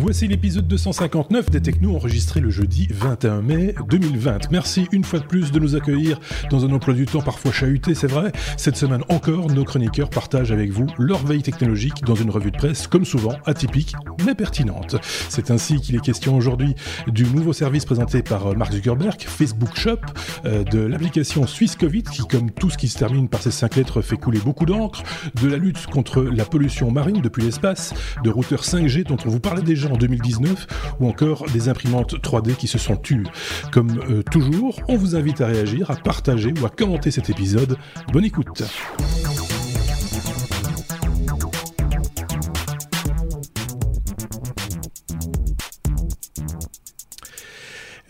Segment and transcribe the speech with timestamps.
[0.00, 4.50] Voici l'épisode 259 des Technos enregistré le jeudi 21 mai 2020.
[4.50, 6.18] Merci une fois de plus de nous accueillir
[6.50, 8.32] dans un emploi du temps parfois chahuté, c'est vrai.
[8.56, 12.56] Cette semaine encore, nos chroniqueurs partagent avec vous leur veille technologique dans une revue de
[12.56, 13.94] presse, comme souvent, atypique
[14.24, 14.96] mais pertinente.
[15.28, 16.74] C'est ainsi qu'il est question aujourd'hui
[17.06, 19.98] du nouveau service présenté par Mark Zuckerberg, Facebook Shop,
[20.46, 23.76] euh, de l'application Swiss Covid, qui comme tout ce qui se termine par ces cinq
[23.76, 25.02] lettres fait couler beaucoup d'encre,
[25.42, 27.92] de la lutte contre la pollution marine depuis l'espace,
[28.24, 30.66] de routeurs 5G dont on vous parlait déjà en 2019,
[31.00, 33.26] ou encore des imprimantes 3D qui se sont tues.
[33.72, 37.76] Comme euh, toujours, on vous invite à réagir, à partager ou à commenter cet épisode.
[38.12, 38.62] Bonne écoute.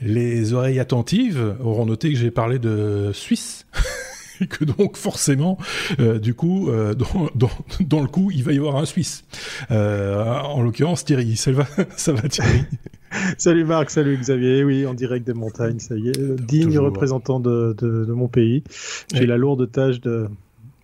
[0.03, 3.60] Les oreilles attentives auront noté que j'ai parlé de Suisse.
[4.41, 5.59] Et que donc forcément,
[5.99, 7.51] euh, du coup, euh, dans, dans,
[7.81, 9.25] dans, le coup, il va y avoir un Suisse.
[9.71, 11.37] Euh, en l'occurrence, Thierry.
[11.37, 12.65] Ça va, ça va Thierry?
[13.39, 14.63] Salut Marc, salut Xavier.
[14.65, 16.41] Oui, en direct des montagnes, ça y est.
[16.41, 16.85] Digne Toujours.
[16.85, 18.63] représentant de, de, de, mon pays.
[19.13, 20.29] J'ai la lourde tâche de,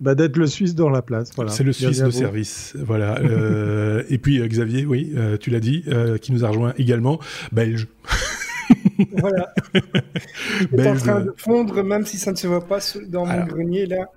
[0.01, 1.31] bah, d'être le Suisse dans la place.
[1.37, 1.51] Voilà.
[1.51, 2.75] C'est le Suisse de service.
[2.79, 3.19] Voilà.
[3.21, 5.85] euh, et puis euh, Xavier, oui, euh, tu l'as dit,
[6.21, 7.19] qui nous a rejoint également,
[7.53, 7.89] belge.
[9.13, 9.55] voilà.
[10.73, 13.47] est en train de fondre, même si ça ne se voit pas dans mon Alors,
[13.49, 14.11] grenier là,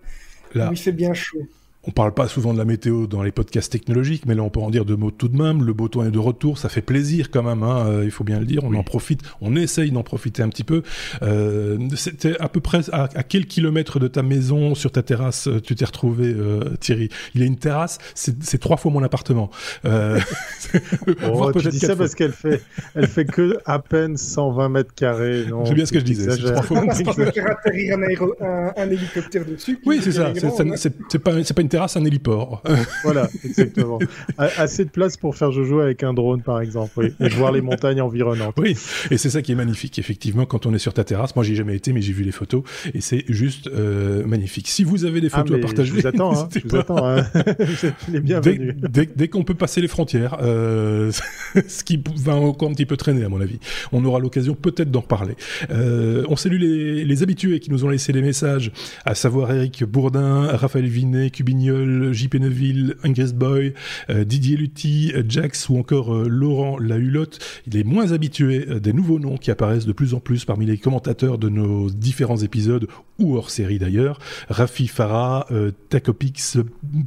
[0.54, 1.48] là, où il fait bien chaud.
[1.88, 4.60] On parle pas souvent de la météo dans les podcasts technologiques, mais là on peut
[4.60, 5.64] en dire deux mots tout de même.
[5.64, 8.26] Le beau temps est de retour, ça fait plaisir quand même, hein, euh, il faut
[8.26, 8.66] bien le dire.
[8.66, 8.78] On oui.
[8.78, 10.84] en profite, on essaye d'en profiter un petit peu.
[11.22, 15.48] Euh, C'était à peu près à, à, quel kilomètre de ta maison, sur ta terrasse,
[15.48, 17.08] euh, tu t'es retrouvé, euh, Thierry?
[17.34, 19.50] Il y a une terrasse, c'est trois fois mon appartement.
[19.86, 20.20] Euh,
[21.32, 22.62] oh, tu dis ça parce qu'elle fait,
[22.94, 25.46] elle fait que à peine 120 mètres carrés.
[25.66, 26.30] C'est bien ce que je disais.
[26.32, 29.80] C'est trois fois mon faire atterrir un, aéro, un, un, hélicoptère dessus.
[29.86, 30.34] Oui, c'est ça.
[30.76, 32.62] C'est pas, pas une terrasse, un héliport.
[33.04, 34.00] voilà, exactement.
[34.38, 37.14] Assez de place pour faire joujou avec un drone, par exemple, oui.
[37.20, 38.56] et voir les montagnes environnantes.
[38.58, 38.76] Oui,
[39.12, 41.36] et c'est ça qui est magnifique, effectivement, quand on est sur ta terrasse.
[41.36, 42.64] Moi, j'y ai jamais été, mais j'ai vu les photos,
[42.94, 44.68] et c'est juste euh, magnifique.
[44.68, 46.38] Si vous avez des photos ah, à partager, je vous attends.
[46.38, 47.26] Hein, je vous attends hein.
[48.12, 48.76] les bienvenus.
[48.76, 51.12] Dès, dès, dès qu'on peut passer les frontières, euh,
[51.68, 53.60] ce qui va encore un petit peu traîner, à mon avis.
[53.92, 55.36] On aura l'occasion peut-être d'en reparler.
[55.72, 58.72] Euh, on salue les, les habitués qui nous ont laissé des messages,
[59.06, 61.30] à savoir Eric Bourdin, Raphaël Vinet,
[61.60, 63.74] JP Neville, Ingrid Boy,
[64.10, 67.40] euh, Didier Lutti, Jax ou encore euh, Laurent Lahulotte.
[67.68, 70.66] Il est moins habitué euh, des nouveaux noms qui apparaissent de plus en plus parmi
[70.66, 72.88] les commentateurs de nos différents épisodes
[73.20, 74.20] ou hors série d'ailleurs.
[74.50, 76.58] Rafi Farah, euh, Tacopix,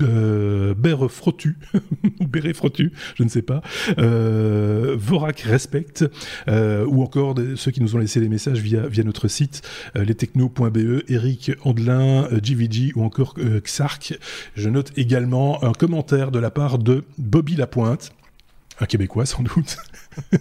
[0.02, 1.56] euh, Bère Frottu,
[2.20, 3.62] ou Béré Frottu, je ne sais pas,
[3.98, 6.04] euh, Vorak Respect,
[6.48, 9.62] euh, ou encore ceux qui nous ont laissé des messages via, via notre site,
[9.96, 14.18] euh, lestechno.be, Eric Andelin, GVG ou encore Xark.
[14.54, 18.12] Je note également un commentaire de la part de Bobby Lapointe,
[18.82, 19.76] un Québécois sans doute,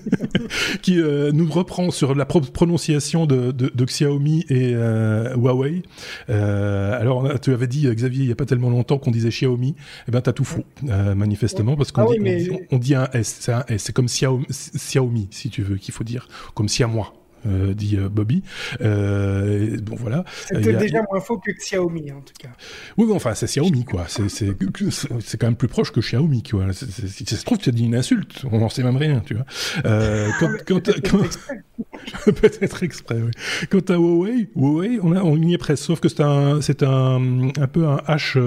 [0.81, 5.83] qui euh, nous reprend sur la pro prononciation de, de, de, Xiaomi et euh, Huawei.
[6.29, 9.75] Euh, alors, tu avais dit, Xavier, il n'y a pas tellement longtemps qu'on disait Xiaomi.
[10.07, 12.49] Eh ben, t'as tout faux, manifestement, parce qu'on ah dit, oui, mais...
[12.49, 13.37] on, dit, on, dit, un S.
[13.39, 13.83] C'est un S.
[13.83, 17.13] C'est comme Xiaomi, Xiaomi, si tu veux, qu'il faut dire, comme Siamois.
[17.47, 18.43] Euh, dit euh, Bobby.
[18.81, 20.23] Euh, bon voilà.
[20.47, 21.05] C'était déjà a...
[21.09, 22.49] moins faux que Xiaomi en tout cas.
[22.97, 24.05] Oui, bon, enfin c'est Xiaomi quoi.
[24.07, 26.71] C'est quand même plus proche que Xiaomi quoi.
[26.73, 28.69] C est, c est, si ça se trouve tu as dit une insulte, on n'en
[28.69, 29.45] sait même rien, tu vois.
[29.85, 32.31] Euh, quand, quand, quand...
[32.31, 33.19] peut-être exprès.
[33.21, 33.31] Oui.
[33.69, 36.83] Quant à Huawei, Huawei, on, a, on y est presque, sauf que c'est un, c'est
[36.83, 38.37] un, un peu un H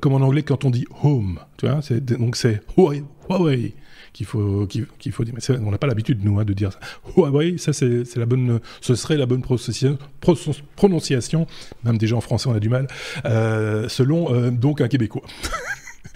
[0.00, 1.80] comme en anglais quand on dit home, tu vois.
[2.00, 3.02] Donc c'est Huawei.
[3.28, 3.74] Huawei
[4.12, 5.24] qu'il faut qu'il qu faut
[5.60, 6.80] on n'a pas l'habitude nous hein, de dire ça.
[7.16, 9.42] Huawei, ça c'est la bonne, ce serait la bonne
[10.76, 11.46] prononciation.
[11.84, 12.86] Même déjà en français on a du mal.
[13.24, 15.22] Euh, selon euh, donc un Québécois.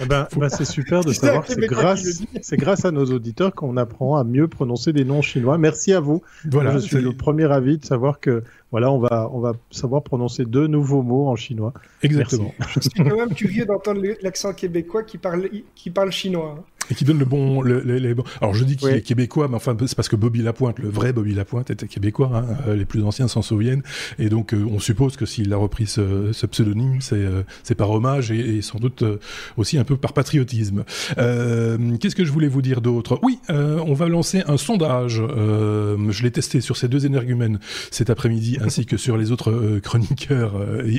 [0.00, 3.54] Eh ben, bah c'est super de savoir que c'est grâce, c'est grâce à nos auditeurs
[3.54, 5.58] qu'on apprend à mieux prononcer des noms chinois.
[5.58, 6.22] Merci à vous.
[6.50, 10.02] Voilà, je suis le premier avis de savoir que voilà, on va, on va savoir
[10.02, 11.72] prononcer deux nouveaux mots en chinois.
[12.02, 12.52] Exactement.
[12.58, 12.74] Merci.
[12.74, 16.64] Je suis quand même curieux d'entendre l'accent québécois qui parle, qui parle chinois.
[16.90, 18.24] Et qui donne le bon, le, les bon...
[18.40, 18.94] Alors je dis qu'il oui.
[18.94, 22.32] est québécois, mais enfin c'est parce que Bobby Lapointe, le vrai Bobby Lapointe, était québécois.
[22.34, 23.84] Hein, euh, les plus anciens s'en souviennent,
[24.18, 27.42] et donc euh, on suppose que s'il a repris ce, ce pseudonyme, c'est euh,
[27.78, 29.20] par hommage et, et, sans doute euh,
[29.56, 30.82] aussi un peu par patriotisme.
[31.18, 33.20] Euh, Qu'est-ce que je voulais vous dire d'autre?
[33.22, 35.22] Oui, on va lancer un sondage.
[35.22, 37.60] je l'ai testé sur ces deux énergumènes
[37.92, 40.54] cet après-midi, ainsi que sur les autres chroniqueurs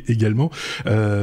[0.08, 0.52] également,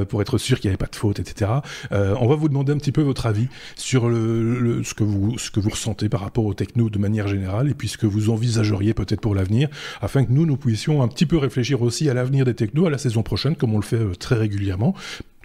[0.09, 1.51] pour être sûr qu'il n'y avait pas de faute, etc.
[1.91, 6.21] on va vous demander un petit peu votre avis sur ce, que vous, ressentez par
[6.21, 9.69] rapport aux techno de manière générale et puis ce que vous envisageriez peut-être pour l'avenir,
[10.01, 12.91] afin que nous, nous puissions un petit peu réfléchir aussi à l'avenir des technos à
[12.91, 14.95] la saison prochaine, comme on le fait euh, très régulièrement.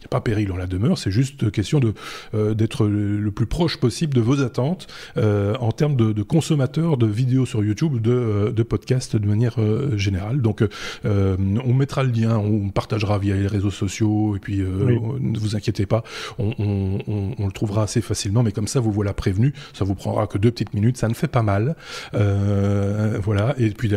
[0.01, 1.94] N'y a pas péril en la demeure, c'est juste question de
[2.33, 4.88] euh, d'être le, plus proche possible de vos attentes
[5.18, 9.27] euh, en termes de, de, consommateurs de vidéos sur YouTube, de, euh, de podcasts de
[9.27, 9.56] manière
[9.97, 10.42] générale.
[10.42, 10.63] Donc,
[11.03, 15.86] on mettra le lien, on partagera via les réseaux sociaux, et puis ne vous inquiétez
[15.86, 16.03] pas,
[16.39, 19.95] on, on, on, le trouvera assez facilement, mais comme ça, vous voilà prévenu, ça vous
[19.95, 21.75] prendra que deux petites minutes, ça ne fait pas mal,
[22.13, 23.92] voilà, et puis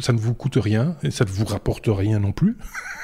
[0.00, 2.56] ça ne vous coûte rien, et ça ne vous rapporte rien non plus.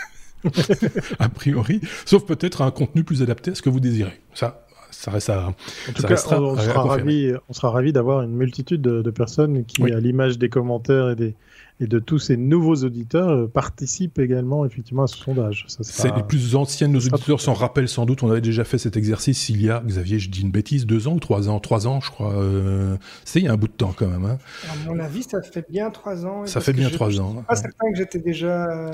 [1.18, 4.20] a priori, sauf peut-être un contenu plus adapté à ce que vous désirez.
[4.34, 5.48] Ça, ça reste à.
[5.48, 9.82] En tout cas, on, sera ravi, on sera ravi d'avoir une multitude de, personnes qui,
[9.92, 11.34] à l'image des commentaires et des,
[11.80, 15.66] et de tous ces nouveaux auditeurs euh, participent également effectivement à ce sondage.
[15.68, 18.22] C'est les plus anciens de nos auditeurs s'en rappellent sans doute.
[18.22, 21.08] On avait déjà fait cet exercice il y a, Xavier, je dis une bêtise, deux
[21.08, 22.32] ans ou trois ans, trois ans, je crois.
[22.34, 22.96] Euh...
[23.24, 24.24] C'est il y a un bout de temps quand même.
[24.24, 24.38] Hein.
[24.70, 26.46] À mon avis, ça fait bien trois ans.
[26.46, 27.30] Ça fait bien trois ans.
[27.30, 28.92] Je suis pas certain que j'étais déjà euh,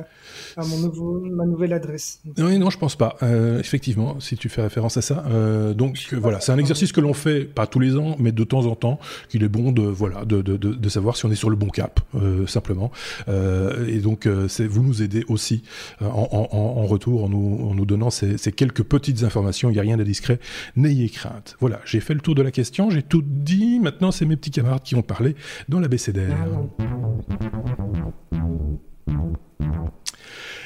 [0.56, 2.20] à mon nouveau, ma nouvelle adresse.
[2.38, 3.16] Non, non, je pense pas.
[3.22, 5.24] Euh, effectivement, si tu fais référence à ça.
[5.28, 8.44] Euh, donc voilà, c'est un exercice que l'on fait pas tous les ans, mais de
[8.44, 8.98] temps en temps,
[9.28, 11.56] qu'il est bon de voilà de, de, de, de savoir si on est sur le
[11.56, 12.00] bon cap,
[12.46, 12.69] simplement
[13.28, 15.62] euh, et donc, euh, vous nous aidez aussi
[16.02, 19.70] euh, en, retour en nous, donnant ces, quelques petites informations.
[19.70, 20.38] Il n'y a rien d'indiscret.
[20.76, 21.56] N'ayez crainte.
[21.60, 23.80] Voilà, j'ai fait le tour de la question, j'ai tout dit.
[23.80, 25.36] Maintenant, c'est mes petits camarades qui ont parlé
[25.68, 26.34] dans la BCDR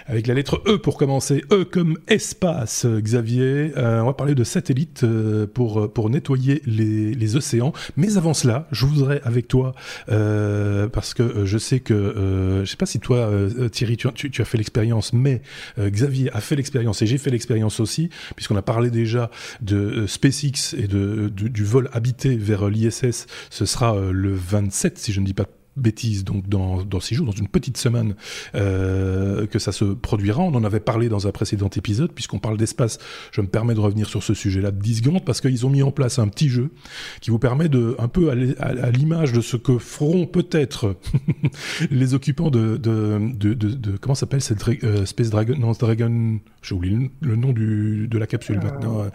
[0.06, 1.44] avec la lettre E pour commencer.
[1.50, 3.72] E comme espace, Xavier.
[3.76, 7.72] Euh, on va parler de satellites euh, pour, pour nettoyer les, les, océans.
[7.96, 9.74] Mais avant cela, je voudrais avec toi,
[10.10, 13.30] euh, parce que je sais que, je sais pas si toi,
[13.72, 15.42] Thierry, tu, tu, as fait l'expérience, mais
[15.78, 19.30] Xavier a fait l'expérience et j'ai fait l'expérience aussi, puisqu'on a parlé déjà
[19.60, 23.26] de SpaceX et de, du vol habité vers l'ISS.
[23.50, 27.26] Ce sera le 27, si je ne dis pas bêtise, donc dans, dans six jours,
[27.26, 28.14] dans une petite semaine,
[28.54, 30.42] euh, que ça se produira.
[30.42, 32.98] On en avait parlé dans un précédent épisode, puisqu'on parle d'espace.
[33.32, 35.82] Je me permets de revenir sur ce sujet-là de 10 secondes, parce qu'ils ont mis
[35.82, 36.70] en place un petit jeu
[37.20, 40.96] qui vous permet de, un peu à l'image de ce que feront peut-être
[41.90, 46.74] les occupants de, de, de, de, comment s'appelle cette euh, Space Dragon, non, Dragon, j'ai
[46.74, 48.64] oublié le, nom du, de la capsule euh.
[48.64, 49.06] maintenant.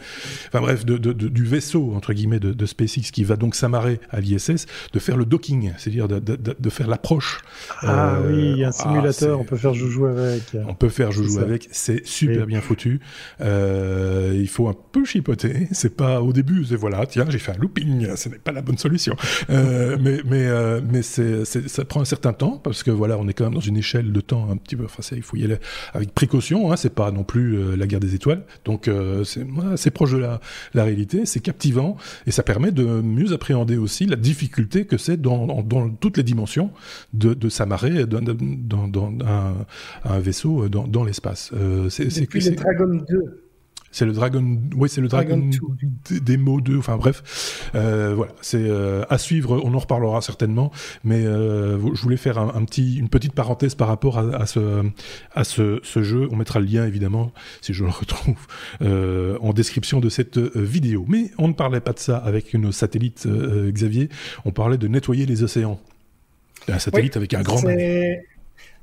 [0.47, 4.67] Enfin bref, de, du vaisseau, entre guillemets, de, SpaceX qui va donc s'amarrer à l'ISS,
[4.93, 6.07] de faire le docking, c'est-à-dire
[6.49, 7.41] de de, faire l'approche.
[7.81, 10.43] Ah euh, oui, un ah, simulateur, on peut faire joujou avec.
[10.67, 12.99] On peut faire joujou avec, c'est super bien foutu.
[13.41, 17.51] Euh, il faut un peu chipoter, c'est pas au début, c'est voilà, tiens, j'ai fait
[17.51, 19.15] un looping, ce n'est pas la bonne solution.
[19.49, 20.49] Euh, mais mais
[20.81, 23.59] mais c'est ça prend un certain temps parce que voilà, on est quand même dans
[23.59, 25.57] une échelle de temps un petit peu, enfin il faut y aller
[25.93, 28.89] avec précaution, hein, c'est pas non plus la guerre des étoiles, donc
[29.23, 29.45] c'est
[29.75, 30.39] c'est proche de la
[30.73, 31.97] la réalité, c'est captivant
[32.27, 36.23] et ça permet de mieux appréhender aussi la difficulté que c'est dans, dans toutes les
[36.23, 36.38] dimensions
[37.13, 39.13] de, de s'amarrer dans,
[40.05, 41.51] un, vaisseau euh, dans, l'espace.
[41.53, 43.45] Euh, c'est le Dragon 2.
[43.91, 45.49] C'est le Dragon, oui, c'est le Dragon,
[46.11, 46.77] Demo 2.
[46.77, 48.69] Enfin bref, euh, voilà, c'est
[49.09, 49.59] à suivre.
[49.63, 50.71] On en reparlera certainement,
[51.03, 54.83] mais je voulais faire un, petit, une petite parenthèse par rapport à, ce,
[55.33, 56.27] à ce, jeu.
[56.29, 57.31] On mettra le lien évidemment
[57.61, 58.45] si je le retrouve
[58.79, 61.03] en description de cette vidéo.
[61.07, 64.09] Mais on ne parlait pas de ça avec nos satellites, Xavier.
[64.45, 65.79] On parlait de nettoyer les océans.
[66.71, 67.61] Un satellite avec un grand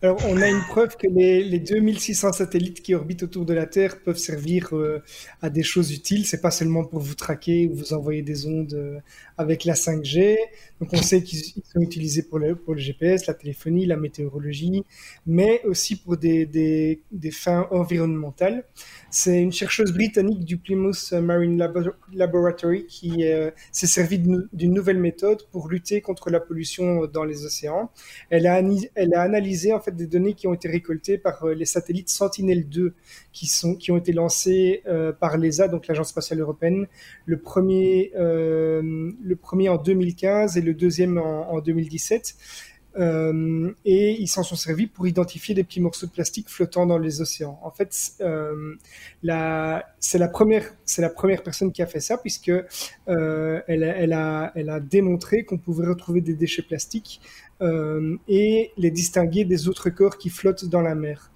[0.02, 3.64] alors, on a une preuve que les, les, 2600 satellites qui orbitent autour de la
[3.64, 5.02] Terre peuvent servir euh,
[5.40, 6.26] à des choses utiles.
[6.26, 8.98] C'est pas seulement pour vous traquer ou vous envoyer des ondes euh,
[9.38, 10.36] avec la 5G.
[10.80, 14.84] Donc, on sait qu'ils sont utilisés pour le, pour le GPS, la téléphonie, la météorologie,
[15.26, 18.64] mais aussi pour des, des, des fins environnementales.
[19.10, 21.56] C'est une chercheuse britannique du Plymouth Marine
[22.12, 27.44] Laboratory qui euh, s'est servie d'une nouvelle méthode pour lutter contre la pollution dans les
[27.44, 27.90] océans.
[28.30, 28.60] Elle a,
[28.94, 32.08] elle a analysé en fait des données qui ont été récoltées par euh, les satellites
[32.08, 32.92] Sentinel-2
[33.32, 36.86] qui sont qui ont été lancés euh, par l'ESA, donc l'agence spatiale européenne.
[37.24, 38.12] Le premier
[39.26, 42.36] le premier en 2015 et le deuxième en, en 2017.
[42.98, 46.98] Euh, et ils s'en sont servis pour identifier des petits morceaux de plastique flottant dans
[46.98, 47.58] les océans.
[47.62, 48.74] En fait, euh,
[50.00, 54.12] c'est la première, c'est la première personne qui a fait ça puisque euh, elle, elle,
[54.12, 57.20] a, elle a démontré qu'on pouvait retrouver des déchets plastiques
[58.28, 61.30] et les distinguer des autres corps qui flottent dans la mer.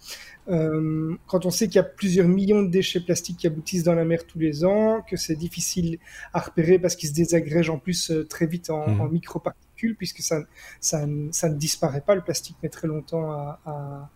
[0.46, 4.04] Quand on sait qu'il y a plusieurs millions de déchets plastiques qui aboutissent dans la
[4.04, 5.98] mer tous les ans, que c'est difficile
[6.34, 9.00] à repérer parce qu'ils se désagrègent en plus très vite en, mmh.
[9.00, 10.42] en microparticules puisque ça,
[10.80, 12.14] ça, ça, ne disparaît pas.
[12.14, 14.10] Le plastique met très longtemps à,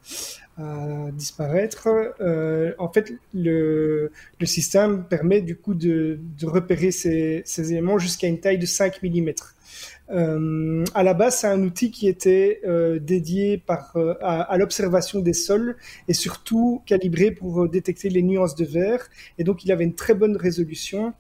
[1.13, 1.89] disparaître.
[2.21, 7.99] Euh, en fait, le, le, système permet du coup de, de repérer ces, ces éléments
[7.99, 9.33] jusqu'à une taille de 5 mm.
[10.11, 14.59] Euh, à la base, c'est un outil qui était euh, dédié par, euh, à, à
[14.59, 15.77] l'observation des sols
[16.09, 19.09] et surtout calibré pour détecter les nuances de verre.
[19.39, 21.15] Et donc, il avait une très bonne résolution.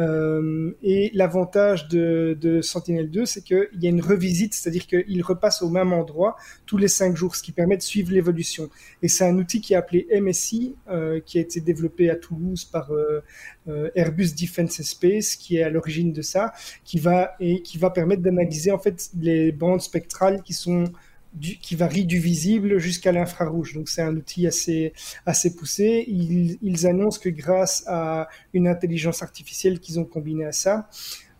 [0.00, 5.62] Euh, et l'avantage de, de Sentinel-2, c'est qu'il y a une revisite, c'est-à-dire qu'il repasse
[5.62, 8.70] au même endroit tous les cinq jours, ce qui permet de suivre l'évolution.
[9.02, 12.64] Et c'est un outil qui est appelé MSI, euh, qui a été développé à Toulouse
[12.64, 13.20] par euh,
[13.94, 16.52] Airbus Defence Space, qui est à l'origine de ça,
[16.84, 20.84] qui va et qui va permettre d'analyser en fait les bandes spectrales qui sont
[21.62, 23.74] qui varie du visible jusqu'à l'infrarouge.
[23.74, 24.92] Donc c'est un outil assez
[25.26, 26.04] assez poussé.
[26.08, 30.88] Ils, ils, annoncent que grâce à une intelligence artificielle qu'ils ont combinée à ça,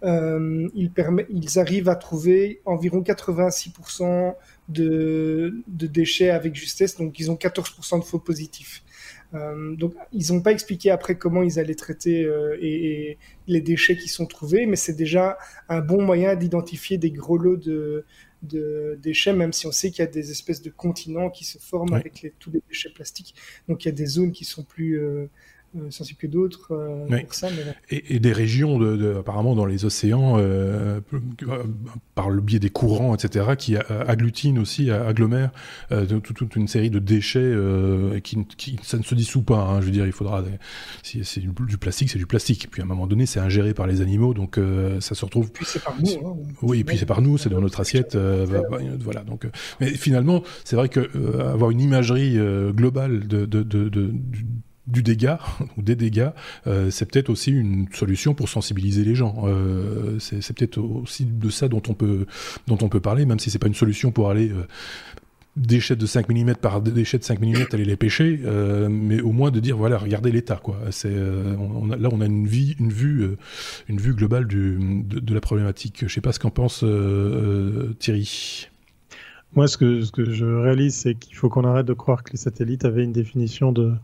[0.03, 4.35] euh, ils, permet, ils arrivent à trouver environ 86%
[4.69, 6.97] de, de déchets avec justesse.
[6.97, 8.83] Donc ils ont 14% de faux positifs.
[9.35, 13.61] Euh, donc, ils n'ont pas expliqué après comment ils allaient traiter euh, et, et, les
[13.61, 18.05] déchets qui sont trouvés, mais c'est déjà un bon moyen d'identifier des gros lots de,
[18.43, 21.59] de déchets, même si on sait qu'il y a des espèces de continents qui se
[21.59, 23.35] forment avec les, tous les déchets plastiques.
[23.69, 25.01] Donc il y a des zones qui sont plus
[25.77, 27.19] euh, euh, d'autres euh,
[27.91, 31.01] et, et, des régions, de, de, apparemment, dans les océans, euh,
[32.15, 35.53] par le biais des courants, etc., qui agglutinent aussi, agglomèrent
[36.09, 37.55] toute, toute, une série de déchets
[38.23, 39.61] qui, qui, ça ne se dissout pas.
[39.61, 40.45] Hein, je veux dire, il faudra.
[41.03, 42.69] Si c'est du, plastique, c'est du plastique.
[42.71, 44.59] Puis à un moment donné, c'est ingéré par les animaux, donc
[45.01, 45.53] ça se retrouve.
[45.53, 46.27] Puis c'est par nous.
[46.27, 48.17] Hein, oui, et puis c'est par nous, c'est dans notre assiette.
[48.17, 49.23] voilà.
[49.23, 49.47] Donc,
[49.81, 51.01] mais finalement, c'est vrai que
[51.41, 52.39] avoir une imagerie
[52.73, 54.13] globale de, de, de, de
[54.91, 55.39] du dégât
[55.77, 56.31] ou des dégâts,
[56.67, 59.45] euh, c'est peut-être aussi une solution pour sensibiliser les gens.
[59.45, 62.27] Euh, c'est peut-être aussi de ça dont on peut
[62.67, 64.67] dont on peut parler, même si c'est pas une solution pour aller euh,
[65.57, 68.41] déchets de 5 mm par déchets de 5 mm aller les pêcher,
[68.89, 70.79] mais au moins de dire voilà regardez l'état quoi.
[70.91, 73.37] C'est là on a une vie une vue
[73.89, 76.05] une vue globale de, de, la problématique.
[76.07, 76.85] Je sais pas ce qu'en pense
[77.99, 78.69] Thierry.
[79.55, 82.85] Moi, ce que je réalise, c'est qu'il faut qu'on arrête de croire que les satellites
[82.85, 83.95] avaient une définition de,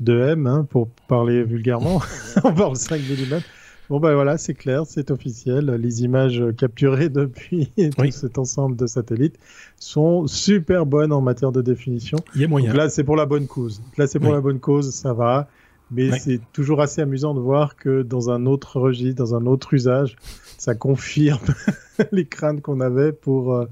[0.00, 2.02] de M, hein, pour parler vulgairement.
[2.44, 3.40] on parle 5 mm.
[3.88, 5.66] Bon ben voilà, c'est clair, c'est officiel.
[5.66, 7.72] Les images capturées depuis
[8.10, 9.38] cet ensemble de satellites
[9.78, 12.18] sont super bonnes en matière de définition.
[12.34, 12.70] Il y a moyen.
[12.70, 13.80] Donc là, c'est pour la bonne cause.
[13.96, 14.34] Là, c'est pour oui.
[14.34, 15.48] la bonne cause, ça va.
[15.92, 16.18] Mais oui.
[16.18, 20.16] c'est toujours assez amusant de voir que dans un autre registre, dans un autre usage,
[20.58, 21.38] ça confirme
[22.12, 23.66] les craintes qu'on avait pour euh,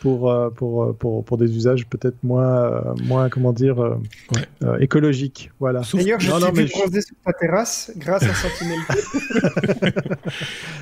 [0.00, 3.96] pour, euh, pour, pour, pour des usages peut-être moins, euh, moins, comment dire, euh,
[4.34, 4.82] ouais.
[4.82, 5.50] écologiques.
[5.60, 5.82] Voilà.
[5.92, 6.62] D'ailleurs, je non, suis non,
[6.92, 7.00] je...
[7.00, 8.78] sur ta terrasse grâce à Sentinel.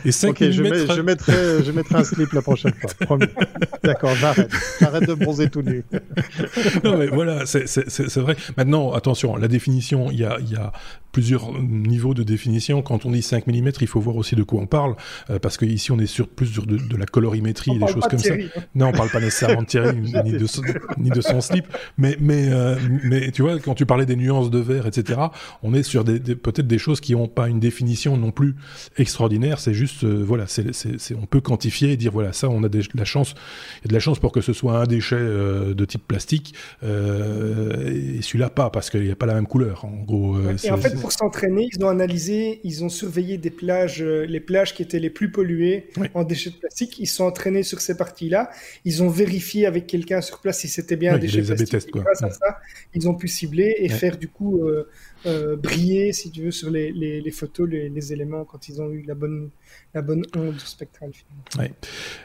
[0.04, 3.18] Et 5 ok, je, mets, je, mettrai, je mettrai un slip la prochaine fois.
[3.82, 4.50] D'accord, j'arrête.
[4.80, 5.84] J'arrête de bronzer tout nu.
[6.84, 8.36] non, mais voilà, c'est vrai.
[8.56, 10.72] Maintenant, attention, la définition, il y a, y a
[11.16, 12.82] plusieurs niveaux de définition.
[12.82, 14.96] Quand on dit 5 mm, il faut voir aussi de quoi on parle,
[15.30, 18.06] euh, parce qu'ici, on est sur plus sur de, de la colorimétrie, on des choses
[18.10, 18.34] comme ça.
[18.34, 18.60] Hein.
[18.74, 20.62] Non, on parle pas nécessairement de Thierry, ni, de son,
[20.98, 21.66] ni de son slip,
[21.98, 25.20] mais, mais, euh, mais tu vois, quand tu parlais des nuances de vert, etc.,
[25.62, 28.54] on est sur des, des peut-être des choses qui n'ont pas une définition non plus
[28.96, 29.58] extraordinaire.
[29.58, 30.70] C'est juste, euh, voilà, c'est,
[31.20, 33.34] on peut quantifier et dire, voilà, ça, on a de la chance,
[33.80, 36.06] il y a de la chance pour que ce soit un déchet euh, de type
[36.06, 40.36] plastique, et celui-là pas, parce qu'il n'y a pas la même couleur, en gros.
[40.64, 44.74] Et en fait, pour s'entraîner, ils ont analysé, ils ont surveillé des plages, les plages
[44.74, 46.08] qui étaient les plus polluées oui.
[46.14, 46.98] en déchets de plastique.
[46.98, 48.50] Ils sont entraînés sur ces parties-là.
[48.84, 51.94] Ils ont vérifié avec quelqu'un sur place si c'était bien ouais, un déchet plastique.
[51.94, 52.58] Grâce à ça,
[52.94, 53.88] ils ont pu cibler et ouais.
[53.88, 54.88] faire du coup euh,
[55.26, 58.80] euh, briller, si tu veux, sur les, les, les photos, les, les, éléments quand ils
[58.80, 59.50] ont eu la bonne,
[59.92, 61.10] la bonne onde spectrale.
[61.58, 61.72] Ouais.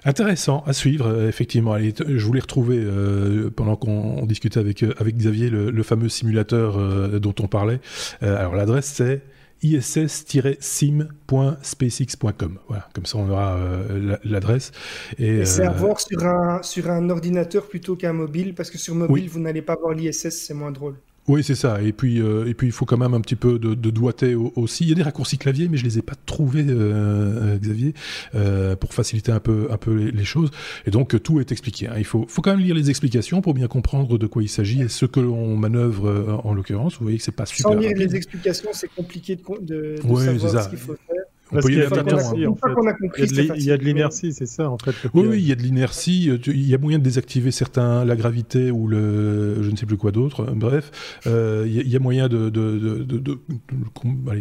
[0.05, 1.73] Intéressant à suivre, euh, effectivement.
[1.73, 7.19] Allez, je voulais retrouver, euh, pendant qu'on discutait avec, avec Xavier, le, le fameux simulateur
[7.19, 7.79] dont on parlait.
[8.21, 9.21] alors l'adresse c'est
[9.63, 12.59] iss-sim.spacex.com.
[12.67, 14.71] Voilà, comme ça on aura euh, l'adresse.
[15.17, 15.69] Et, c'est euh...
[15.69, 19.27] à voir sur un, sur un ordinateur plutôt qu'un mobile, parce que sur mobile, oui.
[19.27, 20.95] vous n'allez pas voir l'ISS, c'est moins drôle.
[21.27, 21.81] Oui, c'est ça.
[21.81, 24.33] Et puis, euh, et puis, il faut quand même un petit peu de, de doigté
[24.35, 24.83] aussi.
[24.83, 27.93] Il y a des raccourcis clavier, mais je les ai pas trouvés, euh, Xavier,
[28.33, 30.49] euh, pour faciliter un peu, un peu les, les choses.
[30.85, 31.87] Et donc, tout est expliqué.
[31.87, 31.95] Hein.
[31.97, 34.81] Il faut, faut quand même lire les explications pour bien comprendre de quoi il s'agit
[34.81, 36.97] et ce que l'on manœuvre euh, en l'occurrence.
[36.97, 37.71] Vous voyez que c'est pas super.
[37.71, 38.09] Sans lire rapide.
[38.09, 41.25] les explications, c'est compliqué de, de, de ouais, savoir ce qu'il faut faire.
[41.51, 44.95] Parce qu'il y, a de l'inertie, c'est ça en fait.
[45.13, 46.29] Oui, oui, il y a de l'inertie.
[46.47, 49.97] Il y a moyen de désactiver certains, la gravité ou le, je ne sais plus
[49.97, 50.45] quoi d'autre.
[50.55, 53.39] Bref, euh, il y, a moyen de de, de, de,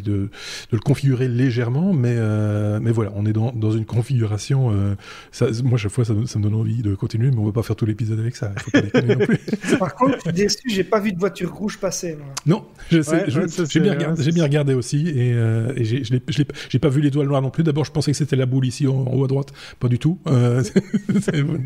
[0.00, 0.30] de,
[0.70, 4.70] le configurer légèrement, mais euh, mais voilà, on est dans, dans une configuration.
[4.70, 4.94] Euh,
[5.32, 7.64] ça, moi, chaque fois, ça, ça, me donne envie de continuer, mais on va pas
[7.64, 8.52] faire tout l'épisode avec ça.
[8.58, 9.38] Faut pas non plus.
[9.78, 12.16] Par contre, je suis déçu, j'ai pas vu de voiture rouge passer.
[12.16, 12.26] Moi.
[12.46, 17.26] Non, je sais, j'ai bien, regardé, bien regardé aussi, et, et j'ai pas vu l'étoile
[17.26, 17.62] noire non plus.
[17.62, 19.52] D'abord, je pensais que c'était la boule ici en, haut à droite.
[19.78, 20.18] Pas du tout.
[20.26, 20.62] Euh,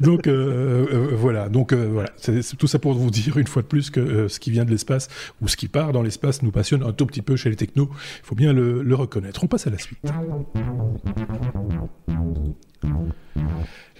[0.00, 1.48] donc, euh, euh, voilà.
[1.48, 2.10] Donc voilà.
[2.16, 4.70] C'est tout ça pour vous dire une fois de plus que ce qui vient de
[4.70, 5.08] l'espace
[5.40, 7.88] ou ce qui part dans l'espace nous passionne un tout petit peu chez les technos.
[7.92, 9.42] Il faut bien le, le reconnaître.
[9.44, 9.98] On passe à la suite.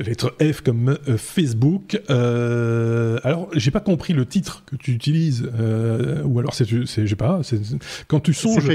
[0.00, 2.00] Lettre F comme Facebook.
[2.08, 7.16] Euh, alors, j'ai pas compris le titre que tu utilises, euh, ou alors c'est, j'ai
[7.16, 7.60] pas, c'est,
[8.06, 8.68] quand tu songes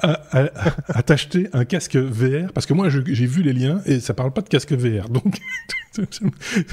[0.00, 0.20] à,
[0.88, 4.32] à, t'acheter un casque VR, parce que moi j'ai vu les liens et ça parle
[4.32, 5.38] pas de casque VR, donc.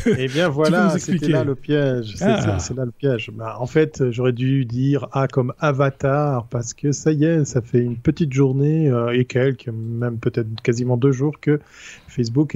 [0.05, 2.13] eh bien voilà, c'était là le piège.
[2.15, 2.59] C'est, ah.
[2.75, 3.31] là le piège.
[3.33, 7.61] Bah, en fait, j'aurais dû dire A comme Avatar, parce que ça y est, ça
[7.61, 11.59] fait une petite journée et quelques, même peut-être quasiment deux jours que
[12.07, 12.55] Facebook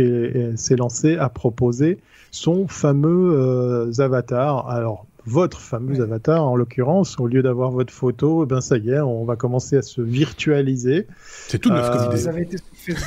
[0.56, 1.98] s'est lancé à proposer
[2.32, 4.70] son fameux euh, avatar.
[4.70, 8.90] Alors, votre fameux avatar, en l'occurrence, au lieu d'avoir votre photo, eh ben ça y
[8.90, 11.06] est, on va commencer à se virtualiser.
[11.48, 12.58] C'est tout neuf comme idée.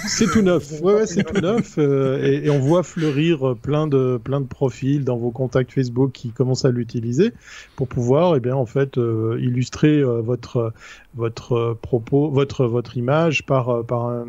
[0.06, 0.80] C'est tout neuf.
[0.82, 1.74] Ouais, c'est tout neuf.
[1.78, 6.30] Euh, et, on voit fleurir plein de plein de profils dans vos contacts Facebook qui
[6.30, 7.32] commencent à l'utiliser
[7.74, 10.72] pour pouvoir, eh bien, en fait, euh, illustrer votre
[11.14, 14.26] votre propos, votre votre image par par un,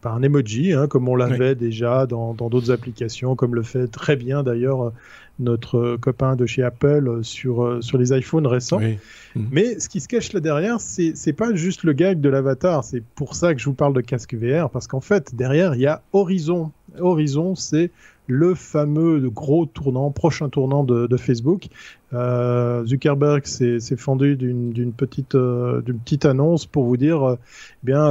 [0.00, 3.86] par un emoji, hein, comme on l'avait déjà dans dans d'autres applications, comme le fait
[3.88, 4.92] très bien d'ailleurs
[5.38, 8.80] notre copain de chez Apple sur, euh, sur les iPhones récents.
[8.80, 9.48] Mhm.
[9.50, 12.84] Mais ce qui se cache là derrière, c'est pas juste le gag de l'avatar.
[12.84, 15.80] C'est pour ça que je vous parle de casque VR, parce qu'en fait, derrière, il
[15.80, 16.70] y a Horizon.
[16.98, 17.90] Horizon, c'est
[18.26, 21.68] le fameux gros tournant, prochain tournant de, Facebook.
[22.14, 28.10] Euh, Zuckerberg s'est fendu d'une petite, euh, d'une petite annonce pour vous dire, eh bien,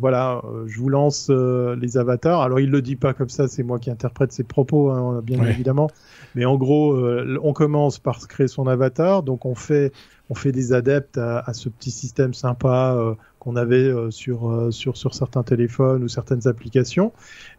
[0.00, 2.42] voilà, je vous lance les avatars.
[2.42, 5.44] Alors, il le dit pas comme ça, c'est moi qui interprète ses propos, hein, bien
[5.44, 5.88] évidemment.
[6.36, 9.90] Mais en gros, euh, on commence par créer son avatar, donc on fait,
[10.28, 14.98] on fait des adeptes à, ce petit système sympa euh, qu'on avait euh, sur, sur,
[14.98, 17.12] sur certains téléphones ou certaines applications.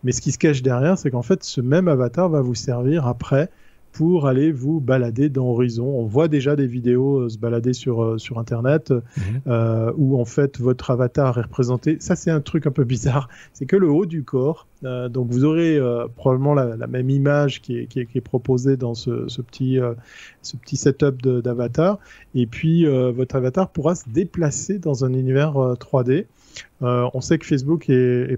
[0.04, 3.08] Mais ce qui se cache derrière, c'est qu'en fait, ce même avatar va vous servir
[3.08, 3.50] après
[3.98, 5.88] pour aller vous balader dans Horizon.
[5.88, 9.02] On voit déjà des vidéos euh, se balader sur, euh, sur Internet mhm.
[9.48, 11.98] euh, où en fait votre avatar est représenté.
[12.00, 14.68] Ça c'est un truc un peu bizarre, c'est que le haut du corps.
[14.84, 15.80] donc vous aurez
[16.16, 19.80] probablement la, même image qui est, qui est, proposée dans ce, ce petit,
[20.44, 21.98] ce petit setup d'avatar.
[22.36, 26.26] Et puis votre avatar pourra se déplacer dans un univers 3D.
[26.84, 28.38] Euh, on sait que Facebook est,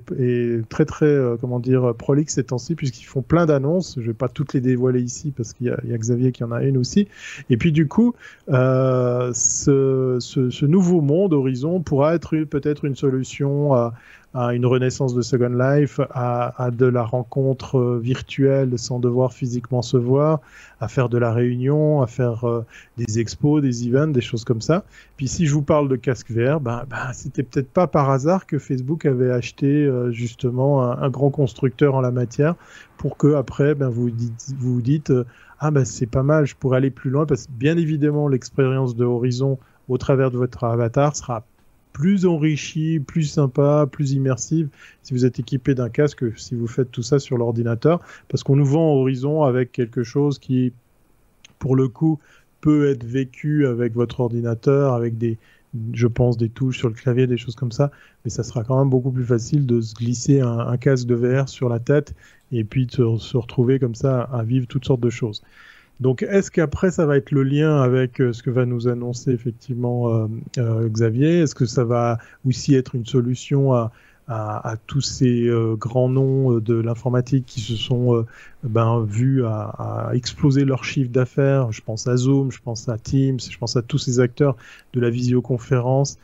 [0.69, 3.95] très très euh, comment dire prolixe ces temps-ci puisqu'ils font plein d'annonces.
[3.99, 6.63] Je vais pas toutes les dévoiler ici parce qu'il y, a Xavier qui en a
[6.63, 7.07] une aussi.
[7.49, 8.15] Et puis du coup,
[8.49, 13.93] euh, ce, nouveau monde Horizon pourra être peut-être une solution à,
[14.33, 19.81] à une renaissance de Second Life, à, de la rencontre euh, virtuelle sans devoir physiquement
[19.81, 20.39] se voir,
[20.79, 22.63] à faire de la réunion, à faire euh,
[22.97, 24.83] des expos, des events, des choses comme ça.
[25.17, 28.45] Puis si je vous parle de casque VR, ben, ben c'était peut-être pas par hasard
[28.45, 32.53] que Facebook avait acheté euh, justement un, grand constructeur en la matière
[32.97, 35.11] pour que après ben vous dites, vous dites
[35.59, 38.95] ah ben c'est pas mal, je pourrais aller plus loin parce que bien évidemment l'expérience
[38.95, 41.43] de Horizon au travers de votre avatar sera
[41.93, 44.69] plus enrichi, plus sympa, plus immersive
[45.03, 48.55] si vous êtes équipé d'un casque, si vous faites tout ça sur l'ordinateur, parce qu'on
[48.55, 50.73] nous vend Horizon avec quelque chose qui,
[51.57, 52.19] pour le coup,
[52.61, 55.37] peut être vécu avec votre ordinateur, avec des,
[55.93, 57.91] je pense, des touches sur le clavier, des choses comme ça,
[58.23, 61.47] mais ça sera quand même beaucoup plus facile de se glisser un, casque de VR
[61.47, 62.13] sur la tête
[62.51, 65.43] et puis de se retrouver comme ça à vivre toutes sortes de choses.
[65.99, 69.31] Donc, est-ce qu'après, ça va être le lien avec euh, ce que va nous annoncer
[69.31, 71.39] effectivement euh, euh, Xavier?
[71.39, 73.91] Est-ce que ça va aussi être une solution à,
[74.85, 78.23] tous ces grands noms de l'informatique qui se sont
[78.61, 81.71] ben, vus à, exploser leur chiffre d'affaires?
[81.71, 84.55] Je pense à Zoom, je pense à Teams, je pense à tous ces acteurs
[84.93, 86.19] de la visioconférence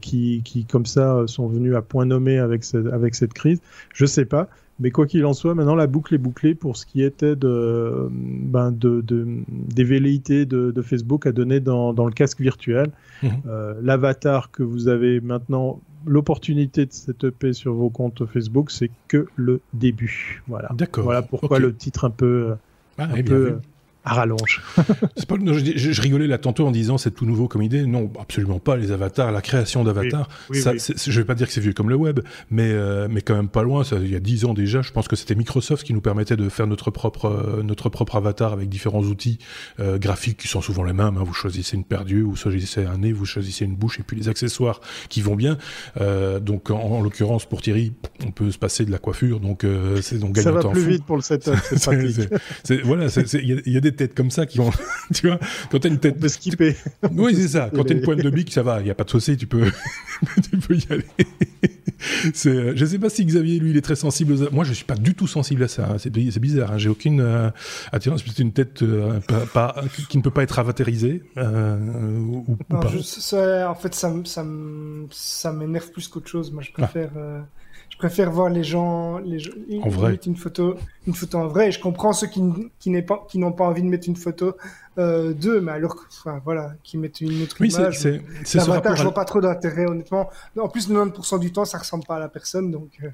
[0.00, 3.60] qui, qui, comme ça, sont venus à point nommé avec, avec cette crise.
[3.92, 4.48] Je sais pas.
[4.80, 8.08] Mais quoi qu'il en soit, maintenant la boucle est bouclée pour ce qui était de,
[8.10, 12.90] ben de, de des velléités de, de, Facebook à donner dans, dans le casque virtuel.
[13.22, 13.30] Mhm.
[13.46, 19.26] Euh, L'avatar que vous avez maintenant l'opportunité de setuper sur vos comptes Facebook, c'est que
[19.36, 20.42] le début.
[20.48, 20.70] Voilà.
[20.74, 21.04] D'accord.
[21.04, 22.54] Voilà pourquoi le titre un peu,
[22.96, 23.58] ah, un peu
[24.04, 24.62] à rallonge.
[25.28, 27.84] pas, je, rigolais là tantôt en disant c'est tout nouveau comme idée.
[27.84, 28.76] Non, absolument pas.
[28.76, 31.96] Les avatars, la création d'avatars, ça, je vais pas dire que c'est vieux comme le
[31.96, 33.84] web, mais euh, mais quand même pas loin.
[33.84, 36.36] Ça, il y a dix ans déjà, je pense que c'était Microsoft qui nous permettait
[36.36, 39.38] de faire notre propre euh, notre propre avatar avec différents outils
[39.80, 41.16] euh, graphiques qui sont souvent les mêmes.
[41.18, 41.24] Hein.
[41.24, 44.16] Vous choisissez une paire d'yeux, vous choisissez un nez, vous choisissez une bouche et puis
[44.16, 45.58] les accessoires qui vont bien.
[46.40, 47.92] donc en, l'occurrence pour Thierry,
[48.24, 49.66] on peut se passer de la coiffure, donc
[50.00, 51.54] c'est donc ça va plus vite pour le setup.
[52.64, 54.70] C'est voilà, il y, y a des têtes comme ça qui ont,
[55.14, 55.38] tu vois,
[55.70, 56.18] quand t'as une tête.
[56.18, 56.76] de skipper.
[57.12, 57.70] Oui, c'est ça.
[57.74, 59.46] Quand t'as une pointe de bique, ça va, il n'y a pas de souci, tu
[59.46, 59.70] peux,
[60.50, 61.04] tu peux y aller.
[62.34, 64.50] c'est, euh, je sais pas si Xavier, lui, il est très sensible aux...
[64.50, 65.88] Moi, je suis pas du tout sensible à ça.
[65.90, 65.96] Hein.
[65.98, 66.72] C'est, bizarre.
[66.72, 66.78] Hein.
[66.78, 67.50] J'ai aucune euh,
[67.92, 68.22] attirance.
[68.26, 69.20] C'est une tête euh,
[69.52, 69.74] pas,
[70.08, 71.22] qui ne peut pas être avatarisée.
[71.36, 72.86] ou, pas.
[72.86, 74.46] en fait, ça, ça,
[75.10, 76.52] ça m'énerve plus qu'autre chose.
[76.52, 77.10] Moi, je préfère
[78.00, 80.18] préfère voir les gens, les gens en vrai.
[80.26, 81.68] une photo, une photo en vrai.
[81.68, 82.42] Et je comprends ceux qui,
[82.78, 84.54] qui n'ont pas, qui n'ont pas envie de mettre une photo
[84.98, 87.98] euh, d'eux, mais alors, enfin, voilà, qui mettent une autre image.
[87.98, 88.64] C'est, c'est, ce.
[88.64, 90.28] Je vois pas trop d'intérêt, honnêtement.
[90.58, 92.90] En plus, 90% du temps, ça ressemble pas à la personne, donc.
[93.02, 93.08] Euh.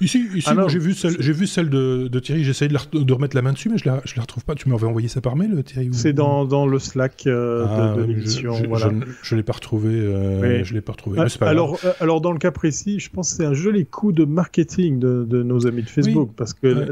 [0.00, 2.42] Ici, ici, moi, j'ai vu celle, j'ai vu celle de, de Thierry.
[2.42, 4.56] J'essaye de, de, remettre la main dessus, mais je la, je la retrouve pas.
[4.56, 8.06] Tu m'avais envoyé ça par mail, Thierry C'est dans, dans le Slack euh, de, ah,
[8.06, 8.52] l'émission.
[8.54, 8.90] Je, voilà.
[9.22, 9.90] je, l'ai pas retrouvé.
[9.94, 11.20] Euh, Je l'ai pas retrouvé.
[11.20, 14.24] Ah, alors, alors, dans le cas précis, je pense que c'est un joli coup de
[14.24, 16.90] marketing de, de nos amis de Facebook, parce que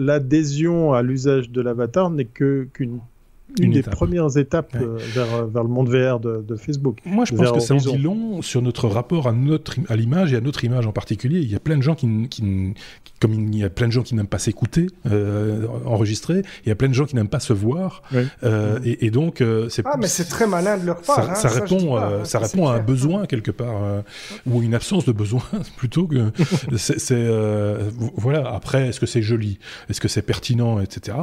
[0.95, 3.01] à l'usage de l'avatar n'est que qu'une
[3.61, 6.99] une, des premières étapes euh, vers, vers, le monde VR de, de Facebook.
[7.05, 10.33] Moi, je pense que ça en dit long sur notre rapport à, notre, à l'image
[10.33, 11.41] et à notre image en particulier.
[11.41, 12.75] Il y a plein de gens qui, qui,
[13.21, 16.73] comme il y a plein de gens qui n'aiment pas s'écouter, euh, enregistrer, il y
[16.73, 18.03] a plein de gens qui n'aiment pas se voir.
[18.45, 19.83] Euh, et, et, donc, euh, c'est.
[19.87, 21.25] Ah, mais c'est très malin de leur part.
[21.25, 24.03] Ça, hein, ça, répond, euh, ça répond à un besoin quelque part, euh,
[24.47, 25.43] ou une absence de besoin
[25.77, 26.31] plutôt que.
[26.77, 27.29] c'est,
[28.17, 28.49] voilà.
[28.53, 29.59] Après, est-ce que c'est joli,
[29.89, 31.17] est-ce que c'est pertinent, etc.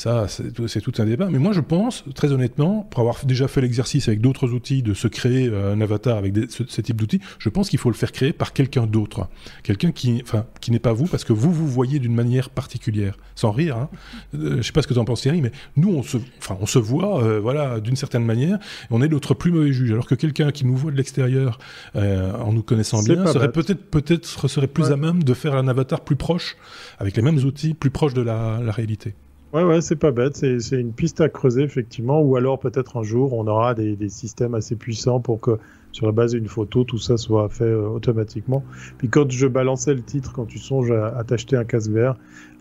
[0.00, 1.28] Ça, c'est tout un débat.
[1.28, 4.94] Mais moi, je pense, très honnêtement, pour avoir déjà fait l'exercice avec d'autres outils de
[4.94, 8.10] se créer euh, un avatar avec ce, type d'outils, je pense qu'il faut le faire
[8.10, 9.28] créer par quelqu'un d'autre.
[9.62, 13.18] Quelqu'un qui, enfin, qui n'est pas vous, parce que vous, vous voyez d'une manière particulière.
[13.34, 13.90] Sans rire, hein.
[14.34, 16.56] Euh, je sais pas ce que tu en penses, Thierry, mais nous, on se, enfin,
[16.62, 19.92] on se voit, euh, voilà, d'une certaine manière, et on est notre plus mauvais juge.
[19.92, 21.58] Alors que quelqu'un qui nous voit de l'extérieur,
[21.94, 26.16] en nous connaissant bien, serait peut-être, serait plus à même de faire un avatar plus
[26.16, 26.56] proche,
[26.98, 29.14] avec les mêmes outils, plus proche de la réalité.
[29.52, 30.36] Ouais, ouais, c'est pas bête.
[30.36, 32.20] C'est une piste à creuser, effectivement.
[32.22, 35.58] Ou alors, peut-être un jour, on aura des, des, systèmes assez puissants pour que,
[35.90, 38.62] sur la base d'une photo, tout ça soit fait euh, automatiquement.
[38.98, 42.16] Puis, quand je balançais le titre, quand tu songes à, t'acheter un casque VR,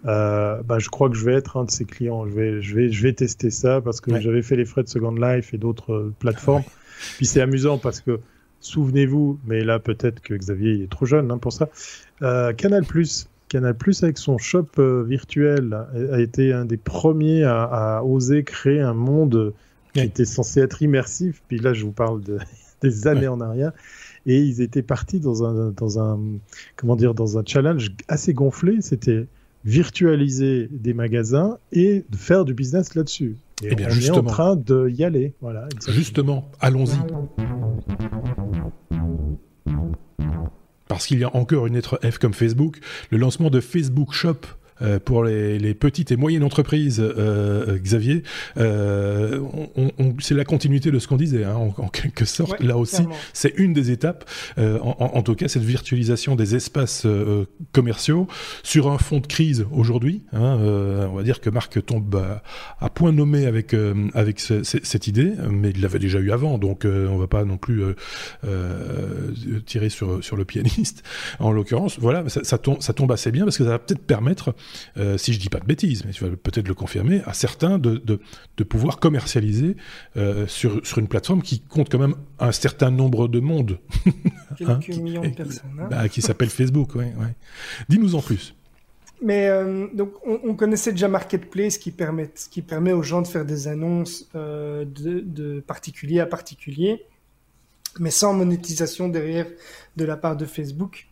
[0.08, 2.26] euh, bah, je crois que je vais être un de ces clients.
[2.26, 4.90] Je vais, je vais, je vais tester ça parce que j'avais fait les frais de
[4.90, 6.64] Second Life et d'autres euh, plateformes.
[7.18, 8.20] Puis, c'est amusant parce que,
[8.62, 11.70] souvenez-vous, mais là, peut-être que Xavier est trop jeune hein, pour ça,
[12.24, 15.78] euh, Canal Plus Canal Plus avec son shop euh, virtuel
[16.12, 19.54] a été un des premiers à, oser créer un monde
[19.94, 21.42] qui était censé être immersif.
[21.48, 22.38] Puis là, je vous parle de,
[22.82, 23.72] des années en arrière.
[24.26, 26.20] Et ils étaient partis dans un, dans un,
[26.76, 28.78] comment dire, dans un challenge assez gonflé.
[28.82, 29.26] C'était
[29.66, 33.36] virtualiser des magasins et de faire du business là-dessus.
[33.62, 35.34] Et, eh bien, on est en train d'y aller.
[35.42, 36.98] Voilà, justement, allons-y
[41.00, 42.76] parce qu'il y a encore une lettre F comme Facebook,
[43.10, 44.42] le lancement de Facebook Shop
[44.82, 48.24] euh, pour les, les, petites et moyennes entreprises, euh, euh Xavier,
[48.58, 49.40] euh,
[49.76, 52.62] on, on, c'est la continuité de ce qu'on disait, hein, en, en, quelque sorte.
[52.62, 57.06] Là aussi, c'est une des étapes, euh, en, en, tout cas, cette virtualisation des espaces
[57.72, 58.28] commerciaux
[58.64, 60.24] sur un fond de crise aujourd'hui.
[60.34, 62.22] Hein, on va dire que Marc tombe
[62.80, 63.76] à, point nommé avec,
[64.14, 67.58] avec ce, cette idée, mais il l'avait déjà eu avant, donc on va pas non
[67.58, 67.84] plus
[69.66, 71.04] tirer sur, sur le pianiste.
[71.40, 74.02] En l'occurrence, voilà, ça, ça, tombe, ça tombe assez bien parce que ça va peut-être
[74.02, 74.54] permettre
[74.98, 77.78] euh, si je dis pas de bêtises, mais tu vas peut-être le confirmer, à certains
[77.78, 78.20] de, de,
[78.58, 79.76] de pouvoir commercialiser
[80.18, 83.80] euh, sur, sur une plateforme qui compte quand même un certain nombre de monde.
[84.58, 85.80] Quelques hein, millions de personnes.
[85.80, 85.88] Hein.
[85.90, 87.36] bah, qui s'appelle Facebook, ouais, ouais.
[87.90, 88.56] Dis-nous en plus.
[89.22, 93.28] Mais euh, donc, on, on, connaissait déjà Marketplace qui permet, qui permet aux gens de
[93.28, 97.06] faire des annonces euh, de, de particulier à particulier,
[98.00, 99.48] mais sans monétisation derrière
[99.98, 101.09] de la part de Facebook.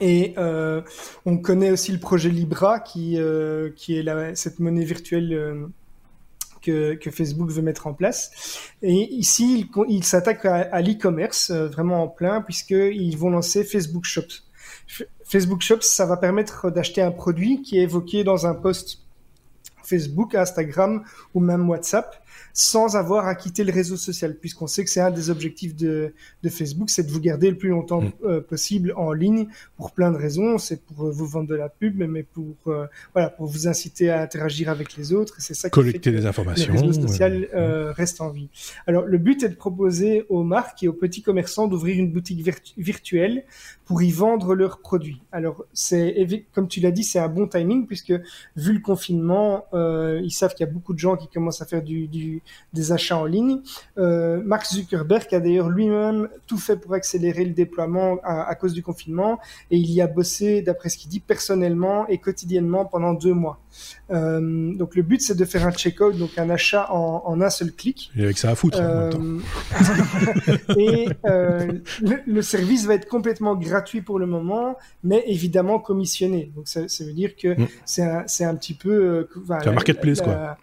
[0.00, 0.82] Et euh,
[1.26, 5.66] on connaît aussi le projet Libra, qui, euh, qui est la, cette monnaie virtuelle euh,
[6.62, 8.30] que, que, Facebook veut mettre en place.
[8.82, 13.64] Et ici, il, il s'attaque à, à l'e-commerce euh, vraiment en plein, puisqu'ils vont lancer
[13.64, 14.44] Facebook Shops.
[15.24, 19.00] Facebook Shops, ça va permettre d'acheter un produit qui est évoqué dans un post
[19.82, 21.02] Facebook, Instagram
[21.34, 25.10] ou même WhatsApp sans avoir à quitter le réseau social, puisqu'on sait que c'est un
[25.10, 28.12] des objectifs de, de Facebook, c'est de vous garder le plus longtemps mm.
[28.24, 30.58] euh, possible en ligne pour plein de raisons.
[30.58, 34.10] C'est pour euh, vous vendre de la pub, mais pour euh, voilà, pour vous inciter
[34.10, 35.34] à interagir avec les autres.
[35.38, 36.72] C'est ça qui collecter des informations.
[36.72, 37.92] Le réseau social mm.
[37.92, 38.48] reste en vie.
[38.86, 42.46] Alors le but est de proposer aux marques et aux petits commerçants d'ouvrir une boutique
[42.76, 43.44] virtuelle
[43.88, 45.20] pour y vendre leurs produits.
[45.32, 46.14] Alors c'est
[46.54, 48.12] comme tu l'as dit, c'est un bon timing puisque
[48.54, 51.82] vu le confinement, ils savent qu'il y a beaucoup de gens qui commencent à faire
[51.82, 53.60] du, du des achats en ligne.
[53.98, 58.82] Euh, Mark Zuckerberg a d'ailleurs lui-même tout fait pour accélérer le déploiement à, cause du
[58.82, 59.38] confinement
[59.70, 63.60] et il y a bossé, d'après ce qu'il dit, personnellement et quotidiennement pendant deux mois.
[64.10, 67.72] Euh, donc le but c'est de faire un check-out, donc un achat en, un seul
[67.72, 68.10] clic.
[68.16, 68.78] Et avec ça à foutre.
[68.80, 69.10] Euh,
[70.76, 71.08] et
[72.26, 76.52] le, service va être complètement gratuit pour le moment, mais évidemment commissionné.
[76.54, 77.68] Donc ça, veut dire que mm.
[77.84, 79.28] c'est un, un, petit peu.
[79.60, 80.56] c'est un marketplace quoi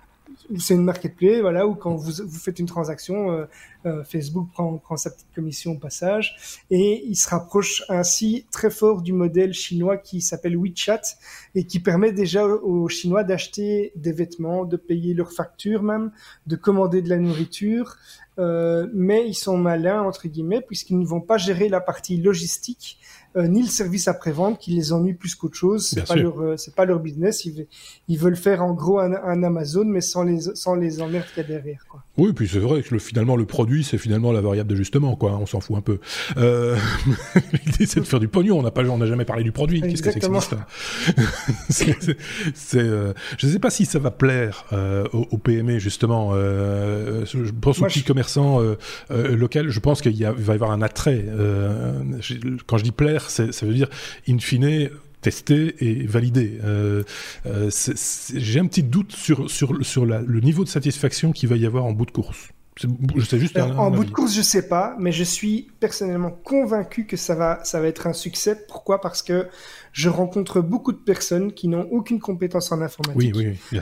[0.59, 3.45] c'est une marketplace, voilà, où quand vous, vous faites une transaction, euh,
[3.85, 8.69] euh, Facebook prend, prend sa petite commission au passage, et il se rapproche ainsi très
[8.69, 11.01] fort du modèle chinois qui s'appelle WeChat
[11.55, 16.11] et qui permet déjà aux Chinois d'acheter des vêtements, de payer leurs factures même,
[16.47, 17.97] de commander de la nourriture,
[18.37, 22.99] euh, mais ils sont malins entre guillemets puisqu'ils ne vont pas gérer la partie logistique
[23.35, 25.89] euh, ni le service après-vente qui les ennuie plus qu'autre chose.
[25.89, 27.43] C'est pas leur, euh, c'est pas leur business.
[27.43, 27.67] Ils,
[28.07, 31.43] ils, veulent faire en gros un, un, Amazon, mais sans les, sans les emmerdes qu'il
[31.43, 32.04] y a derrière, quoi.
[32.17, 35.37] Oui, puis c'est vrai que le, finalement le produit, c'est finalement la variable d'ajustement, quoi.
[35.37, 35.99] On s'en fout un peu.
[36.37, 36.77] Euh,
[37.65, 38.59] L'idée, c'est de faire du pognon.
[38.59, 39.81] On n'a pas, on n'a jamais parlé du produit.
[39.81, 40.27] Qu'est-ce que c'est que
[41.69, 42.17] c'est
[42.53, 46.31] C'est, euh, je ne sais pas si ça va plaire euh, au, PME justement.
[46.33, 48.61] Euh, je pense aux petits commerçants
[49.09, 49.59] locaux.
[49.67, 51.25] Je pense qu'il va y avoir un attrait.
[52.65, 53.89] quand je dis plaire ça veut dire,
[54.27, 54.89] in fine,
[55.25, 56.59] tester et valider.
[56.63, 57.03] Euh,
[57.47, 57.71] euh,
[58.35, 61.83] j'ai un petit doute sur, sur, sur le niveau de satisfaction qu'il va y avoir
[61.85, 62.49] en bout de course.
[62.77, 67.07] Je sais juste en bout de course, je sais pas, mais je suis personnellement convaincu
[67.07, 68.65] que ça va, ça va être un succès.
[68.67, 68.99] Pourquoi?
[69.01, 69.47] Parce que
[69.93, 73.35] je rencontre beaucoup de personnes qui n'ont aucune compétence en informatique,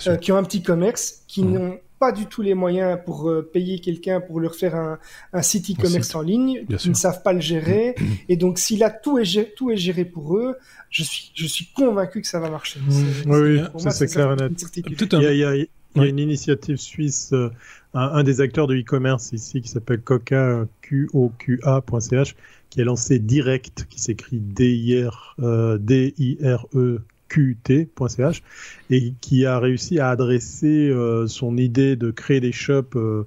[0.07, 1.53] euh, qui ont un petit commerce, qui mmh.
[1.53, 4.99] n'ont pas du tout les moyens pour euh, payer quelqu'un pour leur faire un,
[5.31, 6.65] un site e-commerce en ligne.
[6.67, 7.95] Ils ne savent pas le gérer.
[8.27, 10.57] et donc, si là, tout est, géré, tout est géré pour eux,
[10.89, 12.81] je suis, je suis convaincu que ça va marcher.
[13.25, 14.51] Oui, ça c'est clair et net.
[14.75, 17.49] Il y a, il y a, il y a une initiative suisse, euh,
[17.93, 22.35] un, des acteurs de e-commerce ici qui s'appelle Coca, Q-O-Q-A.ch,
[22.69, 28.43] qui a lancé Direct, qui s'écrit D-I-R, euh, D-I-R-E qt.ch
[28.89, 33.25] et qui a réussi à adresser euh, son idée de créer des shops euh,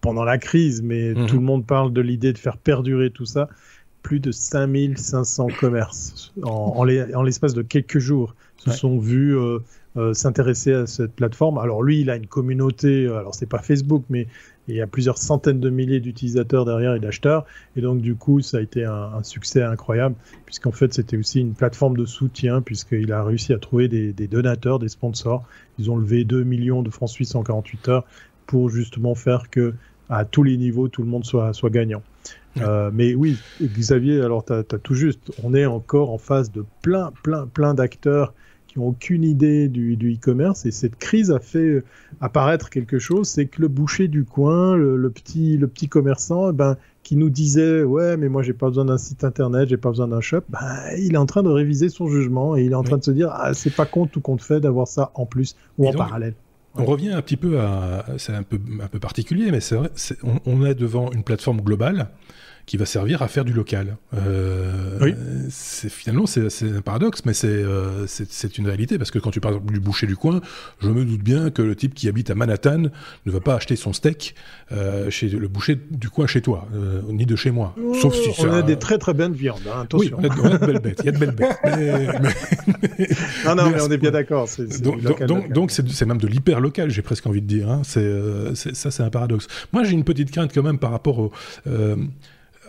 [0.00, 1.26] pendant la crise, mais mhm.
[1.26, 3.48] tout le monde parle de l'idée de faire perdurer tout ça.
[4.02, 9.60] Plus de 5500 commerces en, en l'espace de quelques jours se sont vus euh,
[10.12, 11.58] s'intéresser à cette plateforme.
[11.58, 14.26] Alors lui, il a une communauté, alors c'est pas Facebook, mais
[14.68, 17.44] il y a plusieurs centaines de milliers d'utilisateurs derrière et d'acheteurs.
[17.76, 20.14] Et donc, du coup, ça a été un, succès incroyable,
[20.46, 24.78] puisqu'en fait, c'était aussi une plateforme de soutien, puisqu'il a réussi à trouver des, donateurs,
[24.78, 25.44] des sponsors.
[25.78, 28.04] Ils ont levé 2 millions de francs suisses en 48 heures
[28.46, 29.74] pour justement faire que,
[30.08, 32.02] à tous les niveaux, tout le monde soit, soit gagnant.
[32.60, 35.32] Euh, mais oui, Xavier, alors tu as, tout juste.
[35.42, 38.34] On est encore en face de plein, plein, plein d'acteurs
[38.72, 40.64] qui n'ont aucune idée du, e-commerce.
[40.64, 41.84] Et cette crise a fait
[42.20, 46.52] apparaître quelque chose, c'est que le boucher du coin, le, petit, le petit commerçant, eh
[46.52, 49.90] ben, qui nous disait ouais mais moi j'ai pas besoin d'un site internet, j'ai pas
[49.90, 50.60] besoin d'un shop, ben,
[50.98, 53.10] il est en train de réviser son jugement et il est en train de se
[53.10, 56.34] dire ah c'est pas con tout compte fait d'avoir ça en plus ou en parallèle.
[56.76, 59.90] On revient un petit peu à, c'est un peu un peu particulier, mais c'est vrai,
[60.22, 62.08] on, on, est devant une plateforme globale
[62.66, 63.96] qui va servir à faire du local.
[64.14, 65.14] Euh, oui.
[65.50, 69.60] C'est finalement c'est un paradoxe, mais euh, c'est une réalité parce que quand tu parles
[69.64, 70.40] du boucher du coin,
[70.80, 72.84] je me doute bien que le type qui habite à Manhattan
[73.26, 74.34] ne va pas acheter son steak
[74.70, 77.74] euh, chez le boucher du coin chez toi, euh, ni de chez moi.
[77.82, 79.60] Oh, Sauf si on a des très très bonnes viandes.
[79.66, 80.18] Hein, attention.
[80.20, 81.00] Oui, on a, de belles bêtes.
[81.00, 81.58] Il y a de belles bêtes.
[83.44, 84.48] non non, mais, on est bien d'accord.
[85.26, 87.68] Donc donc c'est même de l'hyper local, j'ai presque envie de dire.
[87.68, 87.82] Hein.
[87.84, 89.48] C'est ça c'est un paradoxe.
[89.72, 91.32] Moi j'ai une petite crainte quand même par rapport au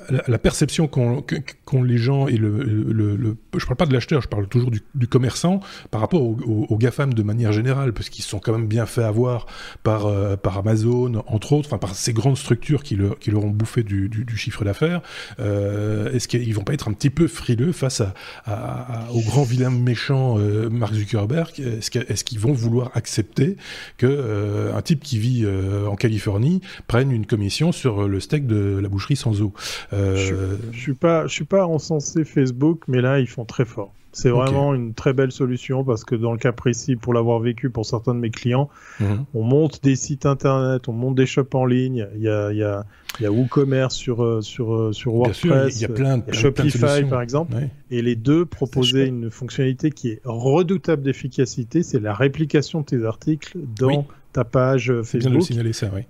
[0.09, 4.27] la, perception qu'ont les gens et le, le, le, je parle pas de l'acheteur, je
[4.27, 5.59] parle toujours du, commerçant
[5.91, 9.45] par rapport aux GAFAM de manière générale, parce qu'ils sont quand même bien fait avoir
[9.83, 13.83] par, euh, par Amazon, entre autres, par ces grandes structures qui, qui leur ont bouffé
[13.83, 15.01] du, chiffre d'affaires.
[15.39, 18.01] Euh, Est-ce qu'ils vont pas être un petit peu frileux face
[18.47, 21.59] au grand vilain méchant euh, Mark Zuckerberg?
[21.59, 23.57] Est-ce qu'ils vont vouloir accepter
[23.97, 25.45] que un type qui vit
[25.87, 29.53] en Californie prenne une commission sur le steak de la boucherie sans eau?
[29.93, 30.35] Je,
[30.71, 33.93] je suis pas, je suis pas encensé Facebook, mais là ils font très fort.
[34.13, 37.71] C'est vraiment une très belle solution parce que dans le cas précis, pour l'avoir vécu
[37.71, 39.25] pour certains de mes clients, mhm.
[39.33, 42.07] on monte des sites internet, on monte des shops en ligne.
[42.15, 42.85] Il y a, il y a,
[43.19, 45.75] il y a WooCommerce sur, euh, sur, euh, sur WordPress.
[45.77, 47.55] il y a plein de, Shopify, par exemple.
[47.89, 51.81] Et les deux proposaient une fonctionnalité qui est redoutable d'efficacité.
[51.81, 55.31] C'est la réplication de tes articles dans ta page Facebook.
[55.31, 56.03] Bien de signaler ça, oui.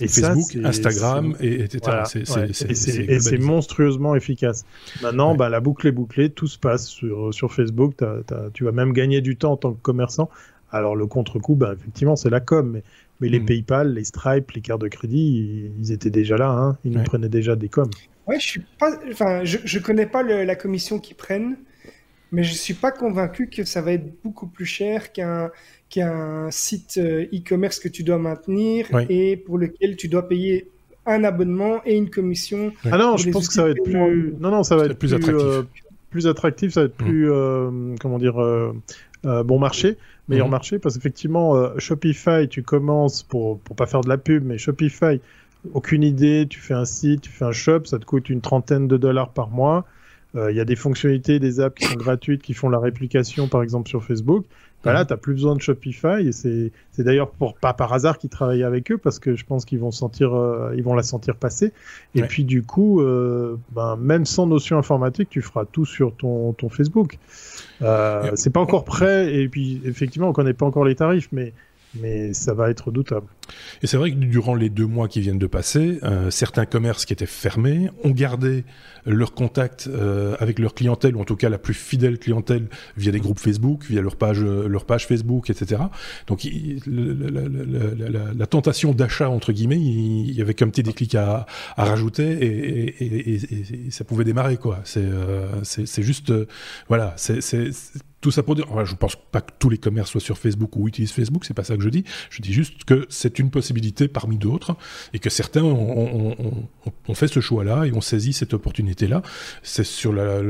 [0.00, 2.02] Et Facebook, Instagram, et, etc.
[3.08, 4.64] et c'est monstrueusement efficace.
[5.02, 7.94] Maintenant, bah, la boucle est bouclée, tout se passe sur, sur Facebook.
[8.54, 10.28] tu vas même gagner du temps en tant que commerçant.
[10.72, 12.72] Alors le contre-coup, bah, effectivement, c'est la com.
[12.72, 12.82] Mais,
[13.20, 13.46] mais les mm.
[13.46, 16.48] PayPal, les Stripe, les cartes de crédit, ils, étaient déjà là.
[16.48, 16.76] Hein.
[16.84, 17.90] Ils nous prenaient déjà des coms.
[18.26, 18.90] Ouais, je suis pas.
[19.10, 21.56] Enfin, je, je connais pas la commission qu'ils prennent,
[22.32, 25.52] mais je suis pas convaincu que ça va être beaucoup plus cher qu'un
[26.02, 30.70] un site euh, e-commerce que tu dois maintenir et pour lequel tu dois payer
[31.06, 32.72] un abonnement et une commission.
[32.90, 34.34] Ah non, je pense que ça va être plus.
[34.40, 35.44] Non, non, ça va être plus, attractif.
[35.44, 35.62] Euh,
[36.10, 37.04] plus attractif, ça va être mm.
[37.04, 38.34] plus, euh, comment dire,
[39.22, 39.96] bon marché,
[40.28, 40.50] meilleur mm.
[40.50, 45.20] marché, parce qu'effectivement, Shopify, tu commences pour pour pas faire de la pub, mais Shopify,
[45.72, 48.88] aucune idée, tu fais un site, tu fais un shop, ça te coûte une trentaine
[48.88, 49.84] de dollars par mois.
[50.36, 53.62] Il y a des fonctionnalités, des apps qui sont gratuites, qui font la réplication, par
[53.62, 54.46] exemple sur Facebook.
[54.84, 58.18] Bah là, tu n'as plus besoin de Shopify et c'est d'ailleurs pour pas par hasard
[58.18, 61.02] qu'ils travaillent avec eux parce que je pense qu'ils vont sentir euh, ils vont la
[61.02, 61.72] sentir passer.
[62.14, 66.52] Et puis du coup euh, ben, même sans notion informatique, tu feras tout sur ton
[66.52, 67.18] ton Facebook.
[67.82, 71.52] Euh, c'est pas encore prêt et puis effectivement, on connaît pas encore les tarifs mais
[72.00, 73.26] mais ça va être doutable.
[73.82, 77.04] Et c'est vrai que durant les deux mois qui viennent de passer, euh, certains commerces
[77.04, 78.64] qui étaient fermés ont gardé
[79.06, 83.12] leur contact euh, avec leur clientèle, ou en tout cas la plus fidèle clientèle, via
[83.12, 84.44] des groupes Facebook, via leur page,
[84.86, 85.82] page Facebook, etc.
[86.26, 86.46] Donc
[86.86, 94.04] la, tentation d'achat, entre guillemets, il, y avait comme petit déclic à, rajouter et, ça
[94.04, 94.56] pouvait démarrer.
[94.56, 94.82] quoi.
[94.96, 96.32] Euh, c'est juste...
[96.88, 97.40] voilà, c'est
[98.24, 100.76] tout ça pour dire, je ne pense pas que tous les commerces soient sur Facebook
[100.76, 102.04] ou utilisent Facebook, c'est pas ça que je dis.
[102.30, 104.78] Je dis juste que c'est une possibilité parmi d'autres
[105.12, 106.34] et que certains ont,
[107.12, 109.20] fait ce choix-là et ont saisi cette opportunité-là.
[109.62, 110.40] C'est sur la,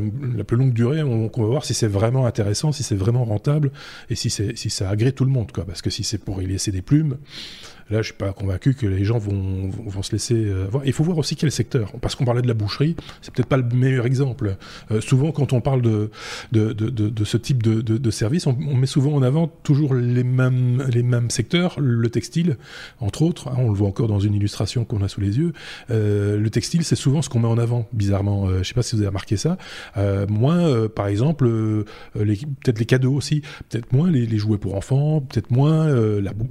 [0.46, 3.72] plus longue durée qu'on va voir si c'est vraiment intéressant, si c'est vraiment rentable
[4.08, 5.50] et si, ça agrée tout le monde.
[5.50, 7.18] Parce que si c'est pour y laisser des plumes,
[7.90, 10.84] Là, je suis pas convaincu que les gens vont, vont se laisser euh, voir.
[10.86, 11.92] Il faut voir aussi quel secteur.
[12.00, 14.56] Parce qu'on parlait de la boucherie, c'est peut-être pas le meilleur exemple.
[14.90, 16.10] Euh, souvent, quand on parle de,
[16.52, 21.02] de, de, ce type de, service, on, met souvent en avant toujours les mêmes, les
[21.02, 21.78] mêmes secteurs.
[21.78, 22.56] Le textile,
[23.00, 25.52] entre autres, hein, on le voit encore dans une illustration qu'on a sous les yeux.
[25.90, 28.46] Euh, le textile, c'est souvent ce qu'on met en avant, bizarrement.
[28.46, 29.56] Euh, je sais pas si vous avez remarqué ça.
[30.28, 31.46] Moins, par exemple,
[32.14, 35.88] peut-être les cadeaux aussi, peut-être moins les, jouets pour enfants, peut-être moins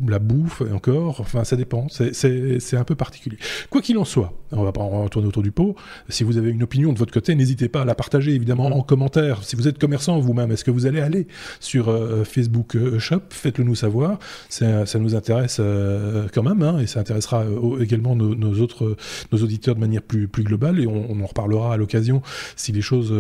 [0.07, 1.22] la bouffe, encore.
[1.23, 1.87] Enfin, ça dépend.
[1.89, 3.37] C'est un peu particulier.
[3.69, 5.75] Quoi qu'il en soit, on va pas en retourner autour du pot.
[6.09, 8.81] Si vous avez une opinion de votre côté, n'hésitez pas à la partager évidemment en
[8.81, 9.43] commentaire.
[9.43, 11.27] Si vous êtes commerçant vous-même, est-ce que vous allez aller
[11.59, 13.21] sur euh, Facebook euh, Shop?
[13.29, 14.19] Faites-le nous savoir.
[14.49, 17.45] Ça nous intéresse euh, quand même, hein, et ça intéressera
[17.79, 18.95] également nos, autres
[19.31, 20.79] nos auditeurs de manière plus plus globale.
[20.79, 22.21] Et on, en reparlera à l'occasion
[22.55, 23.13] si les choses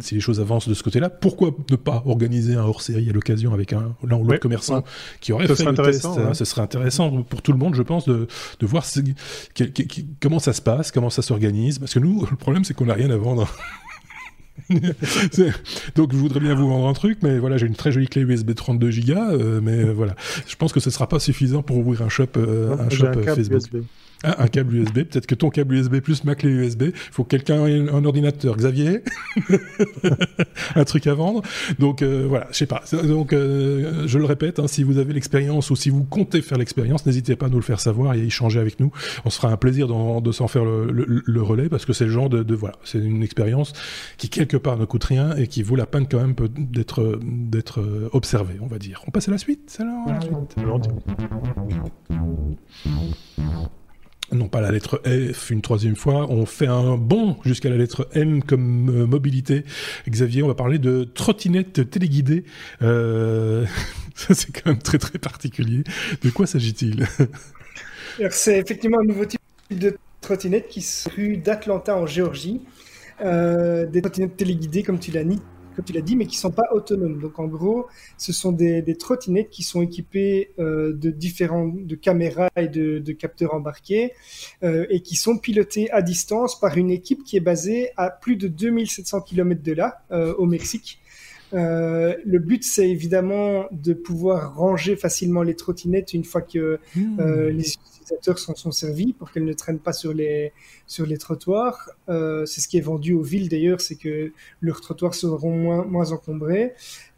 [0.00, 1.10] si les choses avancent de ce côté-là.
[1.10, 4.84] Pourquoi ne pas organiser un hors-série à l'occasion avec un l'un ou l'autre commerçant
[5.20, 6.34] qui aurait fait le test hein?
[6.34, 8.26] Ce serait intéressant pour tout le monde, je pense, de,
[8.58, 8.84] de voir
[10.20, 11.78] comment ça se passe, comment ça s'organise.
[11.78, 13.48] Parce que nous, le problème, c'est qu'on n'a rien à vendre.
[15.94, 18.22] Donc je voudrais bien vous vendre un truc, mais voilà, j'ai une très jolie clé
[18.22, 20.14] USB 32 Go, euh, mais euh, voilà,
[20.46, 23.62] je pense que ce sera pas suffisant pour ouvrir un shop, euh, un shop Facebook.
[24.24, 25.04] Ah, un câble USB.
[25.04, 26.84] Peut-être que ton câble USB plus ma clé USB.
[26.86, 28.56] Il faut que quelqu'un ait un ordinateur.
[28.56, 29.02] Xavier,
[30.74, 31.42] un truc à vendre.
[31.78, 32.82] Donc euh, voilà, je sais pas.
[33.04, 36.58] Donc euh, je le répète, hein, si vous avez l'expérience ou si vous comptez faire
[36.58, 38.90] l'expérience, n'hésitez pas à nous le faire savoir et à échanger avec nous.
[39.24, 42.54] On sera un plaisir de s'en faire le, relais parce que c'est le genre de,
[42.54, 43.72] voilà, c'est une expérience
[44.16, 47.80] qui quelque part ne coûte rien et qui vaut la peine quand même d'être d'être
[48.12, 49.02] observée, on va dire.
[49.06, 50.08] On passe à la suite alors.
[50.08, 50.56] La suite
[54.32, 55.00] non pas la lettre
[55.32, 59.64] F une troisième fois, on fait un bond jusqu'à la lettre M comme euh, mobilité.
[60.08, 62.44] Xavier, on va parler de trottinette téléguidée.
[62.82, 63.64] Euh,
[64.14, 65.84] ça c'est quand même très très particulier.
[66.22, 67.06] De quoi s'agit-il?
[68.30, 72.60] C'est effectivement un nouveau type de trottinette qui se rue d'Atlanta en Géorgie.
[73.20, 75.40] Euh, des trottinettes téléguidées comme tu l'as dit,
[75.78, 77.20] comme tu l'as dit, mais qui sont pas autonomes.
[77.20, 77.86] Donc en gros,
[78.16, 83.54] ce sont des, trottinettes qui sont équipées euh, de différents de caméras et de, capteurs
[83.54, 84.12] embarqués
[84.64, 88.34] euh, et qui sont pilotées à distance par une équipe qui est basée à plus
[88.34, 90.98] de 2700 km de là, euh, au Mexique.
[91.54, 97.20] Euh, le but, c'est évidemment de pouvoir ranger facilement les trottinettes une fois que mmh.
[97.20, 100.52] euh, les utilisateurs s'en sont servis pour qu'elles ne traînent pas sur les,
[100.86, 101.90] sur les trottoirs.
[102.08, 105.84] Euh, c'est ce qui est vendu aux villes d'ailleurs, c'est que leurs trottoirs seront moins,
[105.84, 106.74] moins encombrés.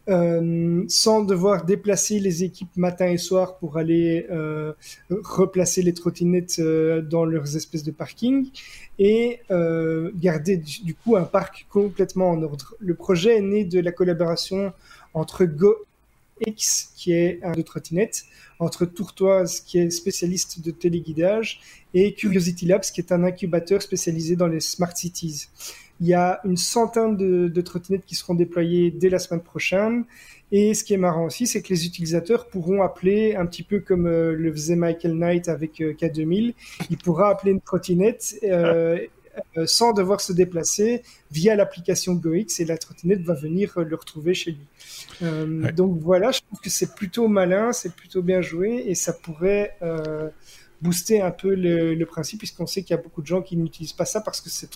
[0.09, 4.73] Euh, sans devoir déplacer les équipes matin et soir pour aller euh,
[5.11, 8.51] replacer les trottinettes euh, dans leurs espèces de parking
[9.01, 12.77] et euh, garder du, coup un parc complètement en ordre.
[12.81, 14.75] Le projet est né de la collaboration
[15.15, 18.25] entre GoX, qui est un de trottinettes,
[18.59, 21.63] entre Tourtoise, qui est spécialiste de téléguidage,
[21.95, 25.49] et Curiosity Labs, qui est un incubateur spécialisé dans les smart cities.
[26.01, 30.05] Il y a une centaine de, trottinettes qui seront déployées dès la semaine prochaine.
[30.53, 33.81] Et ce qui est marrant aussi, c'est que les utilisateurs pourront appeler, un petit peu
[33.81, 36.55] comme euh, le faisait Michael Knight avec euh, K2000,
[36.91, 38.99] il pourra appeler une trottinette euh,
[39.65, 44.53] sans devoir se déplacer via l'application GoX et la trottinette va venir le retrouver chez
[44.53, 45.73] lui.
[45.73, 49.77] Donc voilà, je trouve que c'est plutôt malin, c'est plutôt bien joué et ça pourrait
[50.83, 53.57] booster un peu le, le principe puisqu'on sait qu'il y a beaucoup de gens qui
[53.57, 54.69] n'utilisent pas ça parce que c'est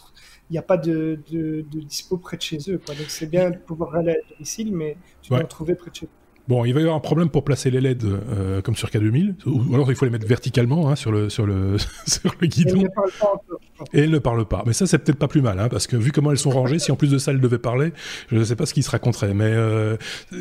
[0.50, 2.78] il n'y a pas de, de, de, dispo près de chez eux.
[2.84, 2.94] Quoi.
[2.94, 5.96] Donc c'est bien de pouvoir aller à domicile, mais tu dois en trouver près de
[5.96, 6.23] chez eux.
[6.46, 9.46] Bon, il va y avoir un problème pour placer les LED euh, comme sur K2000,
[9.46, 11.76] ou alors il faut les mettre verticalement hein, sur, le, sur, le,
[12.06, 12.84] sur le guidon.
[12.94, 14.62] Pas Et elle ne parle pas.
[14.66, 16.78] Mais ça, c'est peut-être pas plus mal, hein, parce que vu comment elles sont rangées,
[16.78, 17.94] si en plus de ça, elles devaient parler,
[18.30, 19.32] je ne sais pas ce qui se raconterait.
[19.32, 19.96] Mais euh,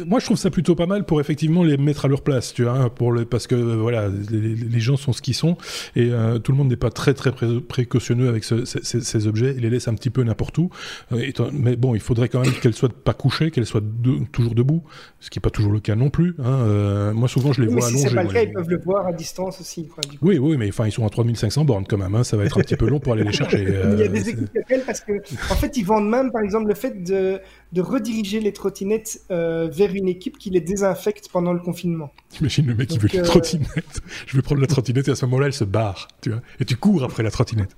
[0.06, 2.64] moi, je trouve ça plutôt pas mal pour effectivement les mettre à leur place, tu
[2.64, 5.58] vois, hein, pour le, parce que voilà, les, les, gens sont ce qu'ils sont,
[5.96, 9.54] et euh, tout le monde n'est pas très très précautionneux avec ce, ces, ces, objets,
[9.56, 10.70] ils les laissent un petit peu n'importe où.
[11.14, 14.54] Euh, mais bon, il faudrait quand même qu'elles soient pas couchées, qu'elles soient de, toujours
[14.54, 14.84] debout,
[15.22, 16.36] ce qui n'est pas toujours le cas non plus.
[16.40, 18.10] Hein, euh, moi, souvent, je les vois si allongés.
[18.10, 19.88] c'est pas le cas, ils peuvent le voir à distance aussi.
[19.88, 22.14] Quoi, oui, oui, mais enfin, ils sont à 3500 bornes quand même.
[22.16, 23.64] Hein, ça va être un petit peu long pour aller les chercher.
[23.94, 25.14] il y a des équipes qui parce que,
[25.52, 27.40] en fait, ils vendent même, par exemple, le fait de,
[27.74, 32.14] de rediriger les trottinettes euh, vers une équipe qui les désinfecte pendant le confinement.
[32.40, 34.02] Imagine le mec qui veut une euh, trottinette.
[34.28, 36.42] Je vais prendre la trottinette et à ce moment-là, elle se barre, tu vois.
[36.60, 37.76] Et tu cours après la trottinette.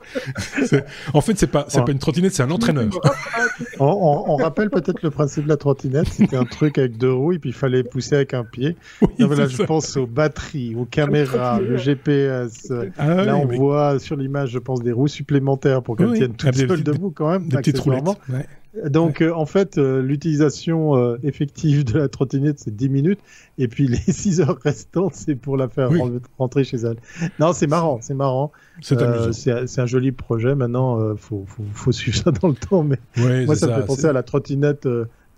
[1.13, 2.89] en fait, c'est pas, c'est pas une trottinette, c'est un entraîneur.
[3.79, 6.09] on, on, on, rappelle peut-être le principe de la trottinette.
[6.09, 8.75] C'était un truc avec deux roues et puis il fallait pousser avec un pied.
[9.17, 12.69] là, je pense aux batteries, aux caméras, le GPS.
[12.97, 16.53] Ah là, on voit sur l'image, je pense, des roues supplémentaires pour qu'elles tiennent toutes
[16.53, 17.47] seules debout quand même.
[17.47, 18.03] Des petites roulettes.
[18.83, 23.19] Donc, euh, en fait, euh, l'utilisation euh, effective de la trottinette, c'est 10 minutes.
[23.57, 25.89] Et puis, les 6 heures restantes, c'est pour la faire
[26.37, 26.97] rentrer chez elle.
[27.39, 28.51] Non, c'est marrant, c'est marrant.
[28.81, 30.55] C'est un joli projet.
[30.55, 32.83] Maintenant, il faut, faut, faut, suivre ça dans le temps.
[32.83, 32.99] Mais
[33.45, 34.87] moi, ça, me fait penser à la trottinette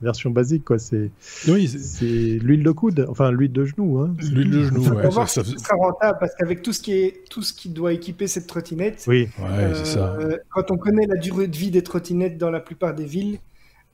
[0.02, 0.80] version basique quoi.
[0.80, 1.10] C'est
[1.48, 4.16] oui, c'est l'huile de coude enfin l'huile de genou hein.
[4.20, 7.41] l'huile de genou ouais, voir ça, sera rentable parce qu'avec tout ce qui est tout
[7.41, 9.30] ce qui doit équiper cette trottinette oui.
[9.39, 10.16] Ouais, ça.
[10.20, 13.39] Euh, quand on connaît la durée de vie des trottinettes dans la plupart des villes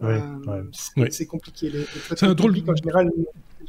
[0.03, 0.19] euh,
[1.09, 1.69] c'est compliqué.
[1.69, 1.85] Les,
[2.15, 3.09] c'est un drôle en général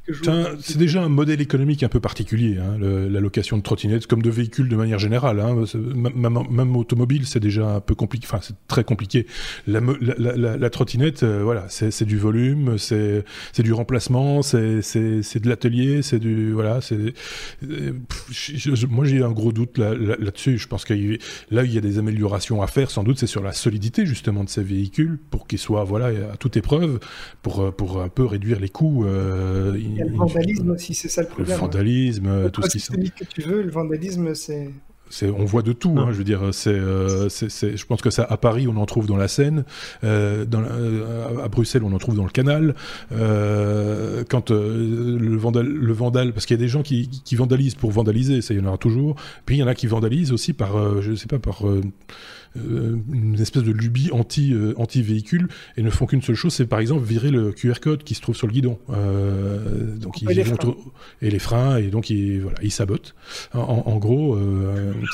[0.07, 4.29] c'est déjà un modèle économique un peu particulier, hein, la location de trottinettes, comme de
[4.29, 5.41] véhicules de manière générale.
[5.41, 8.27] Hein, même, automobile, c'est déjà un peu compliqué.
[8.31, 9.27] Enfin, c'est très compliqué.
[9.67, 13.25] La, la, la, trottinette, euh, voilà, c'est du volume, c'est
[13.61, 14.81] du remplacement, c'est
[15.39, 16.83] de l'atelier, c'est du voilà.
[16.83, 17.15] C'est
[17.63, 17.93] euh,
[18.91, 20.53] moi j'ai un gros doute là-dessus.
[20.53, 20.95] Là, je pense que
[21.51, 22.91] là il y a des améliorations à faire.
[22.91, 26.37] Sans doute, c'est sur la solidité justement de ces véhicules pour qu'ils soient voilà à
[26.37, 27.01] toute épreuve,
[27.43, 29.07] pour pour un peu réduire les coûts.
[29.07, 31.57] Euh, il y a le vandalisme aussi, c'est ça le problème.
[31.57, 32.51] Le vandalisme, hein.
[32.51, 32.95] tout ce qui sont.
[32.95, 34.71] que tu veux, le vandalisme, c'est.
[35.23, 36.41] On voit de tout, hein, je veux dire.
[36.53, 39.65] C'est, euh, je pense que ça, à Paris, on en trouve dans la Seine,
[40.03, 42.75] euh, dans euh, à Bruxelles, on en trouve dans le Canal.
[43.13, 47.37] Euh, quand euh, le, vandal, le vandal, parce qu'il y a des gens qui, qui,
[47.37, 49.15] vandalisent pour vandaliser, ça, il y en aura toujours.
[49.47, 51.63] Puis il y en a qui vandalisent aussi par, je sais pas, par
[52.57, 56.55] euh, une espèce de lubie anti, euh, anti véhicule et ne font qu'une seule chose,
[56.55, 58.79] c'est par exemple virer le QR code qui se trouve sur le guidon.
[58.91, 60.45] Euh, donc ils et, les
[61.23, 63.15] et les freins et donc ils voilà ils sabotent.
[63.53, 64.39] En, en gros,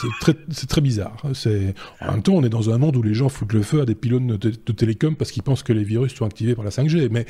[0.00, 1.22] c'est très c'est très bizarre.
[1.34, 3.80] C'est en même temps on est dans un monde où les gens foutent le feu
[3.80, 6.64] à des pylônes de, de télécom parce qu'ils pensent que les virus sont activés par
[6.64, 7.08] la 5G.
[7.10, 7.26] Mais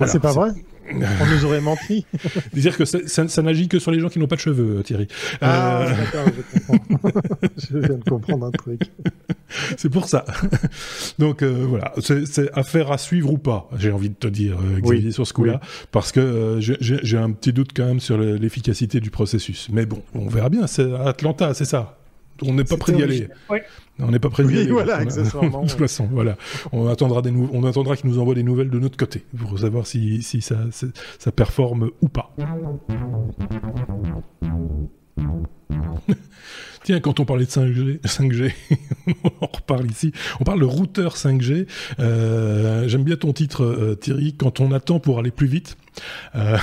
[0.00, 0.50] ah, c'est pas vrai?
[0.92, 2.06] On nous aurait menti.
[2.52, 5.08] Dire que ça, ça, n'agit que sur les gens qui n'ont pas de cheveux, Thierry.
[5.40, 5.96] Ah, euh...
[5.96, 7.20] d'accord, je comprends.
[7.56, 8.80] je viens de comprendre un truc.
[9.76, 10.24] c'est pour ça.
[11.18, 14.80] Donc euh, voilà, c'est affaire à suivre ou pas, j'ai envie de te dire, euh,
[14.80, 15.60] Xavier, sur ce coup-là,
[15.92, 19.68] parce que euh, j'ai un petit doute quand même sur l'efficacité du processus.
[19.72, 21.98] Mais bon, on verra bien, c'est Atlanta, c'est ça.
[22.42, 23.28] On n'est pas prêt d'y aller.
[23.98, 24.70] On n'est pas prêt d'y aller.
[24.70, 25.62] Voilà, accessoirement.
[25.64, 26.36] de toute façon, voilà.
[26.72, 29.86] On attendra des on attendra qu'ils nous envoient des nouvelles de notre côté pour savoir
[29.86, 30.58] si, si ça,
[31.18, 32.34] ça performe ou pas.
[36.84, 38.52] Tiens, quand on parlait de 5G, 5G
[39.24, 40.12] on en reparle ici.
[40.38, 41.66] On parle de routeur 5G.
[41.98, 44.34] Euh, j'aime bien ton titre, euh, Thierry.
[44.34, 45.76] Quand on attend pour aller plus vite.
[46.36, 46.56] Euh,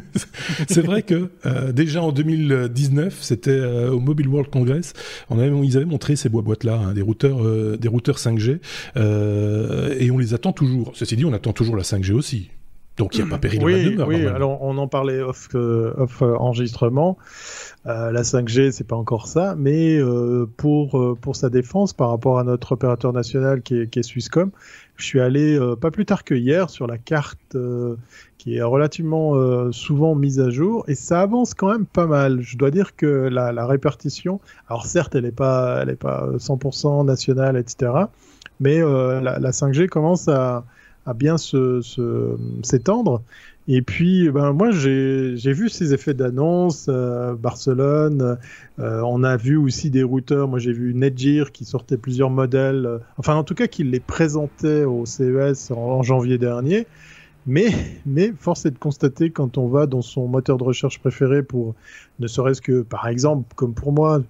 [0.68, 1.30] c'est vrai que
[1.72, 4.92] déjà en 2019, c'était au Mobile World Congress,
[5.30, 7.38] on avait, ils avaient montré ces boîtes-là, hein, des routeurs,
[7.78, 8.60] des routeurs 5G,
[8.96, 10.92] et on les attend toujours.
[10.94, 12.50] Ceci dit, on attend toujours la 5G aussi.
[12.96, 14.08] Donc il n'y a pas péril oui, de demeure.
[14.08, 17.18] Oui, alors on en parlait off, off enregistrement.
[17.86, 22.08] Euh, la 5G, c'est pas encore ça, mais euh, pour euh, pour sa défense par
[22.08, 24.52] rapport à notre opérateur national qui est, qui est Swisscom,
[24.96, 27.56] je suis allé pas plus tard que hier sur la carte
[28.38, 32.42] qui est relativement souvent mise à jour et ça avance quand même pas mal.
[32.42, 36.28] Je dois dire que la, la répartition, alors certes, elle est pas elle est pas
[36.36, 37.90] 100% nationale, etc.
[38.60, 40.64] Mais la, la 5G commence à
[41.06, 41.84] à bien s'étendre.
[43.18, 43.22] Se,
[43.66, 48.38] et puis, ben, moi, j'ai vu ces effets d'annonce, euh, Barcelone,
[48.78, 52.84] euh, on a vu aussi des routeurs, moi j'ai vu Netgear qui sortait plusieurs modèles,
[52.84, 56.86] euh, enfin en tout cas qui les présentait au CES en, janvier dernier,
[57.46, 57.70] mais,
[58.04, 61.74] mais force est de constater quand on va dans son moteur de recherche préféré pour,
[62.18, 64.22] ne serait-ce que, par exemple, comme pour moi,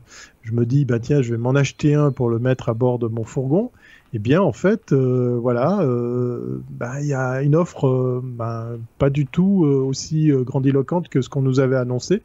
[0.42, 3.00] je me dis, bah tiens, je vais m'en acheter un pour le mettre à bord
[3.00, 3.72] de mon fourgon,
[4.16, 8.68] eh bien, en fait, euh, voilà, euh, bah, il y a une offre euh, bah,
[8.98, 12.22] pas du tout aussi grandiloquente que ce qu'on nous avait annoncé.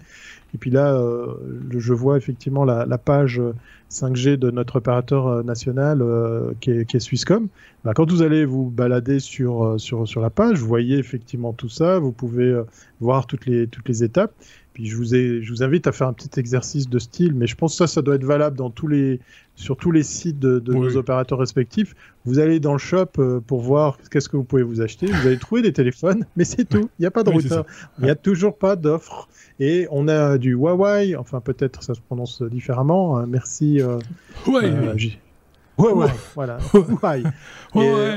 [0.54, 1.00] Et puis là,
[1.70, 3.40] je vois effectivement la, page
[3.92, 6.04] 5G de notre opérateur national
[6.60, 7.48] qui, est, qui, Swisscom.
[7.84, 11.70] Bah, quand vous allez vous balader sur, sur, sur la page, vous voyez effectivement tout
[11.70, 12.00] ça.
[12.00, 12.60] Vous pouvez
[13.00, 14.34] voir toutes les, toutes les étapes.
[14.74, 17.56] Puis je vous, je vous invite à faire un petit exercice de style, mais je
[17.56, 19.20] pense que ça, ça doit être valable dans tous les,
[19.60, 21.93] sur tous les sites de, nos opérateurs respectifs.
[22.26, 25.07] Vous allez dans le shop euh, pour voir qu'est-ce que vous pouvez vous acheter.
[25.07, 26.89] Vous allez trouver des téléphones, mais c'est tout.
[26.97, 27.66] Il n'y a pas de routeur.
[27.97, 29.28] Il n'y a toujours pas d'offre.
[29.60, 33.18] Et on a du Huawei, enfin peut-être ça se prononce différemment.
[33.18, 33.26] Hein.
[33.28, 33.82] Merci.
[33.82, 33.99] Euh,
[34.47, 34.72] Huawei.
[35.78, 36.57] Euh, voilà.
[36.74, 37.24] Huawei.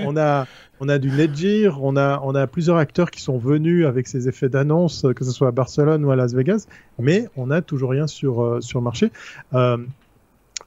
[0.07, 0.47] on a
[0.78, 4.28] on a du Netgear, on a, on a plusieurs acteurs qui sont venus avec ces
[4.28, 6.66] effets d'annonce, que ce soit à Barcelone ou à Las Vegas,
[6.99, 9.12] mais on n'a toujours rien sur, sur le marché.
[9.55, 9.76] Euh,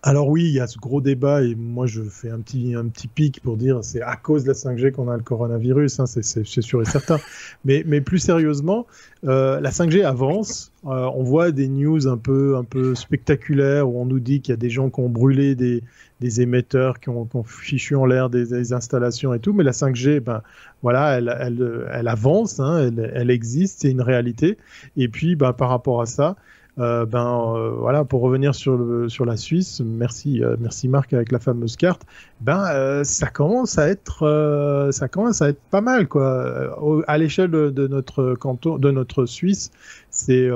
[0.05, 2.85] alors oui, il y a ce gros débat et moi je fais un petit un
[2.85, 6.05] petit pic pour dire c'est à cause de la 5G qu'on a le coronavirus, hein,
[6.05, 7.17] c'est sûr et certain.
[7.65, 8.85] mais mais plus sérieusement,
[9.23, 10.71] euh, la 5G avance.
[10.85, 14.51] Euh, on voit des news un peu un peu spectaculaires où on nous dit qu'il
[14.51, 15.81] y a des gens qui ont brûlé des
[16.21, 19.53] des émetteurs, qui ont, fichu en l'air des, installations et tout.
[19.53, 20.43] Mais la 5G, ben
[20.83, 24.59] voilà, elle elle, elle avance, hein, elle, elle existe, c'est une réalité.
[24.97, 26.35] Et puis ben par rapport à ça.
[26.77, 31.13] Euh, ben euh, voilà, pour revenir sur le, sur la Suisse, merci euh, merci Marc
[31.13, 32.01] avec la fameuse carte.
[32.41, 36.75] Ben ça commence à être ça commence à être pas mal quoi.
[37.07, 39.71] à l'échelle de, notre canton, de notre Suisse,
[40.09, 40.49] c'est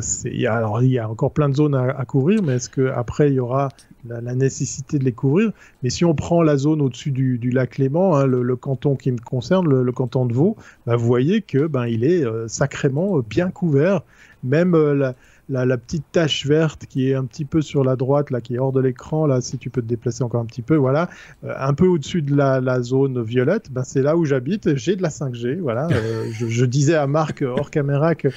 [0.00, 3.30] c'est alors il y a encore plein de zones à, couvrir, mais est-ce que après
[3.30, 3.70] il y aura
[4.06, 5.50] la, nécessité de les couvrir?
[5.82, 9.10] Mais si on prend la zone au-dessus du, du, lac Léman, hein, le, canton qui
[9.10, 10.56] me concerne, le, canton de Vaud,
[10.86, 14.02] ben, vous voyez que ben il est sacrément bien couvert
[14.44, 15.12] même euh,
[15.48, 18.58] la, petite tache verte qui est un petit peu sur la droite, là, qui est
[18.58, 21.08] hors de l'écran, là, si tu peux te déplacer encore un petit peu, voilà,
[21.44, 25.02] euh, un peu au-dessus de la, zone violette, ben, c'est là où j'habite, j'ai de
[25.02, 25.88] la 5G, voilà.
[25.90, 28.28] Euh, je, disais à Marc hors caméra que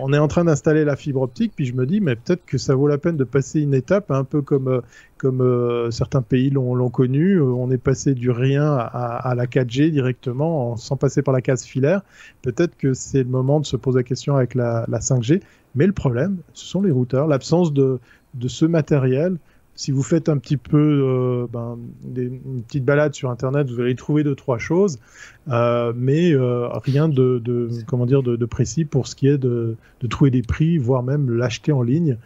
[0.00, 2.56] on est en train d'installer la fibre optique, puis je me dis, mais peut-être que
[2.56, 4.80] ça vaut la peine de passer une étape, un peu comme
[5.18, 7.40] comme certains pays l'ont connu.
[7.40, 12.02] on est passé du rien à, la 4G directement, sans passer par la case filaire.
[12.42, 15.40] Peut-être que c'est le moment de se poser la question avec la, la 5G.
[15.74, 17.98] Mais le problème, ce sont les routeurs, l'absence de,
[18.46, 19.38] ce matériel.
[19.76, 23.80] Si vous faites un petit peu euh, ben, des, une petite balade sur Internet, vous
[23.80, 25.00] allez trouver deux trois choses,
[25.48, 29.76] euh, mais euh, rien de, comment dire de, précis pour ce qui est de,
[30.08, 32.18] trouver des prix, voire même l'acheter en ligne.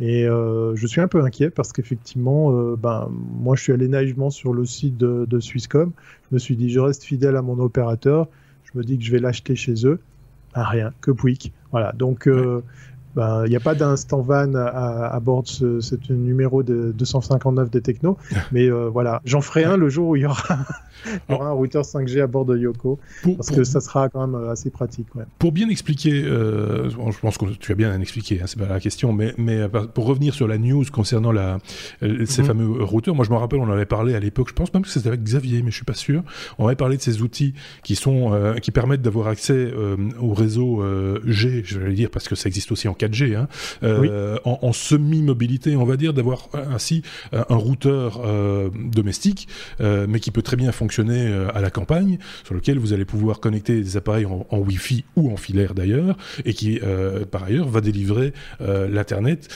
[0.00, 4.52] Et je suis un peu inquiet parce qu'effectivement, ben, moi je suis allé naïvement sur
[4.52, 5.92] le site de, de, Swisscom.
[6.28, 8.26] Je me suis dit, je reste fidèle à mon opérateur.
[8.64, 10.00] Je me dis que je vais l'acheter chez eux.
[10.54, 11.52] Ah, rien, que Pouic.
[11.70, 11.92] Voilà.
[11.92, 12.28] Donc,
[13.16, 17.80] ben, il n'y a pas d'instant van à, bord de ce, numéro de 259 des
[17.80, 18.18] technos.
[18.52, 20.58] mais euh, voilà, j'en ferai un le jour où il y aura,
[21.30, 22.98] un routeur 5G à bord de Yoko.
[23.36, 25.06] parce que ça sera quand même euh, assez pratique.
[25.38, 28.80] Pour bien expliquer, euh, je pense que tu as bien expliqué, hein, c'est pas la
[28.80, 31.58] question, mais, mais pour revenir sur la news concernant la,
[32.02, 32.46] ces mhm.
[32.46, 34.82] fameux routeurs, moi je me rappelle, on en avait parlé à l'époque, je pense même
[34.82, 36.22] que c'était avec Xavier, mais je suis pas sûr.
[36.58, 39.72] On avait parlé de ces outils qui sont qui permettent d'avoir accès
[40.20, 40.82] au réseau
[41.24, 43.48] G, je vais dire, parce que ça existe aussi en 4 4G, hein,
[44.44, 47.02] en, semi-mobilité, on va dire, d'avoir ainsi
[47.32, 48.22] un routeur
[48.74, 49.48] domestique,
[49.80, 53.80] mais qui peut très bien fonctionner à la campagne, sur lequel vous allez pouvoir connecter
[53.80, 56.80] des appareils en, en Wi-Fi ou en filaire d'ailleurs, et qui
[57.30, 59.48] par ailleurs va délivrer l'internet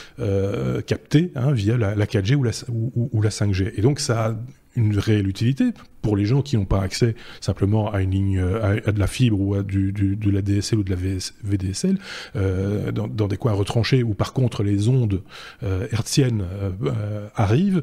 [0.87, 3.73] capté hein, via la, 4G ou la, ou la 5G.
[3.77, 4.35] Et donc ça a
[4.77, 5.73] une réelle utilité
[6.03, 9.07] pour les gens qui n'ont pas accès simplement à une ligne, euh, à, de la
[9.07, 10.97] fibre ou à du, du, de la DSL ou de la
[11.45, 11.99] VDSL,
[12.37, 15.23] euh, dans, dans, des coins retranchés où par contre les ondes
[15.63, 16.45] euh, hertziennes
[16.85, 17.83] euh, arrivent,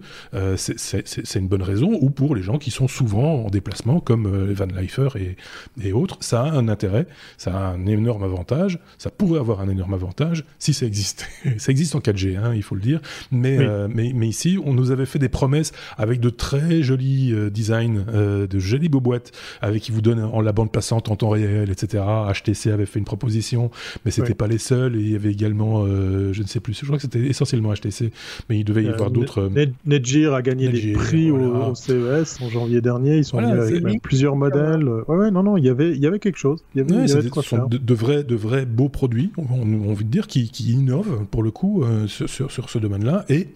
[0.56, 4.66] c'est une bonne raison, ou pour les gens qui sont souvent en déplacement comme Van
[4.66, 5.36] Leifer et,
[5.82, 7.08] et, autres, ça a un intérêt,
[7.38, 11.26] ça a un énorme avantage, ça pourrait avoir un énorme avantage si ça existait.
[11.58, 13.02] ça existe en 4G, hein, il faut le dire,
[13.32, 13.58] mais,
[13.90, 18.48] mais, mais ici on nous avait fait des promesses avec de très jolis designs euh,
[18.48, 19.32] de jolies beaux boîtes
[19.62, 22.04] avec qui vous donnent en la bande passante en temps réel, etc.
[22.34, 23.72] HTC avait fait une proposition,
[24.06, 24.96] mais c'était pas les seuls.
[24.96, 27.74] Et il y avait également, euh, je ne sais plus, je crois que c'était essentiellement
[27.74, 28.12] HTC,
[28.50, 29.50] mais il devait y euh, avoir d'autres.
[29.86, 33.18] Netgear a gagné des prix au, CES en janvier dernier.
[33.18, 34.88] Ils sont avec plusieurs modèles.
[34.88, 36.60] Ouais, ouais, non, non, il y avait, il y avait quelque chose.
[36.76, 40.04] Il y avait, il y avait de, de, vrais, de vrais beaux produits, on, de
[40.04, 43.48] dire, qui, qui innovent pour le coup sur, sur, sur, ce domaine-là et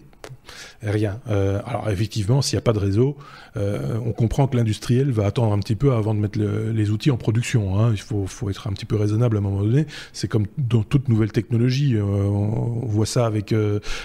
[0.82, 1.20] Rien.
[1.28, 3.16] Euh, alors effectivement, s'il n'y a pas de réseau,
[3.56, 7.10] euh, on comprend que l'industriel va attendre un petit peu avant de mettre les outils
[7.10, 7.78] en production.
[7.78, 7.92] Hein.
[7.92, 9.86] Il faut, être un petit peu raisonnable à un moment donné.
[10.12, 11.96] C'est comme dans toute nouvelle technologie.
[11.96, 13.54] Euh, on, voit ça avec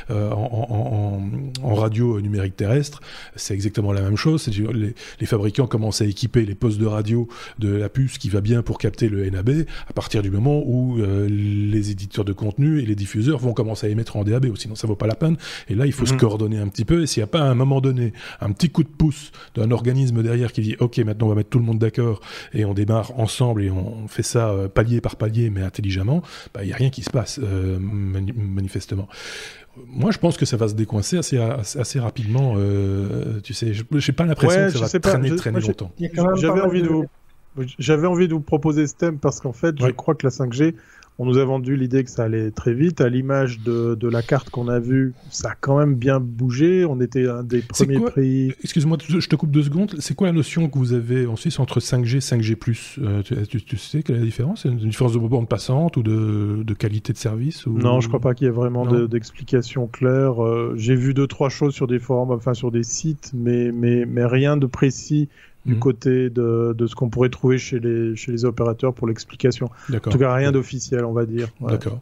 [0.09, 1.20] en,
[1.63, 3.01] radio numérique terrestre.
[3.36, 4.47] C'est exactement la même chose.
[4.47, 7.28] Les, fabricants commencent à équiper les postes de radio
[7.59, 10.97] de la puce qui va bien pour capter le NAB à partir du moment où
[11.28, 14.55] les éditeurs de contenu et les diffuseurs vont commencer à émettre en DAB.
[14.57, 15.38] Sinon, ça vaut pas la peine.
[15.70, 16.20] Et là, il faut se mhm.
[16.20, 17.03] coordonner un petit peu.
[17.03, 19.72] Et s'il n'y a pas à un moment donné un petit coup de pouce d'un
[19.72, 22.22] organisme derrière qui dit OK, maintenant on va mettre tout le monde d'accord
[22.53, 26.22] et on démarre ensemble et on fait ça euh, palier par palier mais intelligemment,
[26.53, 29.08] bah, il n'y a rien qui se passe euh, manifestement
[29.86, 32.55] moi, je pense que ça va se décoincer assez, assez, rapidement.
[32.58, 35.91] Euh, tu sais, je n'ai pas l'impression que ça va traîner, traîner longtemps.
[36.36, 37.05] J'avais envie de vous,
[37.80, 40.76] j'avais envie de vous proposer ce thème parce qu'en fait, je crois que la 5G,
[41.20, 43.01] on nous a vendu l'idée que ça allait très vite.
[43.01, 46.86] À l'image de, de, la carte qu'on a vue, ça a quand même bien bougé.
[46.86, 48.53] On était un des premiers pays.
[48.63, 49.95] Excuse-moi, je te coupe deux secondes.
[49.99, 52.57] C'est quoi la notion que vous avez en Suisse entre 5G et 5G
[52.99, 54.65] euh, tu, tu, sais quelle est la différence?
[54.65, 57.78] Une différence de bande passante ou de, de qualité de service ou...
[57.78, 60.43] Non, je crois pas qu'il y ait vraiment d'explication claire.
[60.43, 64.05] Euh, j'ai vu deux, trois choses sur des forums, enfin sur des sites, mais, mais,
[64.05, 65.30] mais rien de précis
[65.68, 65.80] du mhm.
[65.80, 69.70] côté de, de ce qu'on pourrait trouver chez les, chez les opérateurs pour l'explication.
[69.93, 71.49] En tout cas, rien d'officiel, on va dire.
[71.61, 71.99] D'accord.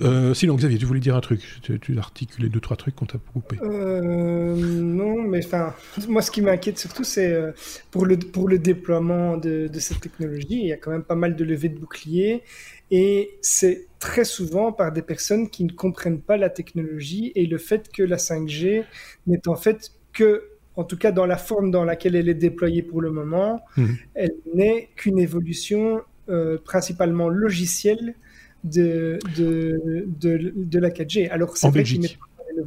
[0.00, 2.94] Euh, sinon, Xavier, tu voulais dire un truc Tu, tu as articulé deux, trois trucs
[2.94, 3.58] qu'on t'a coupé.
[3.62, 5.74] Euh, non, mais enfin,
[6.08, 7.52] moi, ce qui m'inquiète surtout, c'est euh,
[7.90, 11.16] pour, le, pour le déploiement de, de, cette technologie, il y a quand même pas
[11.16, 12.42] mal de levées de boucliers.
[12.90, 17.58] Et c'est très souvent par des personnes qui ne comprennent pas la technologie et le
[17.58, 18.84] fait que la 5G
[19.26, 20.44] n'est en fait que
[20.78, 23.96] en tout cas dans la forme dans laquelle elle est déployée pour le moment, mhm.
[24.14, 28.14] elle n'est qu'une évolution euh, principalement logicielle
[28.62, 31.28] de, de, de, la 4G.
[31.30, 32.16] Alors c'est vrai qu'il met
[32.56, 32.62] les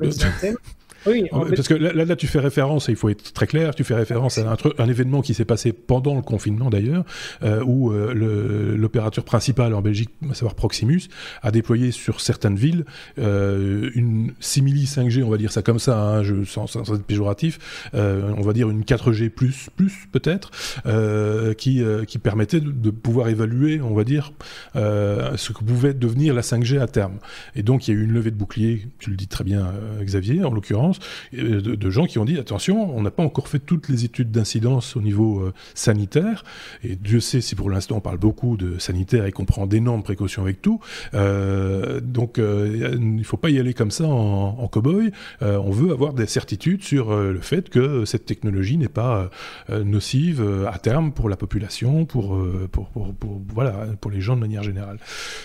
[1.05, 3.83] Oui, parce que là, là, tu fais référence, et il faut être très clair, tu
[3.83, 7.03] fais référence à un, un événement qui s'est passé pendant le confinement d'ailleurs,
[7.43, 11.03] euh, où euh, l'opérateur principal en Belgique, à savoir Proximus,
[11.41, 12.85] a déployé sur certaines villes
[13.19, 17.03] euh, une simili 5G, on va dire ça comme ça, hein, je, sans, sans, être
[17.03, 17.59] péjoratif,
[17.93, 20.51] euh, on va dire une 4G plus, plus peut-être,
[20.85, 24.31] euh, qui, euh, qui permettait de, de, pouvoir évaluer, on va dire,
[24.75, 27.17] ce que pouvait devenir la 5G à terme.
[27.55, 29.71] Et donc il y a eu une levée de bouclier, tu le dis très bien
[30.01, 30.90] Xavier, en l'occurrence,
[31.33, 34.31] euh, de, gens qui ont dit attention, on n'a pas encore fait toutes les études
[34.31, 36.43] d'incidence au niveau euh, sanitaire,
[36.83, 40.03] et Dieu sait si pour l'instant on parle beaucoup de sanitaire et qu'on prend d'énormes
[40.03, 40.79] précautions avec tout.
[41.13, 45.11] Euh, donc il ne faut pas y aller comme ça en, en cow-boy.
[45.41, 49.29] on veut avoir des certitudes sur le fait que cette technologie n'est pas
[49.69, 52.39] nocive à terme pour la population, pour,
[52.71, 54.97] pour, pour, voilà, pour les gens de manière générale.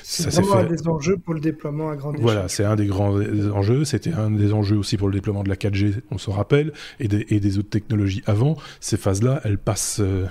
[0.03, 2.25] C'est vraiment un des enjeux pour le déploiement à grande échelle.
[2.25, 3.15] Voilà, c'est un des grands
[3.53, 3.85] enjeux.
[3.85, 7.09] C'était un des enjeux aussi pour le déploiement de la 4G, on se rappelle, et
[7.09, 10.27] des, autres technologies avant, ces phases-là, elles passent, euh,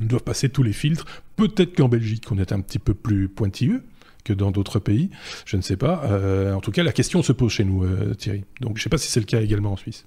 [0.00, 1.06] doivent passer tous les filtres.
[1.36, 3.82] Peut-être qu'en Belgique, on est un petit peu plus pointilleux
[4.24, 5.10] que dans d'autres pays,
[5.46, 6.02] je ne sais pas.
[6.04, 8.44] Euh, en tout cas, la question se pose chez nous, euh, Thierry.
[8.60, 10.06] Donc, je ne sais pas si c'est le cas également en Suisse.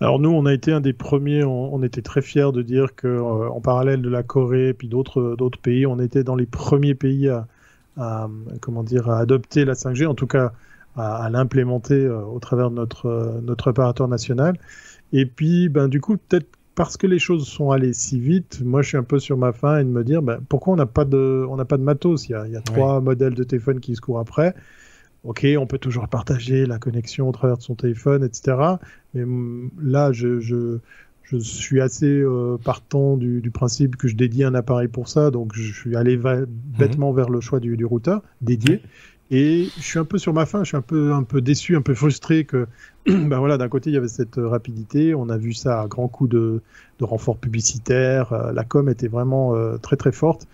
[0.00, 3.20] Alors nous, on a été un des premiers, on, était très fiers de dire que,
[3.20, 7.28] en parallèle de la Corée et puis d'autres pays, on était dans les premiers pays
[7.28, 7.46] à,
[7.98, 8.28] à,
[8.60, 10.06] comment dire à adopter la 5G.
[10.06, 10.52] En tout cas,
[10.96, 14.58] à, l'implémenter euh, au travers de notre, euh, notre opérateur national.
[15.12, 18.82] Et puis, ben, du coup, peut-être parce que les choses sont allées si vite, moi
[18.82, 20.84] je suis un peu sur ma faim et de me dire ben, pourquoi on n'a
[20.84, 22.28] pas de on n'a pas de matos?
[22.28, 24.54] Il y a, il y a trois modèles de téléphone qui se courent après.
[25.24, 28.58] ok, on peut toujours partager la connexion au travers de son téléphone, etc.
[29.14, 30.78] Mais mm, là, je, je,
[31.22, 35.30] je suis assez euh, partant du, du, principe que je dédie un appareil pour ça,
[35.30, 36.46] donc je suis allé mhm.
[36.78, 38.82] bêtement vers le choix du, du routeur dédié.
[39.30, 41.76] Et je suis un peu sur ma fin, je suis un peu, un peu déçu,
[41.76, 42.68] un peu frustré que,
[43.06, 46.06] ben voilà, d'un côté il y avait cette rapidité, on a vu ça à grands
[46.06, 46.62] coups de,
[47.00, 50.46] de renfort publicitaire, euh, la com était vraiment euh, très très forte,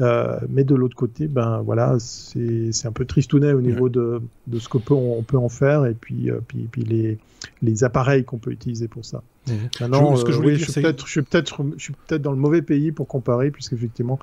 [0.00, 4.58] euh, mais de l'autre côté, ben voilà, c'est un peu tristounet au niveau de, de
[4.58, 7.18] ce qu'on peut, on peut en faire et puis, euh, puis, puis les,
[7.62, 9.22] les appareils qu'on peut utiliser pour ça.
[9.80, 10.24] Maintenant, je,
[10.56, 14.18] suis peut-être, je suis peut-être, je suis peut-être dans le mauvais pays pour comparer, puisqu'effectivement,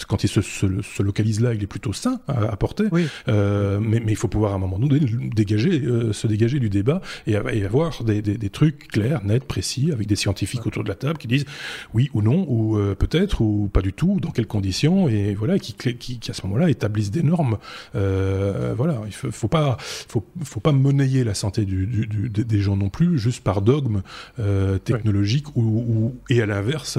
[0.08, 2.84] quand il se, se, se localise là, il est plutôt sain à, à porter.
[2.92, 5.00] mais, mais il faut pouvoir à un moment donné
[5.34, 5.82] dégager,
[6.12, 10.16] se dégager du débat et, avoir des, des, des, trucs clairs, nets, précis, avec des
[10.16, 11.44] scientifiques autour de la table qui disent
[11.92, 15.58] oui ou non, ou euh, peut-être, ou pas du tout, dans quelles conditions, et voilà,
[15.58, 17.58] qui, qui, qui à ce moment-là établissent des normes.
[17.94, 22.28] Euh, voilà, il faut, faut pas, faut, faut pas monnayer la santé du, du, du,
[22.28, 24.02] des gens non plus, juste par dogme
[24.38, 26.98] euh, technologique ou, ou, et à l'inverse,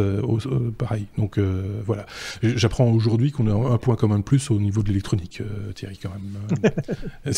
[0.77, 1.05] pareil.
[1.17, 1.39] Donc
[1.85, 2.05] voilà,
[2.41, 5.41] j'apprends aujourd'hui qu'on a un point commun de plus au niveau de l'électronique,
[5.75, 7.33] Thierry, quand même.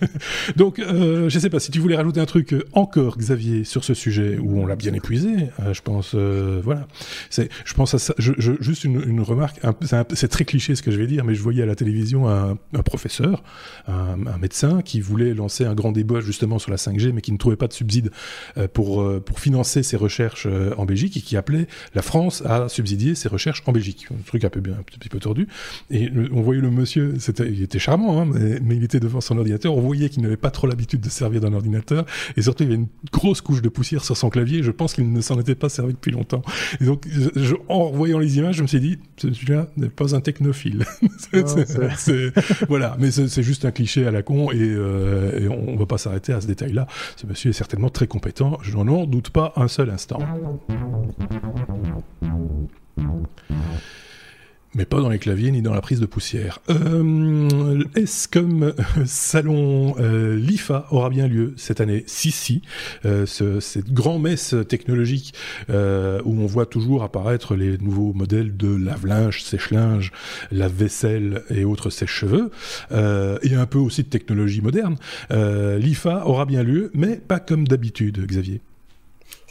[0.56, 3.94] Donc, je sais pas si tu voulais rajouter un truc euh, encore, Xavier, sur ce
[3.94, 5.30] sujet où on l'a bien épuisé.
[5.60, 6.86] Euh, je pense, euh, voilà.
[7.30, 8.14] Je pense à ça.
[8.18, 9.60] Juste une, remarque.
[10.14, 12.56] c'est, très cliché ce que je vais dire, mais je voyais à la télévision un,
[12.84, 13.42] professeur,
[13.86, 17.36] un, médecin, qui voulait lancer un grand débat justement sur la 5G, mais qui ne
[17.36, 18.10] trouvait pas de subside
[18.72, 20.46] pour pour financer ses recherches
[20.76, 24.06] en Belgique et qui appelait la France à subsidier ses recherches en Belgique.
[24.12, 25.48] Un truc un peu bien, un petit peu tordu.
[25.90, 28.28] Et on voyait le monsieur, il était charmant, hein,
[28.62, 29.74] mais il était devant son ordinateur.
[29.76, 31.99] On voyait qu'il n'avait pas trop l'habitude de servir d'un ordinateur
[32.36, 34.62] et surtout il y avait une grosse couche de poussière sur son clavier.
[34.62, 36.42] Je pense qu'il ne s'en était pas servi depuis longtemps.
[36.80, 40.20] Et donc, je, en voyant les images, je me suis dit, celui-là n'est pas un
[40.20, 40.86] technophile.
[42.68, 45.86] voilà, mais c'est juste un cliché à la con et, euh, et on ne va
[45.86, 46.86] pas s'arrêter à ce détail-là.
[47.16, 48.58] Ce monsieur est certainement très compétent.
[48.62, 50.20] Je n'en doute pas un seul instant
[54.74, 56.60] mais pas dans les claviers ni dans la prise de poussière.
[56.70, 58.72] Euh, Est-ce comme euh,
[59.04, 62.04] salon euh, l'IFA aura bien lieu cette année?
[62.06, 62.62] Si, si.
[63.04, 65.34] Euh, ce, cette grande messe technologique
[65.70, 70.12] euh, où on voit toujours apparaître les nouveaux modèles de lave-linge, sèche-linge,
[70.52, 72.50] lave-vaisselle et autres sèche-cheveux,
[72.92, 74.96] euh, et un peu aussi de technologie moderne.
[75.30, 78.60] L'IFA aura bien lieu, mais pas comme d'habitude, Xavier.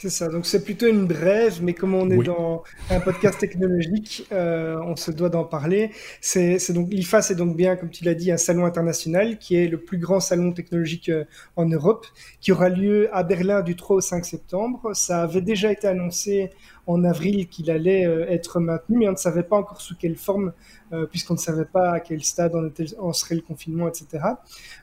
[0.00, 4.26] C'est ça, donc c'est plutôt une brève, mais comme on est dans un podcast technologique,
[4.32, 5.90] euh, on se doit d'en parler.
[6.22, 9.68] C'est donc l'IFA, c'est donc bien, comme tu l'as dit, un salon international qui est
[9.68, 11.24] le plus grand salon technologique euh,
[11.54, 12.06] en Europe,
[12.40, 14.92] qui aura lieu à Berlin du 3 au 5 septembre.
[14.94, 16.48] Ça avait déjà été annoncé
[16.90, 20.16] en avril qu'il allait euh, être maintenu, mais on ne savait pas encore sous quelle
[20.16, 20.52] forme,
[20.92, 24.24] euh, puisqu'on ne savait pas à quel stade on, était, serait le confinement, etc.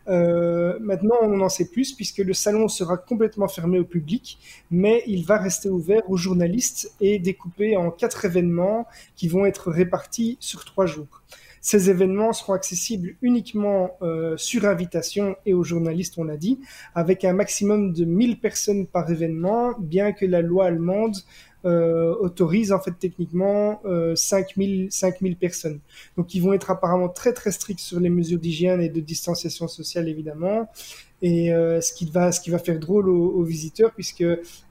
[0.07, 4.39] Euh, maintenant, on en sait plus, puisque le salon sera complètement fermé au public,
[4.71, 9.71] mais il va rester ouvert aux journalistes et découpé en quatre événements qui vont être
[9.71, 11.23] répartis sur trois jours.
[11.61, 13.97] Ces événements seront accessibles uniquement
[14.37, 16.59] sur invitation et aux journalistes, on l'a dit,
[16.95, 21.15] avec un maximum de 1000 personnes par événement, bien que la loi allemande
[21.65, 25.79] euh, autorise en fait techniquement euh, 5000 5000 personnes.
[26.15, 29.67] Donc ils vont être apparemment très très stricts sur les mesures d'hygiène et de distanciation
[29.67, 30.69] sociale évidemment.
[31.23, 34.23] Et euh, ce qui va ce qui va faire drôle aux, visiteurs puisque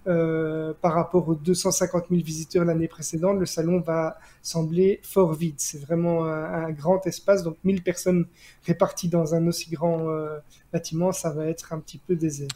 [0.06, 5.56] euh, par rapport aux 250 000 visiteurs l'année précédente, le salon va sembler fort vide.
[5.58, 8.26] C'est vraiment un, grand espace, donc 1000 personnes
[8.64, 10.38] réparties dans un aussi grand euh,
[10.72, 12.48] bâtiment, ça va être un petit peu désert.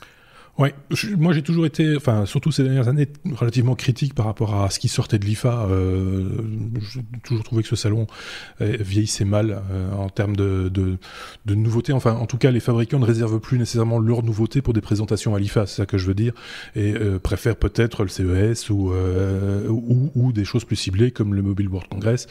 [0.58, 0.74] Ouais,
[1.16, 4.78] moi j'ai toujours été, enfin surtout ces dernières années, relativement critique par rapport à ce
[4.78, 5.66] qui sortait de l'IFA.
[5.70, 6.28] Euh,
[6.92, 8.06] j'ai toujours trouvé que ce salon
[8.60, 10.98] euh, vieillissait mal euh, en termes de, de,
[11.46, 11.92] de, nouveautés.
[11.92, 15.34] Enfin, en tout cas, les fabricants ne réservent plus nécessairement leurs nouveautés pour des présentations
[15.34, 16.34] à l'IFA, c'est ça que je veux dire,
[16.74, 21.32] et euh, préfèrent peut-être le CES ou, euh, ou, ou des choses plus ciblées comme
[21.32, 22.26] le Mobile World Congress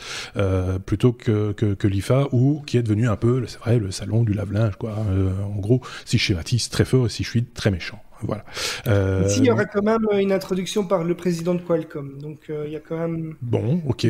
[0.85, 4.23] plutôt que, que, que l'IFA ou qui est devenu un peu, c'est vrai, le salon
[4.23, 4.95] du lave-linge, quoi.
[4.97, 7.99] en gros, si je schématise très fort et si je suis très méchant.
[8.21, 8.43] Voilà.
[8.87, 9.27] Euh...
[9.37, 12.17] il y aura quand même une introduction par le président de Qualcomm.
[12.19, 13.35] Donc euh, il y a quand même.
[13.41, 14.05] Bon, ok.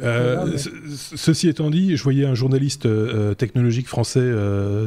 [0.00, 4.30] Euh, ceci étant dit, je voyais un journaliste euh, technologique français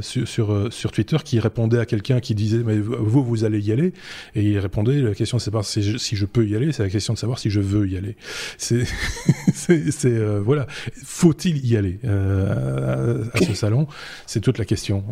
[0.02, 3.72] sur, sur, sur, Twitter qui répondait à quelqu'un qui disait Mais vous, vous allez y
[3.72, 3.94] aller?
[4.36, 6.84] Et il répondait La question, c'est pas si je, si je peux y aller, c'est
[6.84, 8.16] la question de savoir si je veux y aller.
[8.58, 8.86] C'est.
[9.54, 10.68] c'est voilà.
[11.04, 13.88] Faut-il y aller à, ce salon?
[14.28, 15.04] C'est toute la question.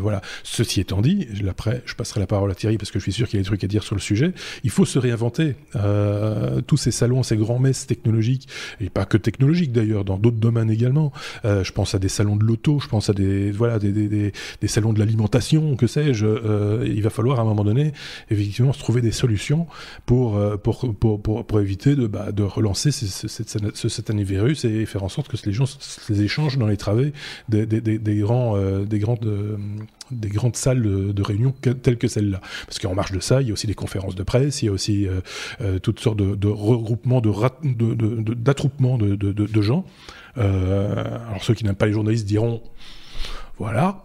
[0.00, 0.22] voilà.
[0.44, 3.28] Ceci étant dit, après, je passerai la parole à Thierry parce que je suis sûr
[3.28, 4.32] qu'il y a des trucs à dire sur le sujet.
[4.64, 5.54] Il faut se réinventer.
[5.76, 8.48] Euh, tous ces salons, ces grands messes technologiques,
[8.80, 11.12] et pas que technologiques d'ailleurs, dans d'autres domaines également.
[11.44, 14.32] Euh, je pense à des salons de l'auto, je pense à des voilà des, des,
[14.60, 16.26] des, salons de l'alimentation, que sais-je.
[16.26, 17.92] Euh, il va falloir à un moment donné
[18.30, 19.66] effectivement se trouver des solutions
[20.06, 25.08] pour pour pour, pour, éviter de bah, de relancer ce, ce, virus et faire en
[25.08, 25.64] sorte que les gens
[26.08, 27.12] les échangent dans les travées
[27.48, 29.58] des, des, grands des grandes
[30.10, 31.52] des grandes salles de, réunion
[31.82, 32.40] telles que celle-là.
[32.66, 34.68] Parce qu'en marge de ça, il y a aussi des conférences de presse, il y
[34.68, 35.20] a aussi euh,
[35.60, 39.84] euh toutes sortes de, de regroupements, d'attroupements de, gens.
[40.38, 42.62] Euh, alors ceux qui n'aiment pas les journalistes diront
[43.58, 44.04] voilà,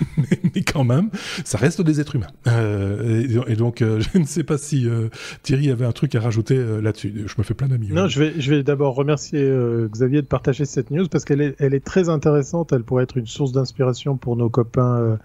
[0.16, 1.10] mais, quand même,
[1.44, 2.26] ça reste des êtres humains.
[2.46, 5.08] Euh, et, donc, euh, je ne sais pas si euh,
[5.42, 7.24] Thierry avait un truc à rajouter là-dessus.
[7.26, 7.88] Je me fais plein d'amis.
[7.90, 9.50] Non, je vais, je vais d'abord remercier
[9.90, 12.72] Xavier de partager cette news parce qu'elle est, elle est très intéressante.
[12.72, 15.18] Elle pourrait être une source d'inspiration pour nos copains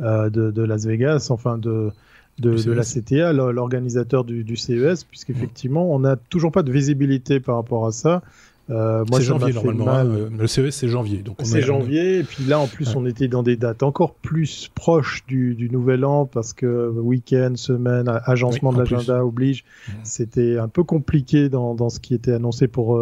[0.00, 1.90] de, de, Las Vegas, enfin de,
[2.38, 7.40] de, de la CTA, l'organisateur du, du, CES, puisqu'effectivement, on n'a toujours pas de visibilité
[7.40, 8.22] par rapport à ça.
[8.70, 9.88] Euh, c'est janvier normalement.
[9.88, 10.04] Hein,
[10.36, 11.18] le CES c'est janvier.
[11.18, 14.70] Donc c'est janvier et puis là en plus on était dans des dates encore plus
[14.74, 19.64] proches du, du nouvel an parce que week-end, semaine, agencement de l'agenda oblige.
[20.04, 22.98] C'était un peu compliqué dans, dans, ce qui était annoncé pour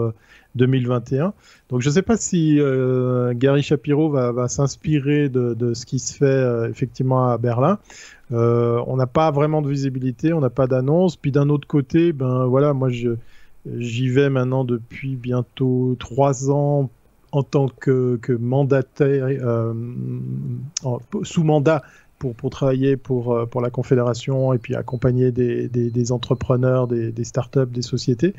[0.54, 1.26] 2021.
[1.26, 1.30] Euh,
[1.70, 5.86] donc je ne sais pas si euh, Gary Shapiro va, va s'inspirer de, de, ce
[5.86, 7.78] qui se fait euh, effectivement à Berlin.
[8.30, 11.16] on n'a pas vraiment de visibilité, on n'a pas d'annonce.
[11.16, 13.16] Puis d'un autre côté, ben voilà, moi je
[13.66, 16.90] J'y vais maintenant depuis bientôt trois ans
[17.32, 19.74] en tant que, mandataire, euh,
[21.22, 21.82] sous mandat
[22.18, 26.88] pour, pour travailler pour, euh, pour la Confédération et puis accompagner des, des, des entrepreneurs,
[26.88, 28.34] des, des startups, des sociétés.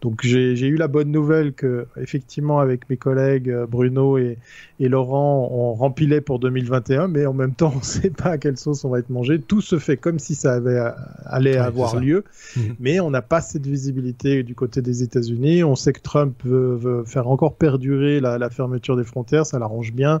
[0.00, 4.38] Donc j'ai eu la bonne nouvelle que effectivement avec mes collègues euh, Bruno et,
[4.78, 8.38] et Laurent, on rempilait pour 2021, mais en même temps on ne sait pas à
[8.38, 9.40] quelle sauce on va être mangé.
[9.40, 10.90] Tout se fait comme si ça avait euh,
[11.26, 12.24] allait avoir lieu,
[12.56, 12.60] mmh.
[12.78, 15.64] mais on n'a pas cette visibilité du côté des États-Unis.
[15.64, 19.58] On sait que Trump veut, veut faire encore perdurer la, la fermeture des frontières, ça
[19.58, 20.20] l'arrange bien.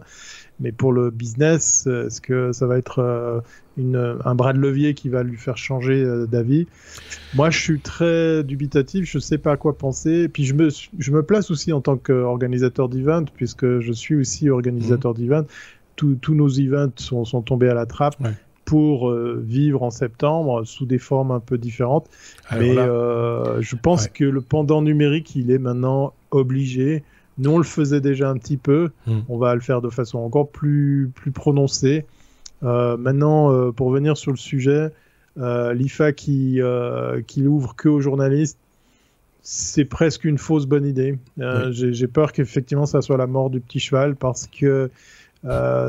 [0.60, 3.40] Mais pour le business, est-ce que ça va être euh,
[3.76, 6.66] une, un bras de levier qui va lui faire changer euh, d'avis?
[7.34, 10.10] Moi, je suis très dubitatif, je ne sais pas à quoi penser.
[10.10, 14.14] Et puis, je me, je me place aussi en tant qu'organisateur d'event, puisque je suis
[14.14, 15.18] aussi organisateur mmh.
[15.18, 15.44] d'event.
[15.96, 18.16] Tous nos events sont, sont, tombés à la trappe.
[18.64, 22.08] pour euh, vivre en septembre sous des formes un peu différentes.
[22.52, 27.04] Mais je pense que le pendant numérique, il est maintenant obligé
[27.38, 28.90] nous, on le faisait déjà un petit peu.
[29.06, 29.20] Hmm.
[29.28, 32.04] On va le faire de façon encore plus, plus prononcée.
[32.62, 34.90] Euh, maintenant, euh, pour venir sur le sujet,
[35.38, 36.60] euh, l'IFA qui,
[37.26, 38.58] qui ouvre que aux journalistes,
[39.42, 41.18] c'est presque une fausse bonne idée.
[41.70, 44.90] J'ai peur qu'effectivement, ça soit la mort du petit cheval parce que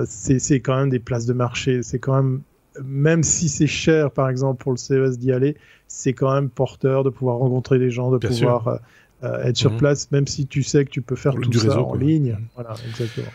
[0.07, 1.83] c'est quand même des places de marché.
[1.83, 2.41] C'est quand même,
[2.83, 5.55] même si c'est cher, par exemple, pour le CES d'y aller,
[5.87, 8.79] c'est quand même porteur de pouvoir rencontrer des gens, de pouvoir
[9.23, 9.77] être sur mhm.
[9.77, 12.37] place, même si tu sais que tu peux faire tout ça en ligne.
[12.55, 13.31] Voilà, exactement.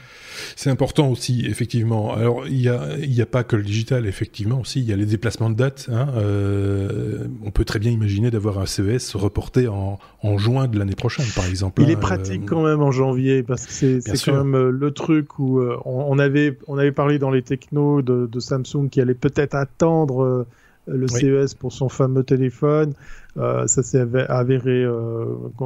[0.56, 2.14] C'est important aussi, effectivement.
[2.14, 5.06] Alors, il n'y a, a pas que le digital, effectivement, aussi, il y a les
[5.06, 5.88] déplacements de date.
[5.90, 6.08] Hein.
[6.16, 10.94] Euh, on peut très bien imaginer d'avoir un CES reporté en, en juin de l'année
[10.94, 11.82] prochaine, par exemple.
[11.82, 14.70] Il est hein, pratique euh, quand même en janvier, parce que c'est quand même euh,
[14.70, 19.00] le truc où on, avait, on avait parlé dans les technos de, de Samsung qui
[19.00, 20.46] allait peut-être attendre
[20.86, 22.94] le CES pour son fameux téléphone.
[23.36, 25.24] Euh, ça s'est avéré euh,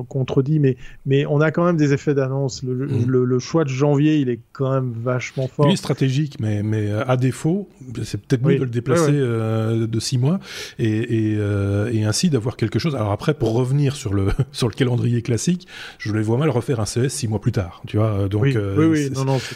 [0.09, 2.63] contredit, mais, mais on a quand même des effets d'annonce.
[2.63, 5.67] Le, choix de janvier, il est quand même vachement fort.
[5.69, 7.69] Il est stratégique, mais, mais euh, à défaut,
[8.03, 10.39] c'est peut-être mieux de le déplacer de six mois
[10.79, 12.95] et, et, ainsi d'avoir quelque chose.
[12.95, 15.67] Alors après, pour revenir sur le, sur le calendrier classique,
[15.99, 17.83] je les vois mal refaire un CES six mois plus tard.
[17.87, 18.57] Tu vois, donc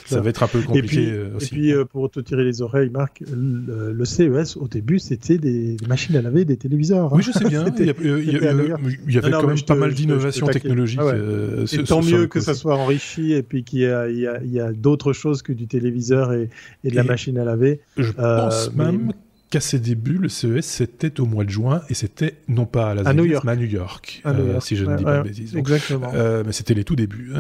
[0.06, 1.46] ça va être un peu compliqué aussi.
[1.46, 6.16] Et puis, pour te tirer les oreilles, Marc, le, CES au début, c'était des, machines
[6.16, 7.12] à laver, des téléviseurs.
[7.12, 7.66] Oui, je sais bien.
[7.78, 11.00] il y, avait quand même pas mal d'innovations technologiques.
[11.02, 15.52] Euh, tant mieux que ça soit enrichi et puis qu'il y a, d'autres choses que
[15.52, 16.48] du téléviseur et,
[16.84, 17.80] de la machine à laver.
[17.96, 19.12] Je euh, pense même
[19.50, 22.94] qu'à ses débuts, le CES, c'était au mois de juin et c'était non pas à
[22.94, 25.56] Las Vegas, mais à New York, euh, si je ne dis pas de bêtises.
[25.56, 26.12] exactement.
[26.44, 27.32] mais c'était les tout débuts.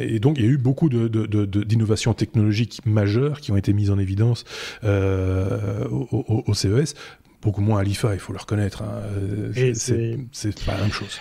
[0.00, 3.90] et donc, il y a eu beaucoup d'innovations de, technologiques majeures qui ont été mises
[3.90, 4.44] en évidence
[4.82, 6.94] au, au, CES
[7.44, 8.82] beaucoup moins à l'IFA, il faut le reconnaître.
[8.82, 9.02] Hein.
[9.82, 11.18] C'est pas la même chose.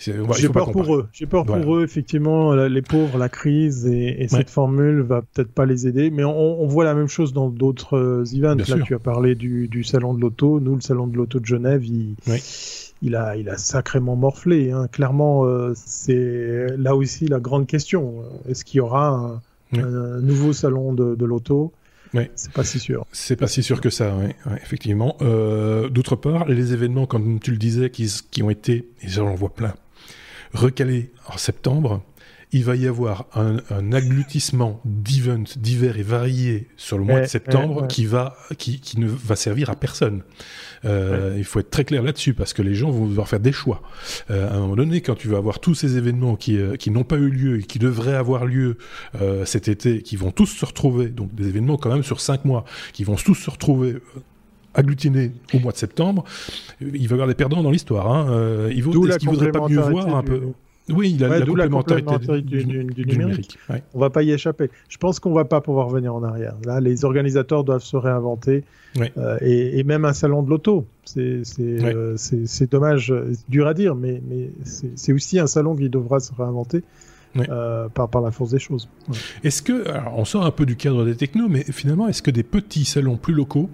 [0.00, 1.08] J'ai peur pour eux.
[1.12, 5.66] J'ai peur pour eux, effectivement, les pauvres, la crise et, cette formule va peut-être pas
[5.66, 6.10] les aider.
[6.10, 8.56] Mais on, voit la même chose dans d'autres euh, events.
[8.68, 10.60] Là, tu as parlé du, salon de l'auto.
[10.60, 12.16] Nous, le salon de l'auto de Genève, il,
[13.02, 14.72] il, a, il a sacrément morflé.
[14.72, 14.88] Hein.
[14.90, 18.14] Clairement, euh, c'est là aussi la grande question.
[18.48, 19.40] Est-ce qu'il y aura
[19.72, 21.72] un, nouveau salon de, de l'auto?
[22.14, 22.28] Oui.
[22.34, 23.06] C'est pas si sûr.
[23.12, 24.32] C'est pas si sûr que ça, oui,
[24.62, 25.16] effectivement.
[25.22, 29.34] Euh, d'autre part, les événements, comme tu le disais, qui, qui ont été, et j'en
[29.34, 29.74] vois plein,
[30.52, 32.02] recalés en septembre,
[32.52, 37.26] il va y avoir un, un agglutissement d'events divers et variés sur le mois de
[37.26, 40.22] septembre qui va qui, qui, ne va servir à personne.
[40.84, 43.52] Euh, Il faut être très clair là-dessus parce que les gens vont devoir faire des
[43.52, 43.82] choix.
[44.30, 46.90] Euh, à un moment donné, quand tu vas avoir tous ces événements qui, euh, qui
[46.90, 48.78] n'ont pas eu lieu et qui devraient avoir lieu
[49.44, 52.64] cet été, qui vont tous se retrouver, donc des événements quand même sur cinq mois,
[52.92, 53.96] qui vont tous se retrouver
[54.74, 56.24] agglutinés au mois de septembre,
[56.80, 58.10] il va y avoir des perdants dans l'histoire.
[58.10, 58.68] Hein.
[58.70, 60.52] il vaut, est-ce qu'il vaudrait pas mieux voir un peu
[60.90, 63.58] oui, il a la, complémentarité, du, numérique.
[63.68, 64.70] On On va pas y échapper.
[64.88, 66.54] Je pense qu'on va pas pouvoir revenir en arrière.
[66.64, 68.64] Là, les organisateurs doivent se réinventer.
[69.18, 70.86] Euh, et, même un salon de l'auto.
[71.04, 72.16] C'est euh,
[72.70, 73.12] dommage,
[73.48, 76.82] dur à dire, mais, mais c'est aussi un salon qui devra se réinventer.
[77.50, 78.88] Euh, par, par la force des choses.
[79.44, 82.30] Est-ce que, alors on sort un peu du cadre des technos, mais finalement, est-ce que
[82.30, 83.68] des petits salons plus locaux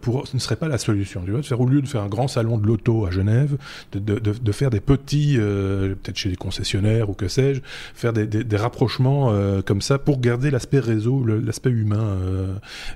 [0.00, 1.22] pour, ce ne serait pas la solution.
[1.24, 3.56] Tu vois, de faire, au lieu de faire un grand salon de l'auto à Genève,
[3.92, 7.60] de, de, de, faire des petits, euh, peut-être chez des concessionnaires ou que sais-je,
[7.94, 12.18] faire des, des, des rapprochements euh, comme ça pour garder l'aspect réseau, l'aspect humain.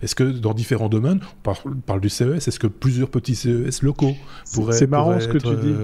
[0.03, 4.15] est-ce que dans différents domaines, on parle, du CES, est-ce que plusieurs petits CES locaux
[4.53, 5.75] pourraient C'est marrant ce que tu dis.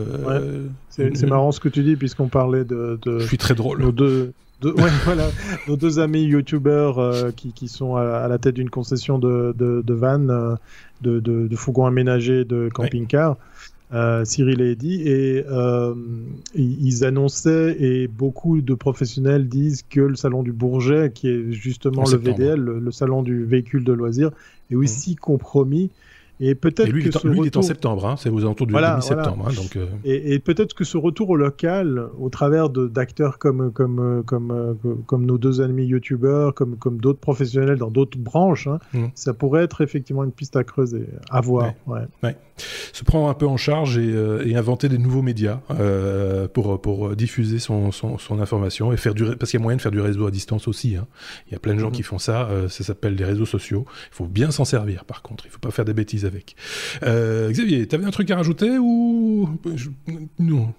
[0.90, 3.80] C'est marrant ce que tu dis puisqu'on parlait de, Je suis très drôle.
[3.80, 4.32] Nos deux,
[4.64, 5.28] ouais, voilà,
[5.66, 9.94] nos deux amis youtubeurs qui, qui, sont à, la tête d'une concession de, de, de
[9.94, 10.56] vannes
[11.02, 13.36] de, de, fourgons aménagés de camping-car.
[13.92, 15.94] Euh, Cyril et Eddy, et euh,
[16.54, 22.04] ils annonçaient, et beaucoup de professionnels disent que le salon du Bourget, qui est justement
[22.10, 24.30] le VDL, le, salon du véhicule de loisirs,
[24.70, 25.16] est aussi mmh.
[25.16, 25.90] compromis
[26.44, 27.46] et peut-être que ce lui, retour...
[27.46, 29.86] est en septembre, hein, c'est aux alentours du voilà, septembre hein, donc, euh.
[30.04, 34.76] Et, peut-être que ce retour au local, au travers d'acteurs comme, comme, comme,
[35.06, 39.06] comme nos deux amis youtubeurs, comme, comme d'autres professionnels dans d'autres branches, hein, mm.
[39.14, 41.72] ça pourrait être effectivement une piste à creuser, à voir.
[41.86, 42.36] Ouais.
[42.92, 46.80] Se prendre un peu en charge et, euh, et inventer des nouveaux médias euh, pour,
[46.80, 49.82] pour diffuser son, son, son, information et faire du parce qu'il y a moyen de
[49.82, 50.96] faire du réseau à distance aussi.
[50.96, 51.06] Hein.
[51.46, 51.92] Il y a plein de gens mm-hmm.
[51.92, 53.86] qui font ça, ça s'appelle des réseaux sociaux.
[54.12, 56.56] Il faut bien s'en servir par contre, il ne faut pas faire des bêtises avec.
[57.02, 59.48] Euh, Xavier, tu avais un truc à rajouter ou
[60.38, 60.72] non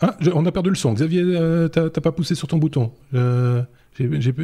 [0.00, 0.92] ah, on a perdu le son.
[0.92, 2.92] Xavier, euh, t'as pas poussé sur ton bouton.
[3.14, 3.62] Euh,
[3.96, 4.34] j'ai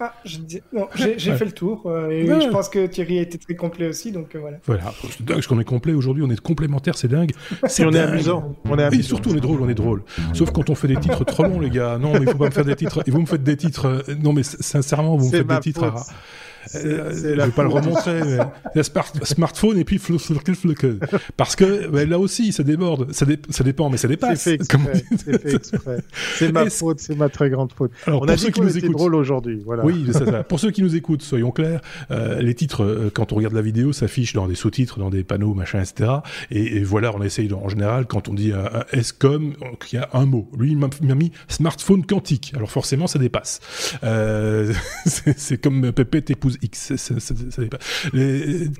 [0.00, 4.12] ah, j'ai fait le tour et je pense que Thierry a été très complet aussi,
[4.12, 4.58] donc voilà.
[4.64, 7.32] Voilà, c'est dingue qu'on est complet aujourd'hui, on est complémentaires, c'est dingue.
[7.68, 10.02] Si on est amusant, on est surtout on est drôle, on est drôle.
[10.32, 11.98] Sauf quand on fait des titres trop longs, les gars.
[11.98, 13.02] Non, mais il faut pas me faire des titres.
[13.06, 14.04] Et vous me faites des titres.
[14.22, 15.92] Non, mais sincèrement, vous me faites des titres.
[16.74, 18.20] Euh, je ne vais pas le remontrer.
[18.74, 18.82] Mais...
[19.22, 20.00] smartphone et puis
[21.36, 24.40] parce que là aussi ça déborde, ça, ça dépend, mais ça dépasse.
[24.40, 24.58] C'est
[26.36, 27.90] C'est ma faute, c'est ma très grande faute.
[28.06, 29.62] Alors, On a dit qui nous écoutent, drôle aujourd'hui.
[29.64, 29.84] Voilà.
[29.84, 30.42] Oui, ça.
[30.48, 33.62] pour ceux qui nous écoutent, soyons clairs, euh, les titres euh, quand on regarde la
[33.62, 36.10] vidéo s'affichent dans des sous-titres, dans des panneaux, machin, etc.
[36.50, 39.54] Et, et, voilà, on essaye en général quand on dit un, un S-com,
[39.92, 40.48] il y a un mot.
[40.56, 42.52] Lui, il m'a mis smartphone quantique.
[42.56, 43.60] Alors forcément, ça dépasse.
[44.04, 44.72] Euh,
[45.04, 46.22] c'est comme Pépé
[46.62, 46.92] X.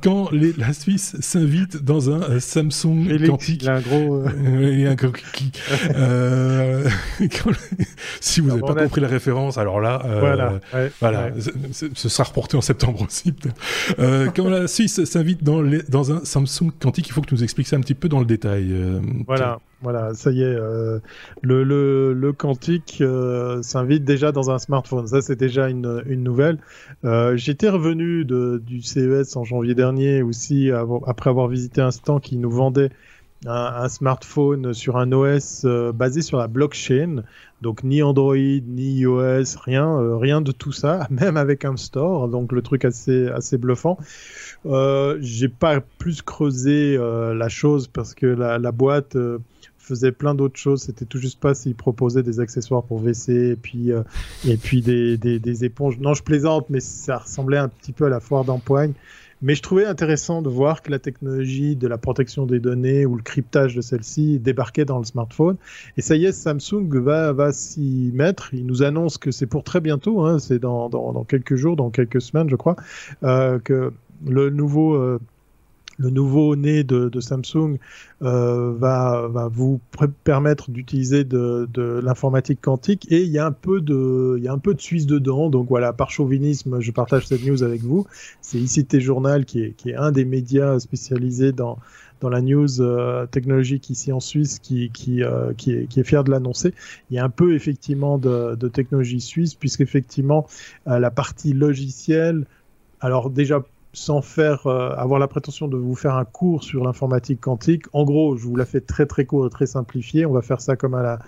[0.02, 4.74] Quand les, la Suisse s'invite dans un euh, Samsung quantique, il a un gros, euh...
[4.76, 5.12] il a un gros
[5.94, 6.88] euh,
[7.20, 7.50] quand,
[8.20, 10.58] si vous n'avez pas compris la référence, alors là, euh,
[11.00, 11.30] voilà,
[11.72, 13.34] ce sera reporté en septembre aussi.
[13.98, 17.44] Euh, quand la Suisse s'invite dans, dans un Samsung quantique, il faut que tu nous
[17.44, 18.74] expliques ça un petit peu dans le détail.
[19.26, 19.58] voilà.
[19.86, 20.98] Voilà, ça y est, euh,
[21.42, 25.06] le, le, le, quantique euh, s'invite déjà dans un smartphone.
[25.06, 26.58] Ça, c'est déjà une, une nouvelle.
[27.04, 30.72] Euh, J'étais revenu de, du CES en janvier dernier aussi,
[31.06, 32.90] après avoir visité un stand qui nous vendait
[33.46, 35.64] un, un smartphone sur un OS
[35.94, 37.22] basé sur la blockchain.
[37.62, 42.26] Donc ni Android, ni iOS, rien, rien de tout ça, même avec un store.
[42.26, 43.98] Donc le truc assez, assez bluffant.
[44.64, 49.16] J'ai pas plus creusé la chose parce que la, la boîte
[49.86, 50.82] faisait plein d'autres choses.
[50.82, 54.02] C'était tout juste pas s'il proposait des accessoires pour WC et puis, euh,
[54.46, 55.98] et puis des, des, éponges.
[55.98, 58.92] Non, je plaisante, mais ça ressemblait un petit peu à la foire d'empoigne.
[59.42, 63.16] Mais je trouvais intéressant de voir que la technologie de la protection des données ou
[63.16, 65.56] le cryptage de celle-ci débarquait dans le smartphone.
[65.98, 68.54] Et ça y est, Samsung va, va s'y mettre.
[68.54, 71.76] Il nous annonce que c'est pour très bientôt, hein, c'est dans, dans, dans, quelques jours,
[71.76, 72.76] dans quelques semaines, je crois,
[73.24, 73.92] euh, que
[74.26, 75.20] le nouveau euh,
[75.98, 77.78] le nouveau né de, Samsung
[78.22, 79.80] euh, va, vous
[80.24, 84.52] permettre d'utiliser de, l'informatique quantique et il y a un peu de il y a
[84.52, 88.06] un peu de Suisse dedans donc voilà par chauvinisme je partage cette news avec vous
[88.40, 91.78] c'est ICT Journal qui est, un des médias spécialisés dans
[92.22, 96.74] la news euh, technologique ici en Suisse euh, qui, est, fier de l'annoncer.
[97.10, 100.46] Il y a un peu effectivement de, technologie suisse puisqu'effectivement
[100.86, 102.46] la partie logicielle
[103.00, 103.62] alors déjà
[103.96, 107.84] sans faire euh, avoir la prétention de vous faire un cours sur l'informatique quantique.
[107.94, 110.26] En gros, je vous la fais très très court et très simplifié.
[110.26, 111.18] On va faire ça comme à la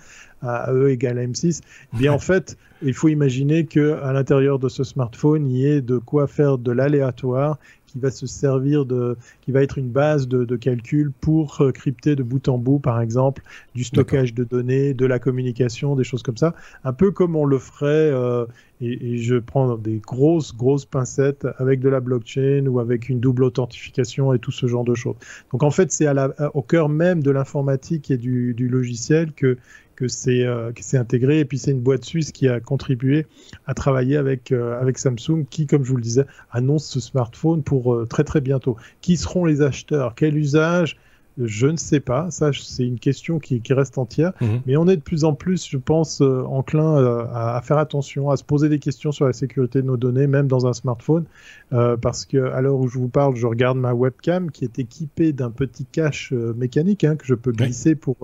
[0.43, 1.61] à E égale à M6.
[1.93, 5.81] Bien en fait, il faut imaginer que à l'intérieur de ce smartphone, il y ait
[5.81, 7.57] de quoi faire de l'aléatoire
[7.91, 11.71] qui va se servir de, qui va être une base de, de calcul pour euh,
[11.71, 13.41] crypter de bout en bout, par exemple,
[13.73, 17.45] du stockage de données, de la communication, des choses comme ça, un peu comme on
[17.45, 18.45] le ferait euh,
[18.81, 23.19] et, et, je prends des grosses, grosses pincettes avec de la blockchain ou avec une
[23.19, 25.15] double authentification et tout ce genre de choses.
[25.51, 26.07] Donc en fait, c'est
[26.53, 29.57] au cœur même de l'informatique et du, du, logiciel que
[29.99, 31.39] que c'est euh, intégré.
[31.39, 33.27] Et puis c'est une boîte suisse qui a contribué
[33.67, 37.93] à travailler avec euh, Samsung qui comme je vous le disais annonce ce smartphone pour
[37.93, 38.77] euh, très très bientôt.
[39.01, 40.15] Qui seront les acheteurs?
[40.15, 40.97] Quel usage?
[41.37, 44.61] Je ne sais pas, ça c'est une question qui, qui reste entière, mhm.
[44.65, 47.77] mais on est de plus en plus, je pense, euh, enclin euh, à, à, faire
[47.77, 50.73] attention, à se poser des questions sur la sécurité de nos données, même dans un
[50.73, 51.25] smartphone,
[51.71, 54.79] euh, parce que à l'heure où je vous parle, je regarde ma webcam qui est
[54.79, 57.95] équipée d'un petit cache mécanique hein, que je peux glisser oui.
[57.95, 58.17] pour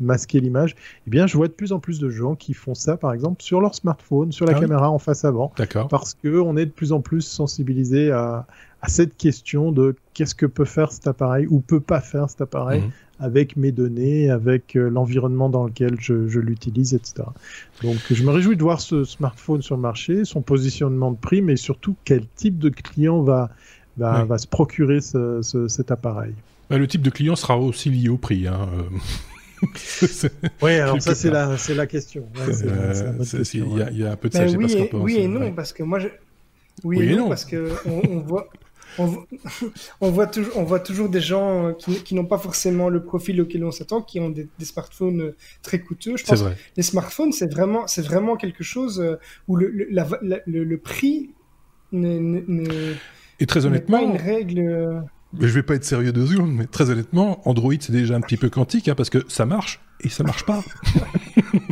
[0.00, 0.74] masquer l'image.
[1.06, 3.42] Eh bien, je vois de plus en plus de gens qui font ça, par exemple,
[3.42, 4.94] sur leur smartphone, sur la ah caméra oui.
[4.94, 5.52] en face avant,
[5.90, 8.46] parce que on est de plus en plus sensibilisé à,
[8.84, 12.42] à cette question de qu'est-ce que peut faire cet appareil ou peut pas faire cet
[12.42, 12.92] appareil mmh.
[13.18, 17.22] avec mes données, avec euh, l'environnement dans lequel je, je l'utilise, etc.
[17.82, 21.40] Donc je me réjouis de voir ce smartphone sur le marché, son positionnement de prix,
[21.40, 23.48] mais surtout quel type de client va,
[23.96, 24.28] va, oui.
[24.28, 26.34] va se procurer ce, ce, cet appareil.
[26.68, 28.46] Bah, le type de client sera aussi lié au prix.
[28.46, 28.68] Hein.
[30.62, 32.26] oui, alors ça c'est la, c'est la question.
[32.34, 34.44] Il ouais, y, y, a un peu de ça.
[34.44, 35.52] Ben oui, et, oui et non, ouais.
[35.52, 36.08] parce que moi, je...
[36.82, 37.28] oui, oui, et non, non.
[37.30, 38.50] parce que on, on voit,
[38.98, 39.24] on,
[40.00, 43.40] on, voit toujours, on voit toujours des gens qui, qui n'ont pas forcément le profil
[43.40, 46.16] auquel on s'attend, qui ont des, des, smartphones très coûteux.
[46.16, 46.56] Je pense vrai.
[46.76, 49.16] les smartphones, c'est vraiment, c'est vraiment quelque chose euh,
[49.48, 51.30] où le, le, la, la, le, le prix
[51.92, 52.94] ne,
[53.40, 54.58] et très honnêtement, pas une règle.
[54.60, 55.00] Euh,
[55.32, 58.20] mais je vais pas être sérieux deux secondes, mais très honnêtement, Android c'est déjà un
[58.20, 60.62] petit peu quantique hein, parce que ça marche et ça marche pas.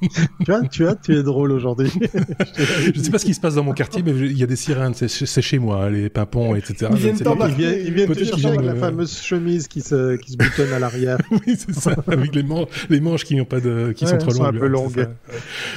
[0.44, 1.90] tu vois, tu vois, tu es drôle aujourd'hui.
[2.94, 4.56] je sais pas ce qui se passe dans mon quartier, mais il y a des
[4.56, 6.88] sirènes, c'est chez moi, hein, les pimpons, etc.
[6.90, 10.32] Ils viennent, ils viennent, ils viennent te chercher avec la fameuse chemise qui se, qui
[10.32, 11.18] se boutonne à l'arrière.
[11.30, 14.18] oui, c'est ça, avec les, man les manches qui, ont pas de, qui ouais, sont
[14.18, 14.56] trop longues.
[14.56, 15.08] un peu longues.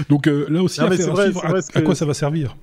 [0.10, 2.56] Donc euh, là aussi, non, à, faire vrai, suivre, à, à quoi ça va servir?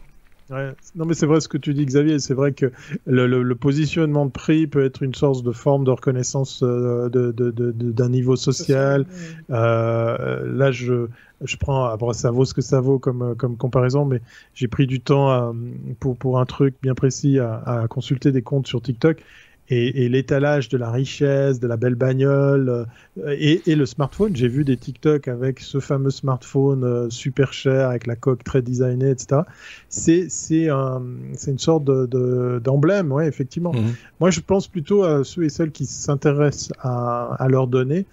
[0.51, 2.19] Non, mais c'est vrai ce que tu dis, Xavier.
[2.19, 2.73] C'est vrai que
[3.07, 8.37] le, positionnement de prix peut être une source de forme de reconnaissance euh, d'un niveau
[8.37, 9.07] social.
[9.51, 11.09] Euh, là, je,
[11.43, 14.23] je prends, après, ça vaut ce que ça vaut comme, comme comparaison, mais
[14.55, 15.55] j'ai pris du temps
[16.01, 19.23] pour, pour un truc bien précis à, à consulter des comptes sur TikTok
[19.71, 22.87] et, l'étalage de la richesse, de la belle bagnole
[23.19, 24.35] euh, et, le smartphone.
[24.35, 28.63] J'ai vu des TikTok avec ce fameux smartphone euh, super cher, avec la coque très
[28.63, 29.43] designée, etc.
[29.89, 31.03] C'est un,
[31.47, 33.73] une sorte de d'emblème, ouais, effectivement.
[33.73, 33.95] Mhm.
[34.21, 38.07] Moi, je pense plutôt à ceux et celles qui s'intéressent à, à leurs données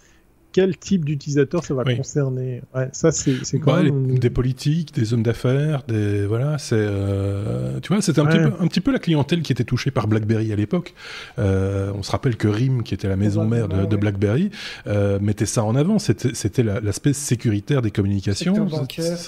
[0.55, 2.61] quel type d'utilisateur ça va concerner?
[2.93, 8.21] Ça, c'est quoi Des politiques, des hommes d'affaires, des voilà, c'est euh, tu vois, c'était
[8.21, 10.93] un, petit peu, un petit peu la clientèle qui était touchée par BlackBerry à l'époque.
[11.39, 14.49] Euh, on se rappelle que RIM, qui était la maison mère de, BlackBerry,
[14.87, 15.99] euh, mettait ça en avant.
[15.99, 18.69] C'était l'aspect sécuritaire des communications,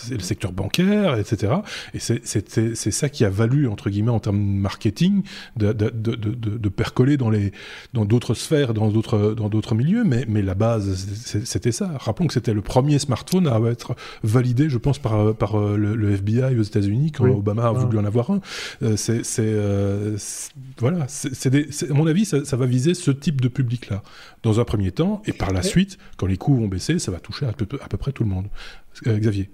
[0.10, 1.56] le secteur bancaire, etc.
[1.94, 5.24] Et c'est ça qui a valu entre guillemets en termes marketing
[5.58, 7.52] de, de, de, de percoler dans les
[7.94, 10.06] dans d'autres sphères, dans d'autres dans d'autres milieux.
[10.06, 11.92] Mais mais la base c'était ça.
[11.98, 16.14] Rappelons que c'était le premier smartphone à être validé, je pense, par, par euh, le,
[16.14, 18.42] FBI aux États-Unis quand Obama a voulu en avoir un.
[18.84, 20.18] Euh, c'est, euh,
[20.80, 24.04] voilà, c'est, à mon avis, ça, va viser ce type de public-là
[24.44, 27.20] dans un premier temps, et par la suite, quand les coûts vont baisser, ça va
[27.20, 28.48] toucher à peu, à peu près tout le monde.
[29.06, 29.50] Xavier.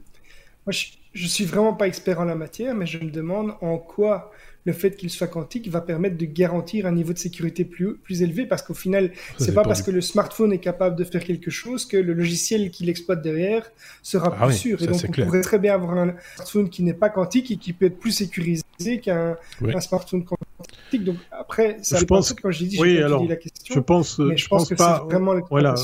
[0.65, 3.77] Moi, je, je suis vraiment pas expert en la matière, mais je me demande en
[3.77, 4.31] quoi
[4.65, 8.21] le fait qu'il soit quantique va permettre de garantir un niveau de sécurité plus, plus
[8.21, 11.51] élevé parce qu'au final, c'est pas parce que le smartphone est capable de faire quelque
[11.51, 13.69] chose que le logiciel qu'il exploite derrière
[14.01, 14.81] sera ah plus sûr.
[14.81, 17.73] Et donc, on pourrait très bien avoir un smartphone qui n'est pas quantique et qui
[17.73, 18.63] peut être plus sécurisé
[19.01, 19.37] qu'un
[19.81, 21.03] smartphone quantique.
[21.03, 23.75] Donc après, ça je pense quand j'ai dit, oui, alors, la question.
[23.75, 25.75] Je pense, je, pense, que pas vraiment voilà.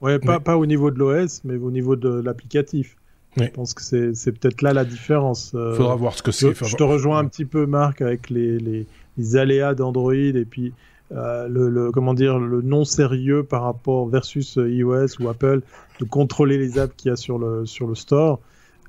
[0.00, 2.94] Ouais, pas, pas au niveau de l'OS, mais au niveau de l'applicatif.
[3.36, 3.82] Je pense que
[4.14, 5.50] c'est peut-être là la différence.
[5.54, 6.54] Il euh, faudra voir ce que c'est.
[6.54, 10.72] Je, te rejoins un petit peu, Marc, avec les, les, aléas d'Android et puis
[11.12, 15.62] euh, le, comment dire le non sérieux par rapport versus iOS ou Apple
[15.98, 18.40] de contrôler les apps qu'il y a sur le sur le store.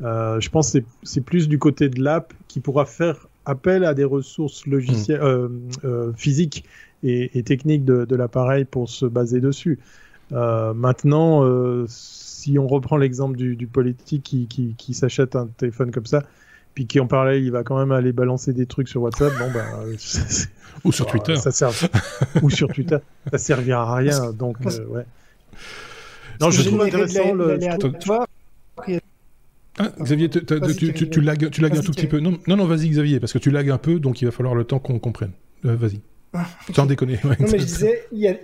[0.02, 3.94] Euh, je pense que c'est plus du côté de l'app qui pourra faire appel à
[3.94, 6.14] des ressources logicielles, mm.
[6.16, 6.64] physiques
[7.04, 9.80] et, et, techniques de, de l'appareil pour se baser dessus.
[10.32, 11.44] maintenant,
[12.40, 16.24] si on reprend l'exemple du, politique qui, qui, s'achète un téléphone comme ça,
[16.74, 19.52] puis qui en parallèle, il va quand même aller balancer des trucs sur WhatsApp, bon
[19.54, 19.66] bah,
[20.86, 21.72] ou sur Twitter, ça sert,
[22.42, 22.98] ou sur Twitter,
[23.30, 24.32] ça servira à rien.
[24.32, 25.06] Donc euh, ouais.
[26.40, 27.60] Non, je trouve intéressant le.
[29.82, 30.44] Ah, Xavier, tu,
[30.94, 32.20] tu, tu, lagues, tu lagues un tout petit peu.
[32.20, 34.56] Non, non, non vas-y Xavier, parce que tu lagues un peu, donc il va falloir
[34.56, 35.32] le temps qu'on comprenne.
[35.66, 36.02] Euh, vas-y.
[36.76, 37.20] Sans déconner.
[37.24, 38.36] non, mais je disais, il y a,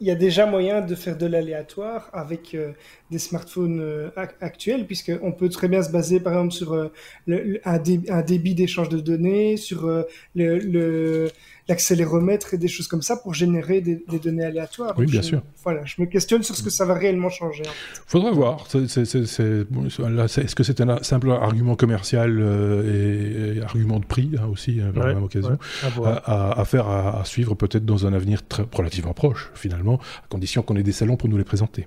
[0.00, 2.72] y a, déjà moyen de faire de l'aléatoire avec euh,
[3.10, 4.10] des smartphones euh,
[4.40, 6.92] actuels, puisqu'on peut très bien se baser, par exemple, sur euh,
[7.26, 9.86] le, un, un, débit d'échange de données, sur
[10.34, 11.30] le, le
[11.68, 14.94] l'accéléromètre et des choses comme ça pour générer des, données aléatoires.
[14.96, 15.42] Oui, bien sûr.
[15.64, 17.64] Voilà, je me questionne sur ce que ça va réellement changer.
[17.64, 18.66] Il Faudra voir.
[18.74, 24.92] Est-ce que c'est un simple argument commercial euh, et, argument de prix hein, aussi, hein,
[24.94, 25.58] par la même occasion,
[26.04, 30.76] à, faire, à, suivre peut-être dans un avenir très, relativement proche, finalement, à condition qu'on
[30.76, 31.86] ait des salons pour nous les présenter.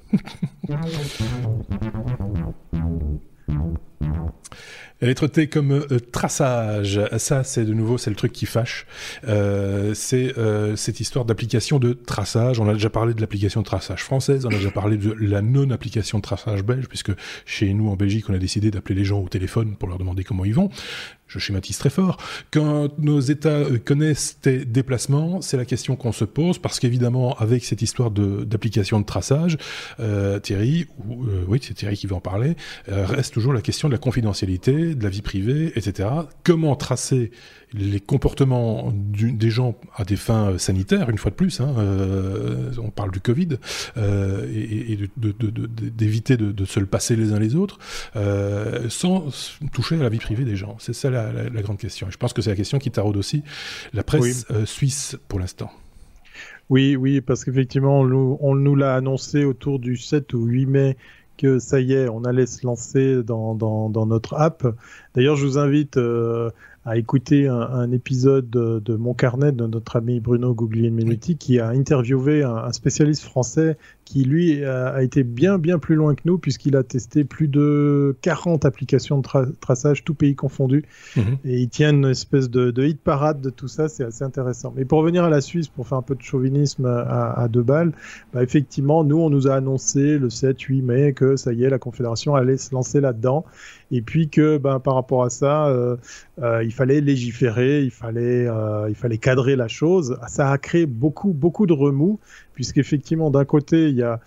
[5.02, 7.00] Lettre T comme euh, traçage.
[7.18, 8.86] Ça, c'est de nouveau, c'est le truc qui fâche.
[9.28, 12.60] Euh, c'est euh, cette histoire d'application de traçage.
[12.60, 15.42] On a déjà parlé de l'application de traçage française, on a déjà parlé de la
[15.42, 17.12] non-application de traçage belge, puisque
[17.46, 20.24] chez nous en Belgique, on a décidé d'appeler les gens au téléphone pour leur demander
[20.24, 20.70] comment ils vont
[21.28, 22.18] je schématise très fort,
[22.50, 27.66] quand nos États connaissent tes déplacements, c'est la question qu'on se pose, parce qu'évidemment, avec
[27.66, 29.60] cette histoire d'application de, traçage,
[30.42, 32.56] Thierry, ou, oui, c'est Thierry qui va en parler,
[32.88, 36.10] reste toujours la question de la confidentialité, de la vie privée, etc.
[36.44, 37.32] Comment tracer
[37.74, 42.90] les comportements des gens à des fins sanitaires, une fois de plus, hein, euh, on
[42.90, 43.57] parle du Covid,
[43.98, 47.78] euh, et, d'éviter de, se le passer les uns les autres,
[48.16, 49.28] euh, sans
[49.72, 50.78] toucher à la vie privée des gens.
[50.80, 52.07] C'est ça la, grande question.
[52.07, 53.44] Et je pense que c'est la question qui taraude aussi
[53.94, 55.72] la presse suisse pour l'instant.
[56.70, 60.98] Oui, oui, parce qu'effectivement, on, nous l'a annoncé autour du 7 ou 8 mai
[61.40, 64.68] que ça y est, on allait se lancer dans, notre app.
[65.16, 65.98] D'ailleurs, je vous invite
[66.90, 72.41] à écouter un, épisode de, Mon Carnet de notre ami Bruno Guglielminetti qui a interviewé
[72.41, 76.82] un, spécialiste français qui lui a, été bien bien plus loin que nous puisqu'il a
[76.82, 80.84] testé plus de 40 applications de traçage tout pays confondu
[81.16, 81.38] mhm.
[81.45, 84.74] et il tient une espèce de, hit parade de tout ça c'est assez intéressant.
[84.76, 87.91] Mais pour revenir à la Suisse pour faire un peu de chauvinisme à, deux balles
[88.34, 91.78] bah effectivement nous on nous a annoncé le 7-8 mai que ça y est la
[91.78, 93.45] Confédération allait se lancer là-dedans
[93.91, 95.98] et puis que ben, par rapport à ça, euh,
[96.41, 98.48] euh, il fallait légiférer, il fallait,
[98.88, 100.18] il fallait cadrer la chose.
[100.28, 102.20] Ça a créé beaucoup, beaucoup de remous,
[102.53, 104.20] puisqu'effectivement, d'un côté, il y a,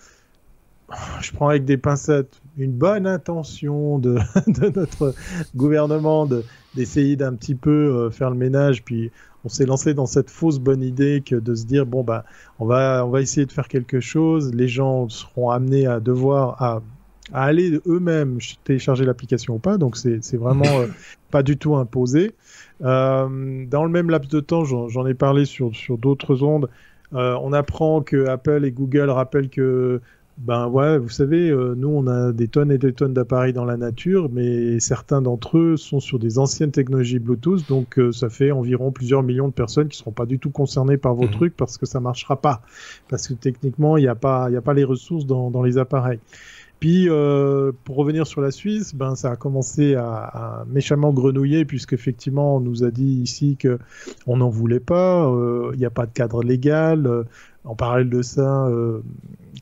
[1.21, 4.19] je prends avec des pincettes, une bonne intention de,
[4.75, 5.15] notre
[5.55, 6.29] gouvernement
[6.75, 9.11] d'essayer d'un petit peu faire le ménage, puis
[9.45, 12.25] on s'est lancé dans cette fausse bonne idée que de se dire bon bah
[12.59, 16.63] on va on va essayer de faire quelque chose, les gens seront amenés à devoir
[17.33, 20.87] à aller eux-mêmes télécharger l'application ou pas, donc c'est vraiment euh,
[21.31, 22.35] pas du tout imposé.
[22.83, 26.69] Euh, dans le même laps de temps, j'en ai parlé sur sur d'autres ondes.
[27.15, 30.01] Euh, on apprend que Apple et Google rappellent que
[30.39, 33.67] ben ouais, vous savez, euh, nous on a des tonnes et des tonnes d'appareils dans
[33.67, 38.31] la nature, mais certains d'entre eux sont sur des anciennes technologies Bluetooth, donc euh, ça
[38.31, 41.31] fait environ plusieurs millions de personnes qui seront pas du tout concernées par vos mhm.
[41.31, 42.63] trucs parce que ça marchera pas,
[43.09, 45.77] parce que techniquement il n'y a pas, il a pas les ressources dans, dans les
[45.77, 46.19] appareils.
[46.83, 52.57] Puis, euh, pour revenir sur la Suisse, ben, ça a commencé à, méchamment grenouiller, puisqu'effectivement,
[52.57, 53.79] on nous a dit ici que
[54.27, 55.33] on n'en voulait pas,
[55.73, 57.09] il n'y a pas de cadre légal.
[57.63, 58.69] en parallèle de ça,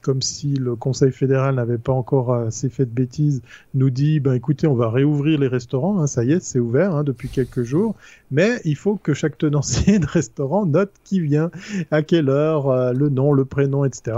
[0.03, 3.43] comme si le Conseil fédéral n'avait pas encore assez fait de bêtises,
[3.75, 6.95] nous dit ben écoutez, on va réouvrir les restaurants, hein, ça y est, c'est ouvert
[6.95, 7.95] hein, depuis quelques jours,
[8.31, 11.51] mais il faut que chaque tenancier de restaurant note qui vient,
[11.91, 14.17] à quelle heure, euh, le nom, le prénom, etc.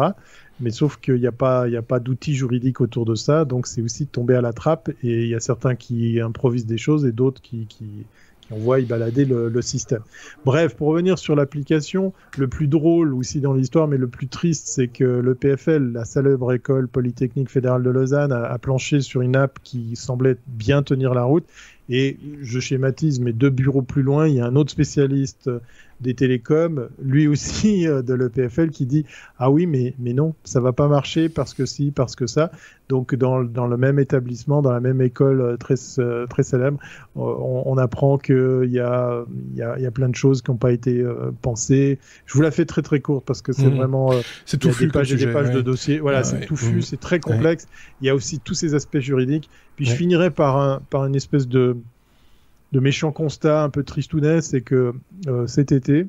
[0.63, 3.67] Mais sauf qu'il n'y a pas, il a pas d'outils juridiques autour de ça, donc
[3.67, 4.91] c'est aussi de tomber à la trappe.
[5.03, 7.85] Et il y a certains qui improvisent des choses et d'autres qui, qui,
[8.53, 10.03] on voit y balader le, système.
[10.45, 14.67] Bref, pour revenir sur l'application, le plus drôle aussi dans l'histoire, mais le plus triste,
[14.69, 19.37] c'est que le PFL, la célèbre école polytechnique fédérale de Lausanne, a, planché sur une
[19.37, 21.45] app qui semblait bien tenir la route.
[21.89, 25.51] Et je schématise, mais deux bureaux plus loin, il y a un autre spécialiste
[26.03, 29.07] des télécoms, lui aussi euh, de l'EPFL, qui dit
[29.39, 32.51] ah oui mais mais non ça va pas marcher parce que si parce que ça.
[32.89, 36.79] Donc dans, dans le même établissement dans la même école euh, très euh, très célèbre
[37.15, 39.25] on, apprend que il y a
[39.55, 41.03] y a, y a plein de choses qui n'ont pas été
[41.41, 41.99] pensées.
[42.27, 43.77] Je vous la fais très très courte parce que c'est mmh.
[43.77, 44.11] vraiment
[44.45, 46.01] c'est tout des pages, des pages de dossiers.
[46.01, 46.83] Voilà c'est tout touffu mmh.
[46.83, 47.67] c'est très complexe.
[48.01, 49.49] Il y a aussi tous ces aspects juridiques.
[49.77, 51.77] Puis je finirai par un par une espèce de
[52.73, 54.95] de méchants constats un peu tristounet, c'est que
[55.29, 56.07] euh, cet été,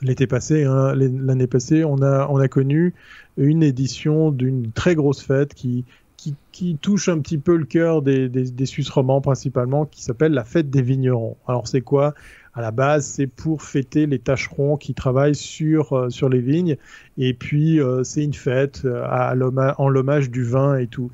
[0.00, 2.94] l'été passé, hein, l'année passée, on a, on a connu
[3.36, 5.84] une édition d'une très grosse fête qui,
[6.16, 10.02] qui, qui, touche un petit peu le cœur des, des, des Suisses romans principalement, qui
[10.02, 11.36] s'appelle la fête des vignerons.
[11.46, 12.14] Alors c'est quoi?
[12.56, 16.76] À la base, c'est pour fêter les tâcherons qui travaillent sur, euh, sur les vignes.
[17.18, 19.34] Et puis, euh, c'est une fête euh, à
[19.78, 21.10] en l'hommage du vin et tout.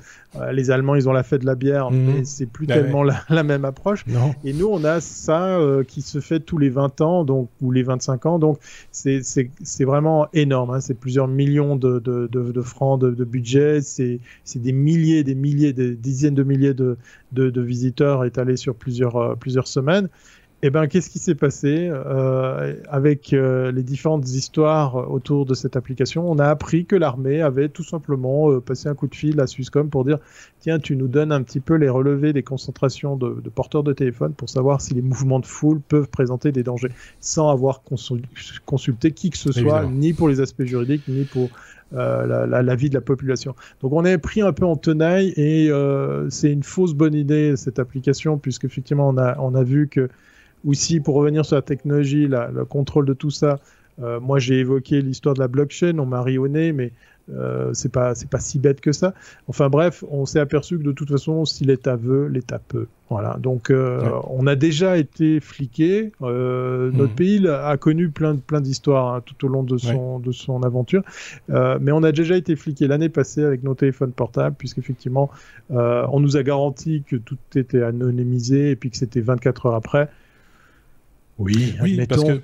[0.51, 2.05] les Allemands, ils ont la fête de la bière, mhm.
[2.05, 4.05] mais c'est plus ah tellement la, même approche.
[4.43, 7.83] Et nous, on a ça qui se fait tous les 20 ans, donc, ou les
[7.83, 8.39] 25 ans.
[8.39, 8.59] Donc,
[8.91, 9.23] c'est
[9.83, 10.71] vraiment énorme.
[10.71, 10.79] Hein.
[10.79, 13.81] C'est plusieurs millions de, de, de, de francs de, budget.
[13.81, 14.19] C'est
[14.55, 16.97] des milliers, des milliers, des dizaines de milliers de,
[17.31, 20.07] de, visiteurs étalés sur plusieurs, plusieurs semaines.
[20.63, 25.75] Eh ben, qu'est-ce qui s'est passé euh, avec euh, les différentes histoires autour de cette
[25.75, 26.29] application?
[26.29, 29.47] On a appris que l'armée avait tout simplement euh, passé un coup de fil à
[29.47, 30.19] Swisscom pour dire
[30.59, 33.91] tiens, tu nous donnes un petit peu les relevés des concentrations de, de porteurs de
[33.91, 37.81] téléphone pour savoir si les mouvements de foule peuvent présenter des dangers, sans avoir
[38.65, 41.49] consulté qui que ce soit, ni pour les aspects juridiques, ni pour
[41.93, 43.53] euh, la, la, la, vie de la population.
[43.81, 47.57] Donc on est pris un peu en tenaille et euh, c'est une fausse bonne idée
[47.57, 50.07] cette application puisque effectivement on a on a vu que
[50.65, 53.59] aussi, pour revenir sur la technologie, le contrôle de tout ça,
[54.01, 56.91] euh, moi j'ai évoqué l'histoire de la blockchain, on m'a rionné, mais
[57.29, 59.13] euh, c'est pas c'est pas si bête que ça.
[59.47, 62.87] Enfin bref, on s'est aperçu que de toute façon, si l'État veut, l'État peut.
[63.09, 63.37] Voilà.
[63.39, 66.11] Donc euh, on a déjà été fliqué.
[66.21, 67.15] Euh, notre mhm.
[67.15, 71.03] pays a connu plein plein d'histoires hein, tout au long de son de son aventure,
[71.47, 75.29] mais on a déjà été fliqué l'année passée avec nos téléphones portables, puisqu'effectivement
[75.69, 80.09] on nous a garanti que tout était anonymisé et puis que c'était 24 heures après.
[81.37, 82.41] Oui, oui parce que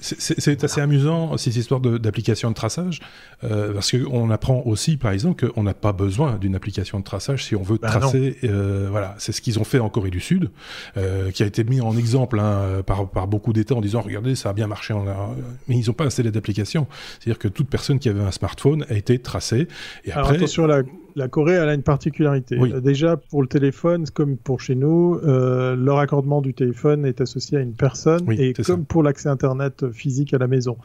[0.00, 3.00] c'est assez amusant cette histoire d'application de, traçage,
[3.44, 7.44] euh, parce qu'on apprend aussi, par exemple, qu'on n'a pas besoin d'une application de traçage
[7.44, 8.36] si on veut bah tracer.
[8.44, 10.50] Euh, voilà, c'est ce qu'ils ont fait en Corée du Sud,
[10.96, 14.34] euh, qui a été mis en exemple hein, par, par, beaucoup d'États en disant regardez,
[14.34, 15.30] ça a bien marché, on a...
[15.66, 16.86] mais ils n'ont pas installé d'application.
[17.18, 19.68] C'est-à-dire que toute personne qui avait un smartphone a été tracée.
[20.04, 20.82] Et après, attention, la,
[21.18, 22.56] la Corée elle a une particularité.
[22.80, 27.58] Déjà pour le téléphone, comme pour chez nous, euh, le raccordement du téléphone est associé
[27.58, 30.78] à une personne et comme pour l'accès Internet physique à la maison.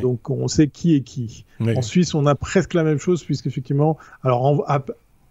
[0.00, 1.44] Donc on sait qui est qui.
[1.60, 4.62] En Suisse, on a presque la même chose puisqu'effectivement, alors on,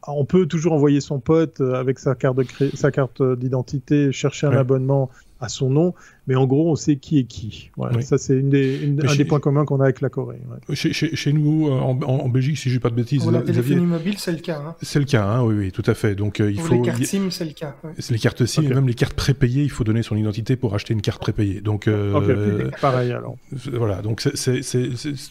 [0.08, 4.52] on peut toujours envoyer son pote avec sa carte de sa carte d'identité chercher un
[4.52, 5.10] abonnement
[5.40, 5.94] à son nom,
[6.28, 7.72] mais en gros, on sait qui est qui.
[7.78, 10.42] Voilà, Ça, c'est une des, un des points communs qu'on a avec la Corée.
[10.74, 14.16] Chez, chez, nous, en, en, Belgique, si j'ai pas de bêtises, pour la téléphonie mobile,
[14.18, 14.62] c'est le cas.
[14.66, 14.76] Hein.
[14.82, 16.16] C'est le cas, hein, oui, oui, tout à fait.
[16.16, 16.74] Donc il pour faut.
[16.76, 17.76] Les cartes SIM, c'est le cas.
[18.10, 20.94] Les cartes SIM, et même les cartes prépayées, il faut donner son identité pour acheter
[20.94, 21.62] une carte prépayée.
[21.62, 23.38] Donc euh, pareil alors.
[23.72, 24.62] Voilà, donc c'est,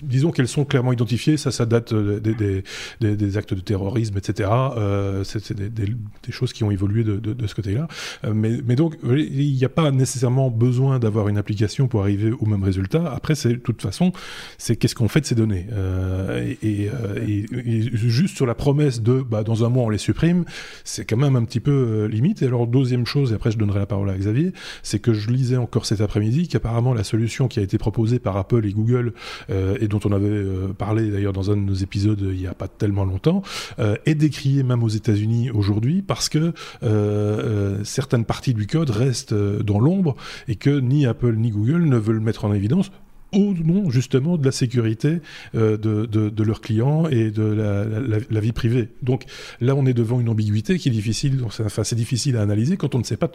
[0.02, 1.36] disons qu'elles sont clairement identifiées.
[1.36, 2.64] Ça, ça date des, des,
[3.01, 4.51] des, des actes de terrorisme, etc.
[4.77, 5.94] Euh, c'est des, des,
[6.31, 7.89] choses qui ont évolué de, de, de ce côté-là.
[8.24, 12.33] Euh, mais, mais donc, il n'y a pas nécessairement besoin d'avoir une application pour arriver
[12.33, 13.13] au même résultat.
[13.13, 14.13] Après, c'est de toute façon,
[14.59, 15.67] c'est qu'est-ce qu'on fait de ces données.
[15.73, 16.91] Euh, et,
[17.27, 17.47] et,
[17.93, 20.45] juste sur la promesse de, bah, dans un mois, on les supprime,
[20.85, 22.43] c'est quand même un petit peu limite.
[22.43, 24.53] Et alors, deuxième chose, et après, je donnerai la parole à Xavier,
[24.83, 28.37] c'est que je lisais encore cet après-midi qu'apparemment la solution qui a été proposée par
[28.37, 29.13] Apple et Google
[29.49, 30.45] et dont on avait
[30.79, 33.43] parlé d'ailleurs dans un de nos épisodes il n'y a pas tellement longtemps,
[33.79, 36.53] est décriée même aux États-Unis aujourd'hui parce que
[36.83, 40.17] euh, certaines parties du code restent euh, dans l'ombre
[40.49, 42.90] et que ni Apple ni Google ne veulent mettre en évidence
[43.32, 45.20] au nom justement de la sécurité
[45.57, 48.89] euh, de, de, leurs clients et de la, vie privée.
[49.03, 49.24] Donc
[49.61, 52.94] là, on est devant une ambiguïté qui est difficile, enfin c'est difficile à analyser quand
[52.94, 53.31] on ne sait pas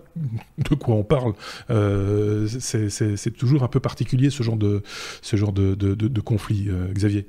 [0.70, 1.34] de quoi on parle.
[2.48, 4.82] c'est toujours un peu particulier ce genre de,
[5.22, 7.28] ce genre de, de conflit, Xavier.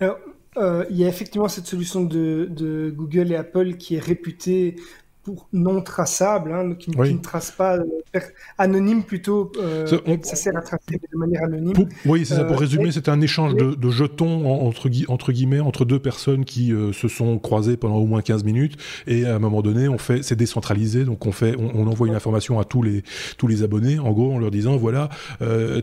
[0.00, 0.18] Alors,
[0.56, 4.76] euh, il y a effectivement cette solution de, Google et Apple qui est réputée
[5.22, 8.20] pour non traçable, hein, qui, ne trace pas euh,
[8.58, 9.52] anonyme plutôt.
[9.58, 9.86] Euh,
[10.22, 11.88] ça, sert à tracer de manière anonyme.
[12.06, 12.44] oui, c'est ça.
[12.44, 16.72] Pour résumer, c'est un échange de, de, jetons entre, entre, guillemets entre deux personnes qui
[16.92, 18.76] se sont croisées pendant au moins 15 minutes
[19.06, 22.14] et à un moment donné, on fait, c'est décentralisé, donc on fait, on, envoie une
[22.14, 23.02] information à tous les
[23.36, 25.08] tous les abonnés, en gros, en leur disant voilà,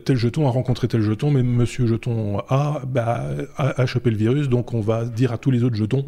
[0.04, 4.16] tel jeton a rencontré tel jeton, mais Monsieur jeton A, bah, a, a chopé le
[4.16, 6.06] virus, donc on va dire à tous les autres jetons.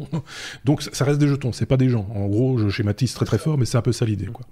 [0.65, 2.07] donc ça reste des jetons, c'est pas des gens.
[2.13, 4.27] En gros, je schématise très très fort, mais c'est un peu ça l'idée.
[4.27, 4.45] Quoi.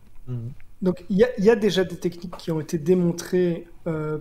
[0.81, 4.19] Donc il y, y, a déjà des techniques qui ont été démontrées euh,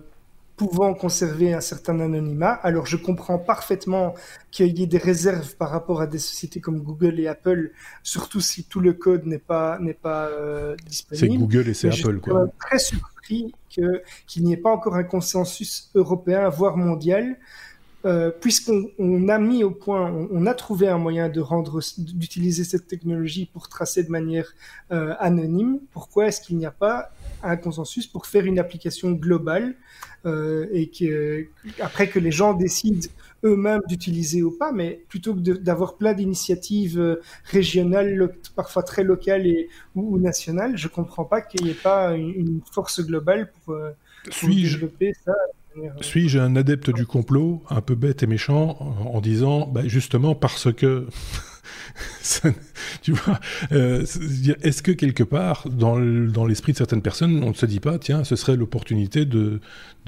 [0.57, 2.51] pouvant conserver un certain anonymat.
[2.51, 4.15] Alors je comprends parfaitement
[4.51, 7.71] qu'il y ait des réserves par rapport à des sociétés comme Google et Apple,
[8.03, 11.33] surtout si tout le code n'est pas n'est pas euh, disponible.
[11.33, 12.41] C'est Google et c'est Apple quoi.
[12.41, 17.37] Je suis très surpris que qu'il n'y ait pas encore un consensus européen voire mondial
[18.05, 22.87] euh, puisqu'on a mis au point, on, a trouvé un moyen de rendre, d'utiliser cette
[22.87, 24.53] technologie pour tracer de manière
[24.91, 27.11] euh, anonyme, pourquoi est-ce qu'il n'y a pas
[27.43, 29.75] un consensus pour faire une application globale
[30.25, 31.47] euh, et que
[31.79, 33.07] après que les gens décident
[33.45, 39.47] eux-mêmes d'utiliser ou pas, mais plutôt que d'avoir plein d'initiatives euh, régionales, parfois très locales
[39.47, 43.91] et, ou, nationales, je comprends pas qu'il n'y ait pas une, force globale pour, euh,
[44.39, 45.33] pour développer ça
[46.01, 50.71] suis-je un adepte du complot, un peu bête et méchant, en, disant, bah, justement parce
[50.73, 51.07] que
[53.01, 53.39] tu vois,
[53.71, 54.01] euh,
[54.61, 58.23] est-ce que quelque part, dans l'esprit de certaines personnes, on ne se dit pas, tiens,
[58.23, 59.59] ce serait l'opportunité de,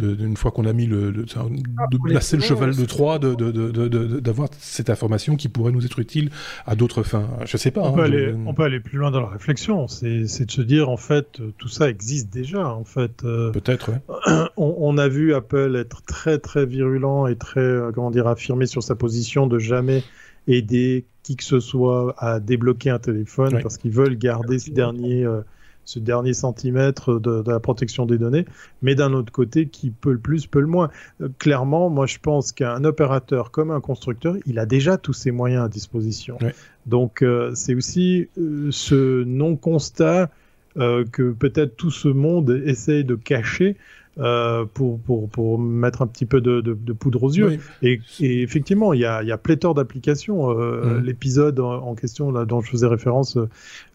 [0.02, 4.90] une fois qu'on a mis le, ah, de placer le cheval de Troie, d'avoir cette
[4.90, 6.32] information qui pourrait nous être utile
[6.66, 7.28] à d'autres fins.
[7.46, 7.82] Je sais pas.
[7.82, 9.88] On, peut hein, aller, on, peut aller, plus loin dans la réflexion.
[9.88, 12.68] C'est de se dire, en fait, tout ça existe déjà.
[12.68, 13.92] En fait, euh, peut-être.
[14.58, 18.66] On, on, a vu Apple être très très virulent et très, euh, comment dire, affirmé
[18.66, 20.04] sur sa position de jamais
[20.48, 25.24] aider qui que ce soit à débloquer un téléphone parce qu'ils veulent garder ce dernier,
[25.24, 25.42] euh,
[25.86, 28.46] ce dernier centimètre de, la protection des données.
[28.82, 30.90] Mais d'un autre côté, qui peut le plus, peut le moins.
[31.22, 35.32] Euh, clairement, moi je pense qu'un opérateur comme un constructeur, il a déjà tous ses
[35.32, 36.38] moyens à disposition.
[36.86, 40.30] Donc euh, c'est aussi ce non-constat
[40.76, 43.76] que peut-être tout ce monde essaye de cacher
[44.22, 47.60] euh, pour, pour, pour, mettre un petit peu de, de, poudre aux yeux.
[47.82, 50.52] Et, et, effectivement, il y a, y a pléthore d'applications.
[50.52, 51.04] Euh, mm.
[51.04, 53.38] L'épisode en, question là, dont je faisais référence,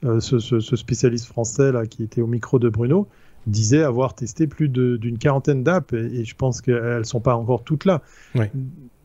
[0.04, 3.06] euh, ce, ce, ce, spécialiste français là, qui était au micro de Bruno,
[3.46, 7.84] disait avoir testé plus d'une quarantaine d'apps et, je pense qu'elles sont pas encore toutes
[7.84, 8.02] là.
[8.34, 8.46] Oui.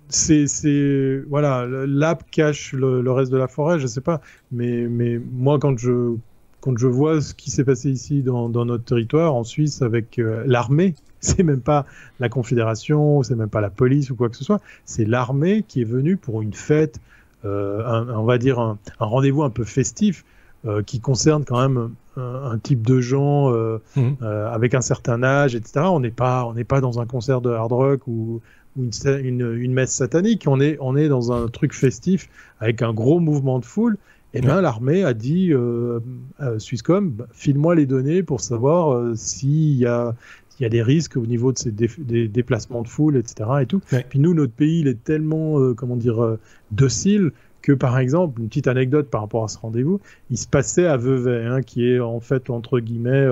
[0.10, 4.20] C'est voilà, l'app cache le, le, reste de la forêt, je sais pas,
[4.52, 6.16] mais mais moi quand je
[6.62, 10.44] quand je vois ce qui s'est passé ici dans, notre territoire, en Suisse, avec euh,
[10.46, 10.94] l'armée,
[11.38, 11.86] c'est même pas
[12.20, 15.82] la Confédération, c'est même pas la police ou quoi que ce soit, c'est l'armée qui
[15.82, 17.00] est venue pour une fête,
[17.46, 20.26] euh, on va dire un, rendez-vous un peu festif,
[20.66, 23.52] euh, qui concerne quand même un, type de gens
[23.96, 24.02] mmh.
[24.22, 25.86] avec un certain âge, etc.
[25.86, 28.42] On n'est pas, on n'est pas dans un concert de hard rock ou,
[28.78, 30.44] une, messe satanique.
[30.48, 32.28] On est, on est dans un truc festif
[32.60, 33.98] avec un gros mouvement de foule
[34.34, 36.00] eh bien, l'armée a dit euh,
[36.40, 40.16] à Swisscom, bah, file-moi les données pour savoir euh, s'il y a
[40.62, 43.50] il y a des risques au niveau de ces des déplacements de foule, etc.
[43.62, 43.82] Et tout.
[44.10, 46.40] Puis nous, notre pays, il est tellement, euh, comment dire, euh,
[46.70, 47.32] docile
[47.64, 50.98] que, par exemple, une petite anecdote par rapport à ce rendez-vous, il se passait à
[50.98, 53.28] Vevey, hein, qui est en fait entre guillemets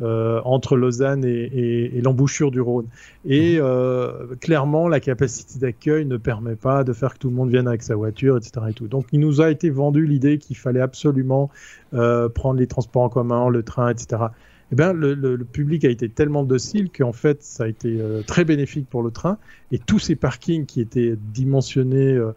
[0.00, 2.86] entre Lausanne et, l'embouchure du Rhône.
[3.24, 4.36] Et mhm.
[4.40, 7.82] clairement, la capacité d'accueil ne permet pas de faire que tout le monde vienne avec
[7.82, 8.66] sa voiture, etc.
[8.70, 8.86] Et tout.
[8.86, 11.50] Donc, il nous a été vendu l'idée qu'il fallait absolument
[11.92, 14.26] prendre les transports en commun, le train, etc
[14.70, 18.44] eh bien, le, public a été tellement docile qu'en fait, ça a été euh, très
[18.44, 19.38] bénéfique pour le train.
[19.72, 22.32] Et tous ces parkings qui étaient dimensionnés euh,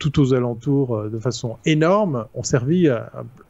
[0.00, 2.88] tout aux alentours euh, de façon énorme ont servi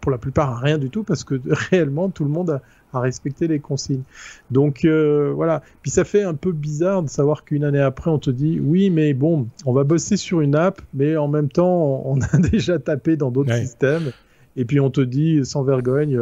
[0.02, 1.40] pour la plupart à rien du tout parce que
[1.70, 2.60] réellement tout le monde a,
[2.92, 4.04] respecté les consignes.
[4.50, 5.60] Donc voilà.
[5.82, 8.88] Puis ça fait un peu bizarre de savoir qu'une année après on te dit oui
[8.88, 12.78] mais bon on va bosser sur une app mais en même temps on a déjà
[12.78, 14.12] tapé dans d'autres systèmes
[14.56, 16.18] et puis on te dit sans vergogne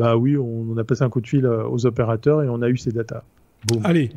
[0.00, 2.70] bah oui, on, a passé un coup de fil euh, aux opérateurs et on a
[2.70, 3.22] eu ces datas.
[3.84, 4.10] Allez.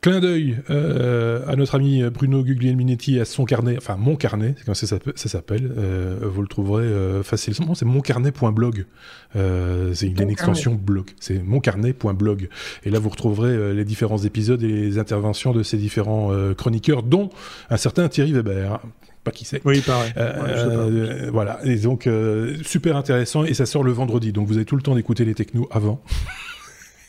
[0.00, 4.64] Clin d'œil euh, à notre ami Bruno Guglielminetti à son carnet, enfin mon carnet, c'est
[4.64, 5.70] comme ça, ça s'appelle.
[5.76, 6.88] Euh, vous le trouverez
[7.22, 7.74] facilement.
[7.74, 8.86] C'est moncarnet.blog.
[9.34, 11.10] c'est une, extension blog.
[11.20, 12.48] C'est moncarnet.blog.
[12.84, 17.28] Et là, vous retrouverez les différents épisodes et les interventions de ces différents chroniqueurs, dont
[17.68, 18.80] un certain Thierry Weber
[19.24, 19.60] pas qui c'est.
[19.64, 20.12] Oui, pareil.
[20.16, 21.58] Euh, voilà.
[21.64, 23.44] Et donc, euh, super intéressant.
[23.44, 24.32] Et ça sort le vendredi.
[24.32, 26.00] Donc, vous avez tout le temps d'écouter les technos avant.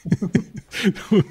[1.13, 1.21] Euh,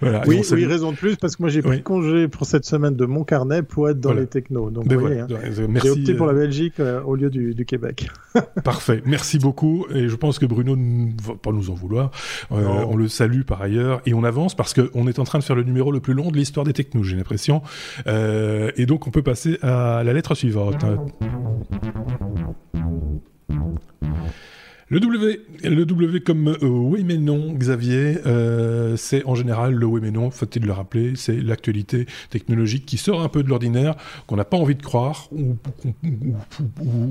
[0.00, 0.22] voilà.
[0.26, 3.06] Oui, oui, raison de plus, parce que moi j'ai pris congé pour cette semaine de
[3.06, 4.70] mon carnet pour être dans les technos.
[4.70, 5.26] Donc, vous voyez, hein,
[5.82, 6.74] j'ai opté pour la Belgique
[7.04, 8.08] au lieu du, Québec.
[8.64, 9.86] Parfait, merci beaucoup.
[9.94, 12.10] Et je pense que Bruno ne va pas nous en vouloir.
[12.50, 15.56] on le salue par ailleurs et on avance parce qu'on est en train de faire
[15.56, 17.62] le numéro le plus long de l'histoire des technos, j'ai l'impression.
[18.06, 20.84] et donc on peut passer à la lettre suivante.
[24.90, 29.86] Le W, le W comme euh, oui mais non, Xavier, euh, c'est en général le
[29.86, 33.96] oui mais non, faut-il le rappeler, c'est l'actualité technologique qui sort un peu de l'ordinaire,
[34.26, 35.56] qu'on n'a pas envie de croire, ou,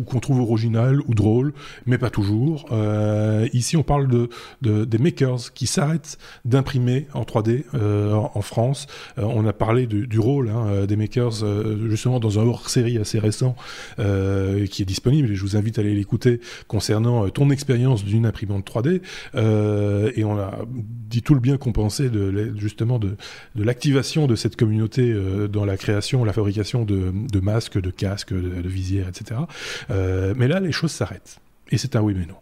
[0.05, 1.53] qu'on trouve original ou drôle,
[1.87, 2.65] mais pas toujours.
[2.71, 8.87] Euh, ici, on parle de, des makers qui s'arrêtent d'imprimer en 3D en, France.
[9.17, 11.43] on a parlé du rôle hein, des makers
[11.89, 13.55] justement dans un hors-série assez récent
[13.97, 18.69] qui est disponible, et je vous invite à aller l'écouter concernant ton expérience d'une imprimante
[18.69, 19.01] 3D
[19.35, 23.15] euh, et on a dit tout le bien qu'on pensait de, justement de,
[23.55, 27.91] de l'activation de cette communauté euh, dans la création, la fabrication de, de masques, de
[27.91, 29.41] casques, de, visières, etc.
[29.89, 31.39] Euh, mais là, les choses s'arrêtent.
[31.71, 32.35] Et c'est un oui mais non.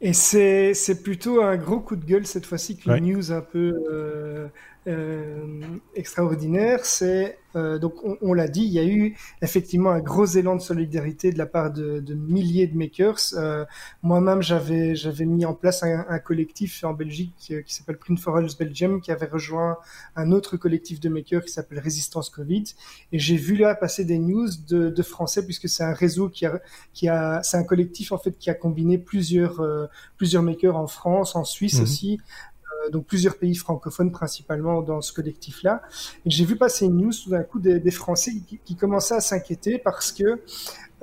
[0.00, 3.74] Et c'est plutôt un gros coup de gueule cette fois-ci qu'une news un peu
[5.94, 10.56] extraordinaire, c'est euh, donc on, l'a dit, il y a eu effectivement un gros élan
[10.56, 13.18] de solidarité de la part de, milliers de makers.
[13.34, 13.64] Euh,
[14.02, 18.56] moi-même, j'avais j'avais mis en place un, collectif en Belgique qui, s'appelle Print for Us
[18.56, 19.78] Belgium, qui avait rejoint
[20.14, 22.64] un autre collectif de makers qui s'appelle Résistance Covid.
[23.12, 26.60] Et j'ai vu là passer des news de, Français puisque c'est un réseau qui a
[26.92, 29.64] qui a c'est un collectif en fait qui a combiné plusieurs
[30.16, 31.82] plusieurs makers en France, en Suisse mhm.
[31.82, 32.57] aussi, euh,
[32.90, 35.82] donc plusieurs pays francophones principalement dans ce collectif-là.
[36.26, 38.32] J'ai vu passer une news tout d'un coup des, Français
[38.64, 40.40] qui, commençaient à s'inquiéter parce que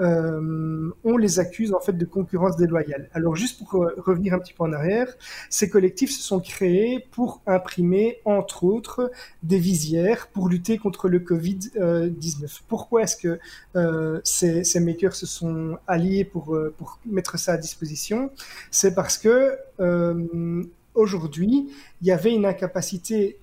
[0.01, 3.09] euh, on les accuse en fait de concurrence déloyale.
[3.13, 5.07] Alors juste pour revenir un petit peu en arrière,
[5.49, 9.11] ces collectifs se sont créés pour imprimer entre autres
[9.43, 12.61] des visières pour lutter contre le Covid-19.
[12.67, 13.39] Pourquoi est-ce que
[13.75, 18.31] euh, ces, ces, makers se sont alliés pour, pour mettre ça à disposition?
[18.71, 19.57] C'est parce que
[20.95, 21.69] aujourd'hui,
[22.01, 23.37] il y avait une incapacité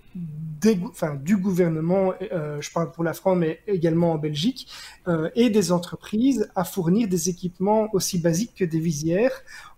[0.91, 4.69] enfin, du gouvernement, euh, je parle pour la France, mais également en Belgique,
[5.09, 9.33] euh, et des entreprises à fournir des équipements aussi basiques que des visières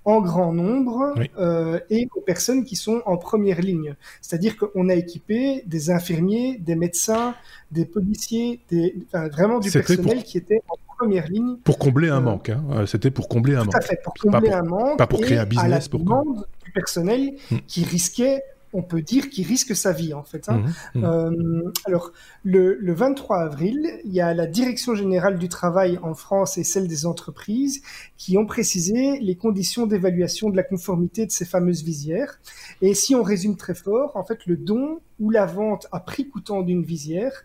[0.05, 3.95] en grand nombre euh, et aux personnes qui sont en première ligne.
[4.21, 7.35] C'est-à-dire qu'on a équipé des infirmiers, des médecins,
[7.71, 11.57] des policiers, des, enfin, vraiment du personnel qui était en première ligne.
[11.65, 12.85] Pour combler un manque, hein.
[12.87, 13.73] c'était pour combler un manque.
[13.73, 14.99] Tout à fait, pour combler un manque.
[14.99, 15.89] Pas pour créer un business.
[15.89, 17.57] pour du personnel hmm.
[17.67, 18.43] qui risquait
[18.75, 20.49] on peut dire qu'il risque sa vie en fait.
[20.49, 20.65] Hein.
[20.95, 21.05] Mmh, mmh.
[21.05, 26.59] Euh, alors le, 23 avril, il y a la Direction générale du travail en France
[26.59, 27.83] et celle des entreprises
[28.19, 32.41] qui ont précisé les conditions d'évaluation de la conformité de ces fameuses visières.
[32.83, 36.29] Et si on résume très fort, en fait le don ou la vente à prix
[36.29, 37.45] coûtant d'une visière,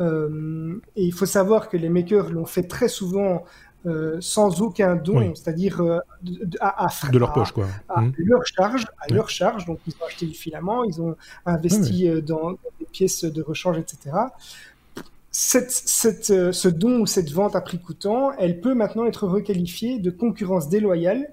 [0.00, 3.44] euh, et il faut savoir que les makers l'ont fait très souvent
[3.86, 5.98] euh, sans aucun don, c'est-à-dire euh,
[6.60, 7.66] à, de leur poche, quoi.
[7.88, 8.12] À, mmh.
[8.18, 9.64] leur charge, à leur charge.
[9.64, 11.16] Donc ils ont acheté du filament, ils ont
[11.46, 14.16] investi euh, dans, des pièces de rechange, etc.
[15.30, 19.98] Cette, cette, ce don ou cette vente à prix coûtant, elle peut maintenant être requalifiée
[19.98, 21.28] de concurrence déloyale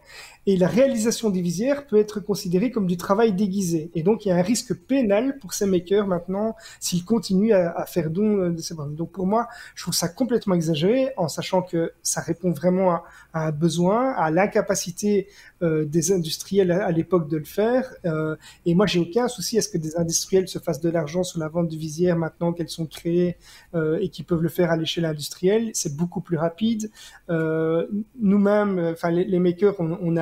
[0.48, 3.92] et la réalisation des visières peut être considérée comme du travail déguisé.
[3.96, 7.86] Et donc, il y a un risque pénal pour ces makers maintenant s'ils continuent à,
[7.86, 8.96] faire don de ces bandes.
[8.96, 13.04] Donc, pour moi, je trouve ça complètement exagéré en sachant que ça répond vraiment à,
[13.34, 15.28] un besoin, à l'incapacité
[15.62, 17.94] euh, des industriels à, l'époque de le faire.
[18.06, 21.24] Euh, et moi, j'ai aucun souci à ce que des industriels se fassent de l'argent
[21.24, 23.36] sur la vente de visières maintenant qu'elles sont créées
[23.76, 25.72] euh, et qui peuvent le faire à l'échelle industrielle.
[25.74, 26.90] C'est beaucoup plus rapide.
[27.28, 30.22] Nous-mêmes, enfin les, makers, on, on, est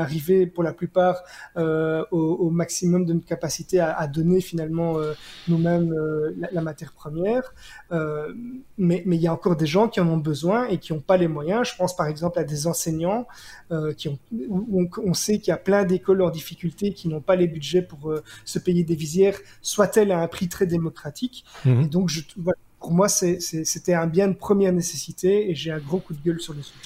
[0.54, 1.24] pour la plupart
[1.56, 4.98] au, maximum de notre capacité à, donner finalement
[5.48, 5.94] nous-mêmes
[6.52, 7.54] la, matière première.
[8.78, 11.18] mais il y a encore des gens qui en ont besoin et qui n'ont pas
[11.18, 11.70] les moyens.
[11.70, 13.28] Je pense par exemple à des enseignants
[13.98, 14.20] qui ont,
[15.04, 18.12] on sait qu'il y a plein d'écoles en difficulté qui n'ont pas les budgets pour
[18.12, 21.46] euh, se payer des visières, soit-elles à un prix très démocratique.
[21.66, 21.82] Mhm.
[21.82, 22.22] Et donc, je,
[22.80, 26.40] pour moi, c'était un bien de première nécessité et j'ai un gros coup de gueule
[26.40, 26.80] sur le sujet.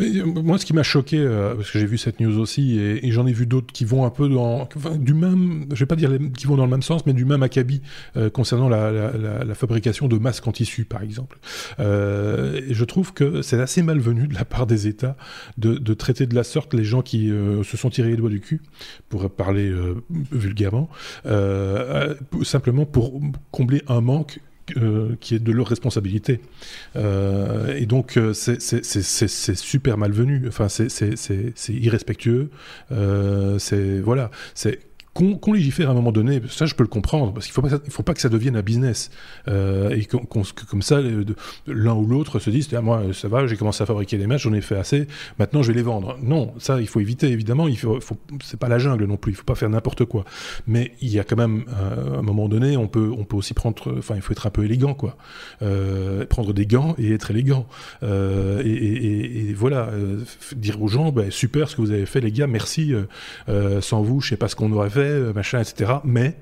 [0.00, 3.10] Euh, moi, ce qui m'a choqué, euh, parce que j'ai vu cette news aussi, et,
[3.12, 6.10] j'en ai vu d'autres qui vont un peu dans, du même, je vais pas dire
[6.36, 7.80] qui vont dans le même sens, mais du même acabit
[8.16, 11.38] euh, concernant la, la, fabrication de masques en tissu, par exemple.
[11.78, 15.16] Je trouve que c'est assez malvenu de la part des États
[15.58, 18.40] de, de traiter de la sorte les gens qui se sont tirés les doigts du
[18.40, 18.62] cul,
[19.08, 19.72] pour parler
[20.32, 20.88] vulgairement,
[22.42, 23.20] simplement pour
[23.52, 24.40] combler un manque
[24.78, 26.40] euh, qui est de leur responsabilité.
[26.96, 30.44] Euh, et donc, euh, c'est super malvenu.
[30.48, 30.88] Enfin, c'est
[31.68, 32.50] irrespectueux.
[33.58, 34.30] c'est voilà.
[34.54, 34.80] C'est
[35.14, 38.02] qu'on légifère à un moment donné, ça je peux le comprendre, parce qu'il ne faut,
[38.02, 39.10] pas, que ça devienne un business.
[39.48, 41.00] Euh, et qu'on comme ça,
[41.66, 44.42] l'un ou l'autre se disent, ah, moi ça va, j'ai commencé à fabriquer des matchs,
[44.42, 45.06] j'en ai fait assez,
[45.38, 46.18] maintenant je vais les vendre.
[46.22, 47.98] Non, ça il faut éviter, évidemment, il faut,
[48.42, 50.24] c'est pas la jungle non plus, il faut pas faire n'importe quoi.
[50.66, 53.36] Mais il y a quand même, euh, à un moment donné, on peut, on peut
[53.36, 55.16] aussi prendre, enfin il faut être un peu élégant, quoi.
[55.62, 57.66] Euh, prendre des gants et être élégant.
[58.02, 59.90] Euh, et, voilà,
[60.56, 62.92] dire aux gens, bah, super ce que vous avez fait les gars, merci,
[63.80, 65.94] sans vous je sais pas ce qu'on aurait fait, euh, machin, etc.
[66.04, 66.36] Mais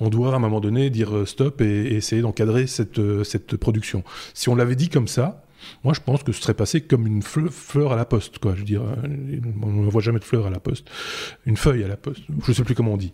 [0.00, 3.56] on doit à un moment donné dire euh, stop et, essayer d'encadrer cette, euh, cette
[3.56, 4.04] production.
[4.34, 5.45] Si on l'avait dit comme ça,
[5.84, 8.54] moi, je pense que ce serait passé comme une fleur à la poste, quoi.
[8.54, 10.88] Je veux dire, euh, on ne voit jamais de fleur à la poste,
[11.46, 12.22] une feuille à la poste.
[12.44, 13.12] Je ne sais plus comment on dit.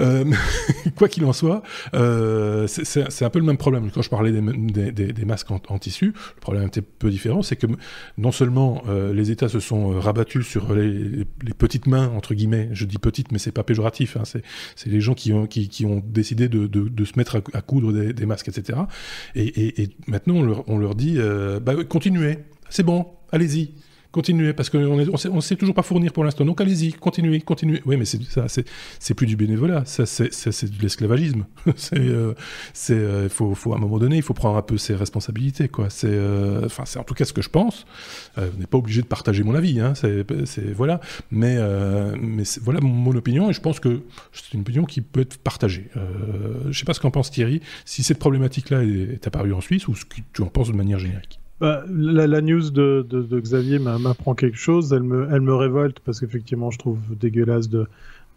[0.00, 0.24] Euh,
[0.96, 1.62] quoi qu'il en soit,
[1.94, 3.90] euh, c'est un peu le même problème.
[3.90, 7.66] Quand je parlais des, masques en, tissu, le problème était un peu différent, c'est que
[8.16, 8.82] non seulement
[9.12, 11.24] les États se sont rabattus sur les,
[11.58, 12.68] petites mains entre guillemets.
[12.72, 14.16] Je dis petites, mais c'est pas péjoratif.
[14.16, 14.42] Hein, c'est
[14.86, 18.78] les gens qui ont décidé de, se mettre à, coudre des, masques, etc.
[19.34, 21.18] Et, maintenant, on leur, on leur dit,
[21.78, 22.38] euh, continuez,
[22.68, 23.74] c'est bon, allez-y.
[24.10, 26.42] Continuez, parce qu'on ne on sait, toujours pas fournir pour l'instant.
[26.42, 27.82] Donc allez-y, continuez, continuez.
[27.84, 30.30] Oui, mais c'est ça, c'est plus du bénévolat, ça c'est
[30.64, 31.44] de l'esclavagisme.
[31.76, 32.32] c'est, euh,
[32.90, 35.90] euh, faut, à un moment donné, il faut prendre un peu ses responsabilités, quoi.
[35.90, 36.18] C'est,
[36.96, 37.84] en tout cas ce que je pense.
[38.36, 39.92] Vous n'êtes pas obligé de partager mon avis, hein.
[39.94, 40.24] C'est,
[40.74, 41.00] voilà.
[41.30, 41.58] Mais,
[42.62, 45.90] voilà mon opinion, et je pense que c'est une opinion qui peut être partagée.
[46.70, 47.60] je sais pas ce qu'en pense Thierry.
[47.84, 50.76] Si cette problématique-là est, est apparue en Suisse ou ce que tu en penses de
[50.76, 51.40] manière générique.
[51.60, 54.92] Bah, la, news de, de, Xavier m'apprend quelque chose.
[54.92, 57.88] Elle me, elle me révolte parce qu'effectivement, je trouve dégueulasse de,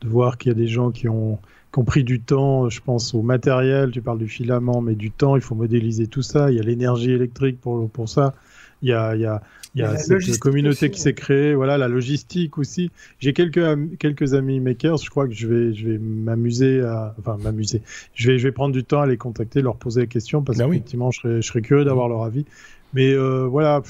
[0.01, 1.37] de voir qu'il y a des gens qui ont,
[1.71, 2.69] qui ont pris du temps.
[2.69, 3.91] Je pense au matériel.
[3.91, 5.35] Tu parles du filament, mais du temps.
[5.35, 6.51] Il faut modéliser tout ça.
[6.51, 8.33] Il y a l'énergie électrique pour, pour ça.
[8.81, 9.43] Il y a, il y a,
[9.75, 12.91] il y a cette communauté qui s'est créée, voilà, la logistique aussi.
[13.19, 13.61] J'ai quelques
[13.99, 17.81] quelques amis makers, je crois que je vais je vais m'amuser à enfin m'amuser.
[18.13, 20.57] Je vais je vais prendre du temps à les contacter, leur poser la question parce
[20.57, 22.45] ben qu'effectivement je serais je serais curieux d'avoir leur avis.
[22.93, 23.81] Mais euh, voilà,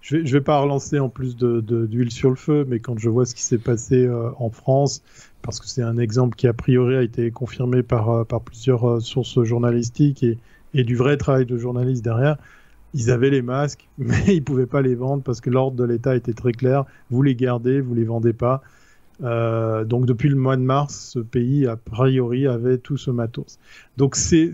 [0.00, 2.98] je vais, je vais pas relancer en plus de, d'huile sur le feu, mais quand
[2.98, 5.02] je vois ce qui s'est passé euh, en France,
[5.42, 9.00] parce que c'est un exemple qui a priori a été confirmé par, euh, par plusieurs
[9.00, 10.38] sources journalistiques et,
[10.74, 12.36] et du vrai travail de journaliste derrière,
[12.94, 16.16] ils avaient les masques, mais ils pouvaient pas les vendre parce que l'ordre de l'État
[16.16, 16.84] était très clair.
[17.10, 18.62] Vous les gardez, vous les vendez pas.
[19.22, 23.58] Euh, donc depuis le mois de mars, ce pays a priori avait tout ce matos.
[23.96, 24.52] Donc c'est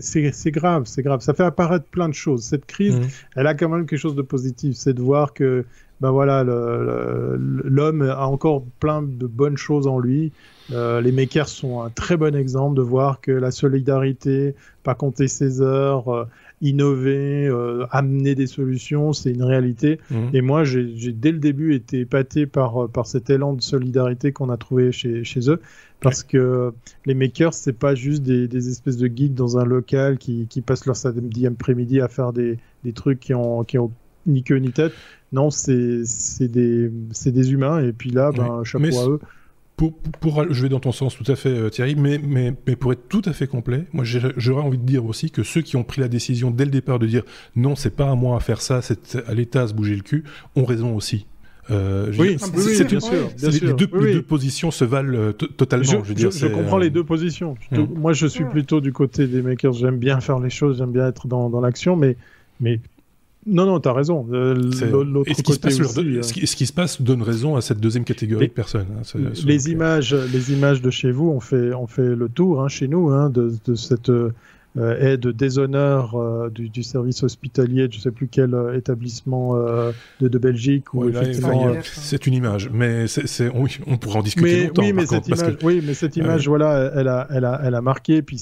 [0.51, 1.21] grave, c'est grave.
[1.21, 2.43] Ça fait apparaître plein de choses.
[2.43, 3.07] Cette crise, mmh.
[3.35, 5.65] elle a quand même quelque chose de positif, c'est de voir que
[6.01, 10.31] ben voilà, l'homme a encore plein de bonnes choses en lui.
[10.71, 15.27] Euh, les makers sont un très bon exemple de voir que la solidarité, pas compter
[15.27, 16.25] ses heures, euh,
[16.61, 19.99] innover, euh, amener des solutions, c'est une réalité.
[20.11, 20.29] Mhm.
[20.33, 24.31] Et moi, j'ai dès le début été épaté par, euh, par cet élan de solidarité
[24.31, 25.59] qu'on a trouvé chez, chez eux.
[26.01, 26.71] Parce que
[27.05, 30.61] les makers, c'est pas juste des, des, espèces de geeks dans un local qui, qui
[30.61, 33.91] passent leur samedi après-midi à faire des, des trucs qui ont, qui ont
[34.25, 34.93] ni queue ni tête.
[35.33, 36.03] Non, c'est
[36.39, 37.83] des, des humains.
[37.83, 39.19] Et puis là, ben, chapeau à eux.
[40.19, 42.91] Pour, je vais dans ton sens tout à fait, euh, Thierry, mais, mais, mais, pour
[42.91, 45.83] être tout à fait complet, moi j'aurais envie de dire aussi que ceux qui ont
[45.83, 47.23] pris la décision dès le départ de dire
[47.55, 50.01] non, c'est pas à moi à faire ça, c'est à l'État à se bouger le
[50.01, 50.25] cul,
[50.57, 51.27] ont raison aussi.
[51.69, 53.29] oui, oui, bien sûr.
[53.41, 56.03] Les, deux, positions se valent totalement.
[56.03, 57.55] Je, je, dire, je comprends les deux positions.
[57.71, 59.73] Moi, je suis plutôt du côté des makers.
[59.73, 62.17] J'aime bien faire les choses, j'aime bien être dans, dans l'action, mais,
[62.59, 62.81] mais
[63.49, 64.25] non, non, tu as raison.
[64.29, 68.87] L'autre côté ce, qui, se passe donne raison à cette deuxième catégorie de personnes.
[68.97, 69.19] Hein.
[69.45, 72.87] Les images, les images de chez vous ont fait, ont fait le tour hein, chez
[72.87, 74.11] nous hein, de, de, cette
[74.77, 79.55] euh, aide déshonneur euh, du, du, service hospitalier, je ne sais plus quel euh, établissement
[79.55, 80.85] de, de, Belgique.
[81.83, 84.83] c'est une image, mais c'est, on, on pourra en discuter longtemps.
[84.83, 87.81] Oui, mais, cette image, oui, mais cette image, voilà, elle a, elle a, elle a
[87.81, 88.21] marqué.
[88.21, 88.37] Puis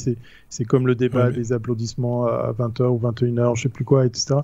[0.50, 4.42] c'est, comme le débat des applaudissements à 20h ou 21h, je sais plus quoi, etc.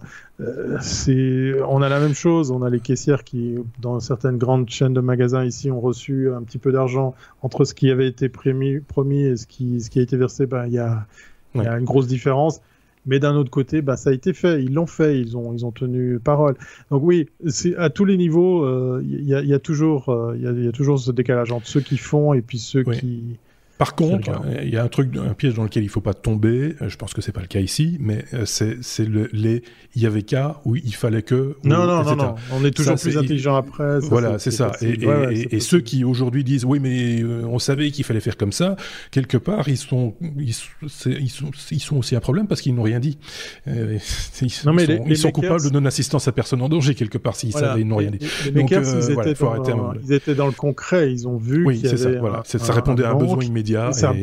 [0.79, 2.49] c'est, on a la même chose.
[2.49, 6.43] On a les caissières qui, dans certaines grandes chaînes de magasins ici, ont reçu un
[6.43, 9.99] petit peu d'argent entre ce qui avait été promis, promis et ce qui, ce qui
[9.99, 10.45] a été versé.
[10.45, 11.05] Ben, il y a
[11.55, 12.61] il y a une grosse différence.
[13.05, 14.63] Mais d'un autre côté, bah, ça a été fait.
[14.63, 15.19] Ils l'ont fait.
[15.19, 16.55] Ils ont, ils ont tenu parole.
[16.89, 20.35] Donc oui, c'est à tous les niveaux, euh, il y, a, y, a, toujours, euh,
[20.37, 23.37] il y, a, toujours ce décalage entre ceux qui font et puis ceux qui
[23.83, 24.31] par contre,
[24.63, 26.73] il y a un truc, un piège dans lequel il ne faut pas tomber.
[26.81, 29.61] Euh, je pense que c'est pas le cas ici, mais euh, c'est le, les
[29.93, 31.57] il y avait cas où il fallait que.
[31.65, 33.99] Non, non, non, non, On est toujours plus intelligent après.
[33.99, 34.71] voilà, c'est ça.
[34.81, 38.77] Et, ceux qui aujourd'hui disent oui, mais euh, on savait qu'il fallait faire comme ça,
[39.11, 43.01] quelque part, ils sont, ils, sont, ils sont aussi un problème parce qu'ils n'ont rien
[43.01, 43.17] dit.
[43.67, 47.35] ils, non, mais sont, ils sont coupables de non-assistance à personne en danger quelque part
[47.35, 48.19] s'ils savaient, ils n'ont rien dit.
[48.51, 48.77] Donc, ils,
[49.11, 51.11] étaient dans, ils étaient dans le concret.
[51.11, 51.65] Ils ont vu.
[51.65, 52.11] Oui, c'est ça.
[52.11, 54.13] Voilà, ça répondait à un besoin immédiat ça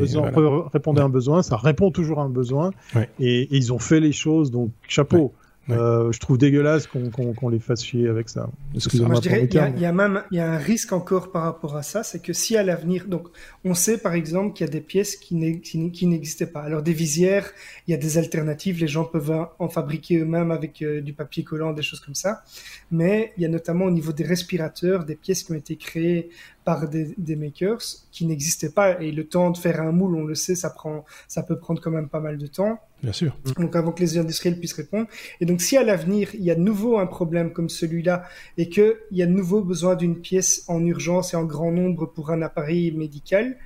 [0.72, 2.70] répondait à un besoin, ça répond toujours à un besoin.
[3.18, 5.32] Et, ils ont fait les choses, donc chapeau.
[5.68, 8.48] Euh, je trouve dégueulasse qu'on les fasse chier avec ça.
[8.72, 11.76] Moi, je dirais, il y, a même il y a un risque encore par rapport
[11.76, 13.28] à ça, c'est que si à l'avenir, donc
[13.64, 16.62] on sait par exemple qu'il y a des pièces qui n'existaient pas.
[16.62, 17.50] Alors des visières,
[17.86, 21.44] il y a des alternatives, les gens peuvent en fabriquer eux-mêmes avec euh, du papier
[21.44, 22.42] collant, des choses comme ça.
[22.90, 26.30] Mais il y a notamment au niveau des respirateurs des pièces qui ont été créées
[26.64, 29.00] par des, des makers qui n'existaient pas.
[29.00, 31.80] Et le temps de faire un moule, on le sait, ça prend, ça peut prendre
[31.80, 32.80] quand même pas mal de temps.
[33.02, 33.36] Bien sûr.
[33.56, 35.06] Donc avant que les industriels puissent répondre.
[35.40, 38.24] Et donc si à l'avenir il y a de nouveau un problème comme celui-là
[38.58, 42.06] et qu'il y a de nouveau besoin d'une pièce en urgence et en grand nombre
[42.06, 43.56] pour un appareil médical,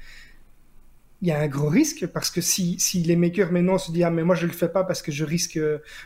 [1.22, 4.04] il y a un gros risque parce que si, si les makers maintenant se disent
[4.04, 5.58] ah mais moi je le fais pas parce que je risque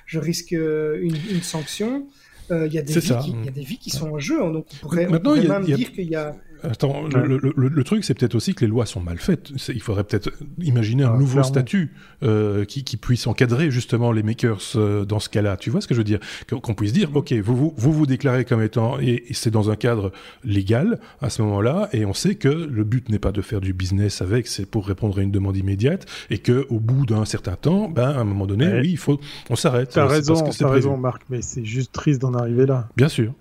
[0.07, 2.07] je risque une, une sanction,
[2.51, 4.19] euh, il y a des vies qui, il y a des vies qui sont en
[4.19, 8.15] jeu donc on pourrait, on pourrait même dire qu'il y a Attends, le, truc, c'est
[8.15, 9.51] peut-être aussi que les lois sont mal faites.
[9.69, 10.31] Il faudrait peut-être
[10.61, 15.57] imaginer un nouveau statut euh, qui, puisse encadrer justement les makers euh, dans ce cas-là.
[15.57, 16.19] Tu vois ce que je veux dire?
[16.49, 20.13] Qu'on puisse dire, ok, vous vous, vous déclarez comme étant, et, c'est dans un cadre
[20.45, 23.73] légal à ce moment-là, et on sait que le but n'est pas de faire du
[23.73, 27.57] business avec, c'est pour répondre à une demande immédiate, et que au bout d'un certain
[27.57, 29.21] temps, ben à un moment donné, oui, il faut,
[29.51, 29.91] on s'arrête.
[29.93, 32.89] T'as raison, t'as raison, Marc, mais c'est juste triste d'en arriver là.
[32.97, 33.33] Bien sûr.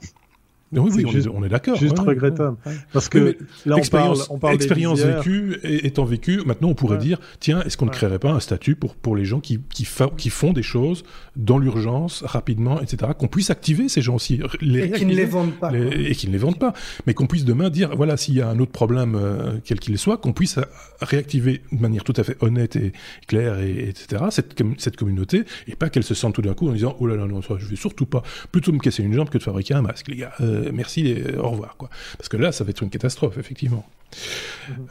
[0.73, 1.77] Oui, on, est, d'accord.
[1.77, 2.57] Juste regrettable.
[2.91, 7.91] Parce que l'expérience expérience vécue étant vécue, maintenant on pourrait dire tiens, est-ce qu'on ne
[7.91, 9.87] créerait pas un statut pour, pour les gens qui, qui,
[10.17, 11.03] qui font des choses
[11.37, 13.13] dans l'urgence, rapidement, etc.
[13.17, 14.41] Qu'on puisse activer ces gens aussi.
[14.59, 15.71] Les, et qui ne les vendent pas.
[15.73, 16.73] et qui ne les vendent pas.
[17.05, 19.97] Mais qu'on puisse demain dire voilà, s'il y a un autre problème, euh, quel qu'il
[19.97, 20.59] soit, qu'on puisse
[21.01, 22.91] réactiver de manière tout à fait honnête et
[23.27, 26.73] claire, et, etc., cette, cette communauté, et pas qu'elle se sente tout d'un coup en
[26.73, 28.21] disant oh là là, non, je vais surtout pas
[28.51, 30.33] plutôt me casser une jambe que de fabriquer un masque, les gars.
[30.41, 31.75] Euh, euh, merci et au revoir.
[31.77, 31.89] Quoi.
[32.17, 33.85] Parce que là, ça va être une catastrophe, effectivement.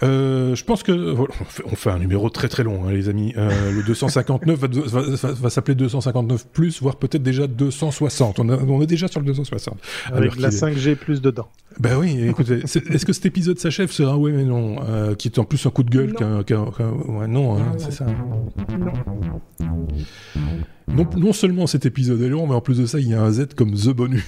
[0.02, 1.14] Euh, je pense que
[1.64, 3.34] on fait un numéro très très long, hein, les amis.
[3.36, 8.40] Euh, le 259 va, s'appeler 259 plus, voire peut-être déjà 260.
[8.40, 9.78] On, est déjà sur le 260.
[10.12, 11.48] Avec la 5G plus dedans.
[11.78, 12.26] Ben oui.
[12.28, 14.76] Écoutez, est-ce que cet épisode s'achève sur un oui mais non,
[15.16, 16.42] qui est en plus un coup de gueule qu'un,
[17.08, 18.06] ouais, non, hein, c'est ça.
[18.06, 18.46] Non.
[21.16, 23.30] Non, seulement cet épisode est long, mais en plus de ça, il y a un
[23.30, 24.22] Z comme The Bonus.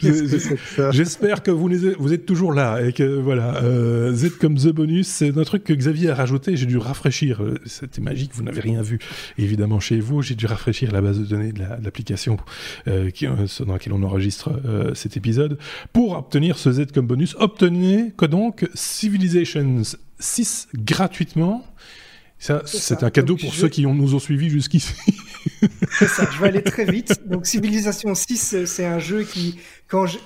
[0.90, 5.08] J'espère que vous, vous êtes toujours là et que voilà, euh, Z comme The Bonus,
[5.08, 6.56] c'est un truc que Xavier a rajouté.
[6.56, 7.42] J'ai dû rafraîchir.
[7.66, 8.98] C'était magique, vous n'avez rien vu
[9.38, 10.22] évidemment chez vous.
[10.22, 12.38] J'ai dû rafraîchir la base de données de l'application
[12.88, 14.50] euh, euh, dans laquelle on enregistre
[14.94, 15.58] cet épisode
[15.92, 17.36] pour obtenir ce Z comme bonus.
[17.38, 19.82] Obtenez que donc Civilizations
[20.18, 21.64] 6 gratuitement
[22.44, 24.92] ça, c'est un cadeau pour ceux qui ont, nous ont suivis jusqu'ici.
[25.92, 27.22] c'est ça, je vais aller très vite.
[27.26, 29.58] Donc Civilization 6, c'est un jeu qui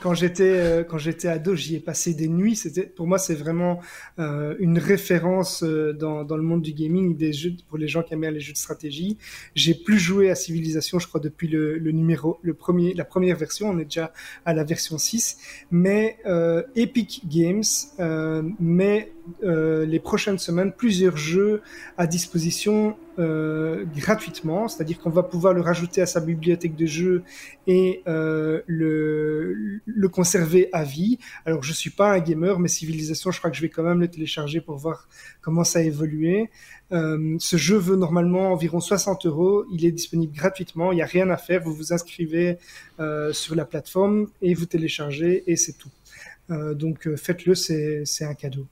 [0.00, 2.56] quand j'étais quand j'étais ado, j'y ai passé des nuits.
[2.56, 3.80] C'était pour moi, c'est vraiment
[4.16, 8.24] une référence dans, dans le monde du gaming, des jeux pour les gens qui aiment
[8.24, 9.18] les jeux de stratégie.
[9.54, 13.36] J'ai plus joué à Civilization, je crois, depuis le, le numéro, le premier, la première
[13.36, 13.68] version.
[13.68, 14.12] On est déjà
[14.44, 15.38] à la version 6,
[15.70, 16.18] mais
[16.74, 17.62] Epic Games
[18.58, 19.12] met
[19.42, 21.62] les prochaines semaines plusieurs jeux
[21.96, 27.24] à disposition euh, gratuitement, c'est-à-dire qu'on va pouvoir le rajouter à sa bibliothèque de jeux
[27.66, 31.18] et euh, le, conserver à vie.
[31.44, 34.00] Alors je suis pas un gamer, mais Civilisation, je crois que je vais quand même
[34.00, 35.08] le télécharger pour voir
[35.40, 36.48] comment ça a évolué.
[36.92, 39.64] Euh, ce jeu veut normalement environ 60 euros.
[39.72, 40.92] Il est disponible gratuitement.
[40.92, 41.62] Il n'y a rien à faire.
[41.62, 42.58] Vous vous inscrivez
[43.32, 45.90] sur la plateforme et vous téléchargez et c'est tout.
[46.48, 48.66] Donc faites-le, c'est un cadeau.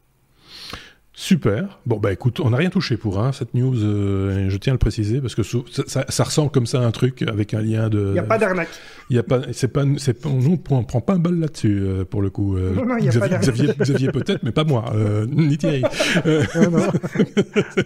[1.19, 1.79] Super.
[1.87, 3.83] Bon bah écoute, on n'a rien touché pour hein, cette news.
[3.83, 5.43] Euh, je tiens à le préciser parce que
[5.87, 8.09] ça, ça, ressemble comme ça à un truc avec un lien de.
[8.09, 8.69] Il n'y a pas d'arnaque.
[9.09, 12.05] Il y a pas, c'est pas, c'est, on, on, prend pas un bal là-dessus euh,
[12.05, 12.59] pour le coup.
[12.59, 14.93] Euh, non, non, a Xavier, pas Xavier, Xavier peut-être, mais pas moi,
[15.27, 15.85] ni Thierry.
[16.27, 16.87] non, non.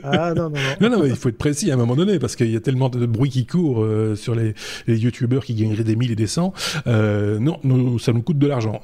[0.02, 0.88] ah non, non, non.
[0.88, 2.88] Non, non, il faut être précis à un moment donné parce qu'il y a tellement
[2.88, 3.86] de bruit qui court
[4.16, 4.54] sur les,
[4.88, 6.52] les youtubeurs qui gagneraient des mille et des cents.
[6.84, 8.80] non, nous, ça nous coûte de l'argent.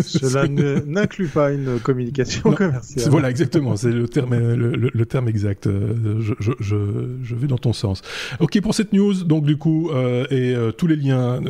[0.00, 0.48] Cela
[0.86, 3.10] n'inclut pas une communication commerciale.
[3.10, 5.66] Voilà, exactement c'est le terme, terme exact.
[5.66, 6.20] Euh,
[6.60, 8.02] je, vais dans ton sens.
[8.40, 9.24] Ok pour cette news.
[9.24, 11.40] Donc du coup, euh, et euh, tous les liens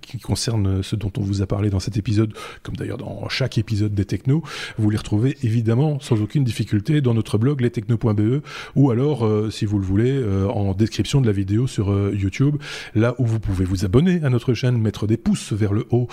[0.00, 2.32] qui concernent ce dont on vous a parlé dans cet épisode,
[2.62, 4.42] comme d'ailleurs dans chaque épisode des Technos,
[4.78, 8.42] vous les retrouvez évidemment sans aucune difficulté dans notre blog lestechno.be
[8.76, 12.56] ou alors, si vous le voulez, en description de la vidéo sur YouTube,
[12.94, 16.08] là où vous pouvez vous abonner à notre chaîne, mettre des pouces vers le haut,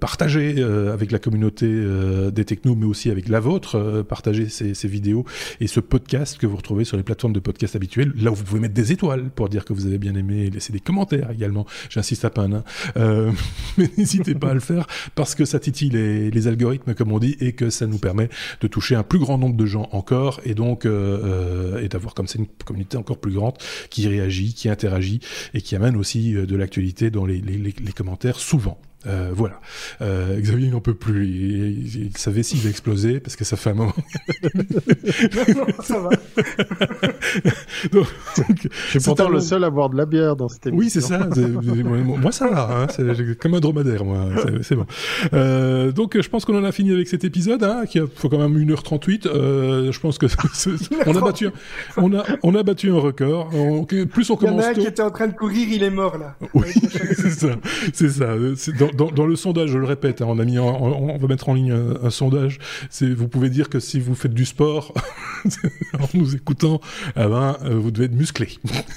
[0.00, 1.66] partager avec la communauté
[2.32, 5.24] des Technos, mais aussi avec la vôtre, partager ces, vidéos
[5.60, 8.44] et ce podcast que vous retrouvez sur les plateformes de podcast habituelles, là où vous
[8.44, 11.66] pouvez mettre des étoiles pour dire que vous avez bien aimé laisser des commentaires également.
[11.90, 12.62] J'insiste à peine,
[12.96, 13.32] euh,
[13.78, 17.36] mais n'hésitez pas à le faire parce que ça titille les, algorithmes, comme on dit,
[17.40, 18.28] et que ça nous permet
[18.60, 22.14] de toucher un plus grand nombre de gens encore et donc euh, euh, et d'avoir
[22.14, 23.54] comme ça une communauté encore plus grande
[23.90, 25.20] qui réagit, qui interagit
[25.54, 27.42] et qui amène aussi de l'actualité dans les
[27.94, 28.78] commentaires souvent.
[29.06, 29.60] Euh, voilà.
[30.00, 31.26] Euh, Xavier n'en peut plus.
[31.26, 33.94] Il, il, sa vessie va exploser parce que ça fait un moment.
[34.54, 36.10] non, ça va.
[37.92, 38.06] donc,
[38.36, 40.84] je suis pourtant le seul à boire de la bière dans cette émission.
[40.84, 41.28] Oui, c'est ça.
[42.04, 42.82] moi, ça va.
[42.82, 44.26] Hein, c'est comme un dromadaire, moi.
[44.62, 44.86] C'est bon.
[45.32, 48.28] Euh, donc, je pense qu'on en a fini avec cet épisode, hein, qui a faut
[48.28, 49.26] quand même 1h38.
[49.26, 50.26] Euh, je pense que
[51.06, 51.52] on a battu, un,
[51.96, 53.50] on a, on a battu un record.
[53.54, 54.52] On, plus on commence.
[54.52, 56.36] Il y en a un qui était en train de courir, il est mort là.
[56.54, 56.68] Oui,
[57.16, 57.48] c'est ça.
[57.92, 58.34] C'est ça.
[58.78, 61.54] Dans, dans, le sondage, je le répète, hein, on a mis, on, va mettre en
[61.54, 62.58] ligne un, sondage.
[63.00, 64.94] Vous pouvez dire que si vous faites du sport
[65.98, 66.80] en nous écoutant,
[67.16, 68.48] eh ben, euh, vous devez être musclé.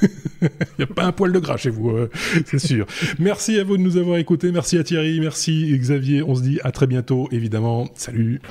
[0.42, 0.50] Il
[0.80, 2.10] n'y a pas un poil de gras chez vous, euh,
[2.46, 2.86] c'est sûr.
[3.20, 4.52] Merci à vous de nous avoir écoutés.
[4.52, 6.24] Merci à Thierry, merci Xavier.
[6.24, 7.90] On se dit à très bientôt, évidemment.
[7.96, 8.42] Salut.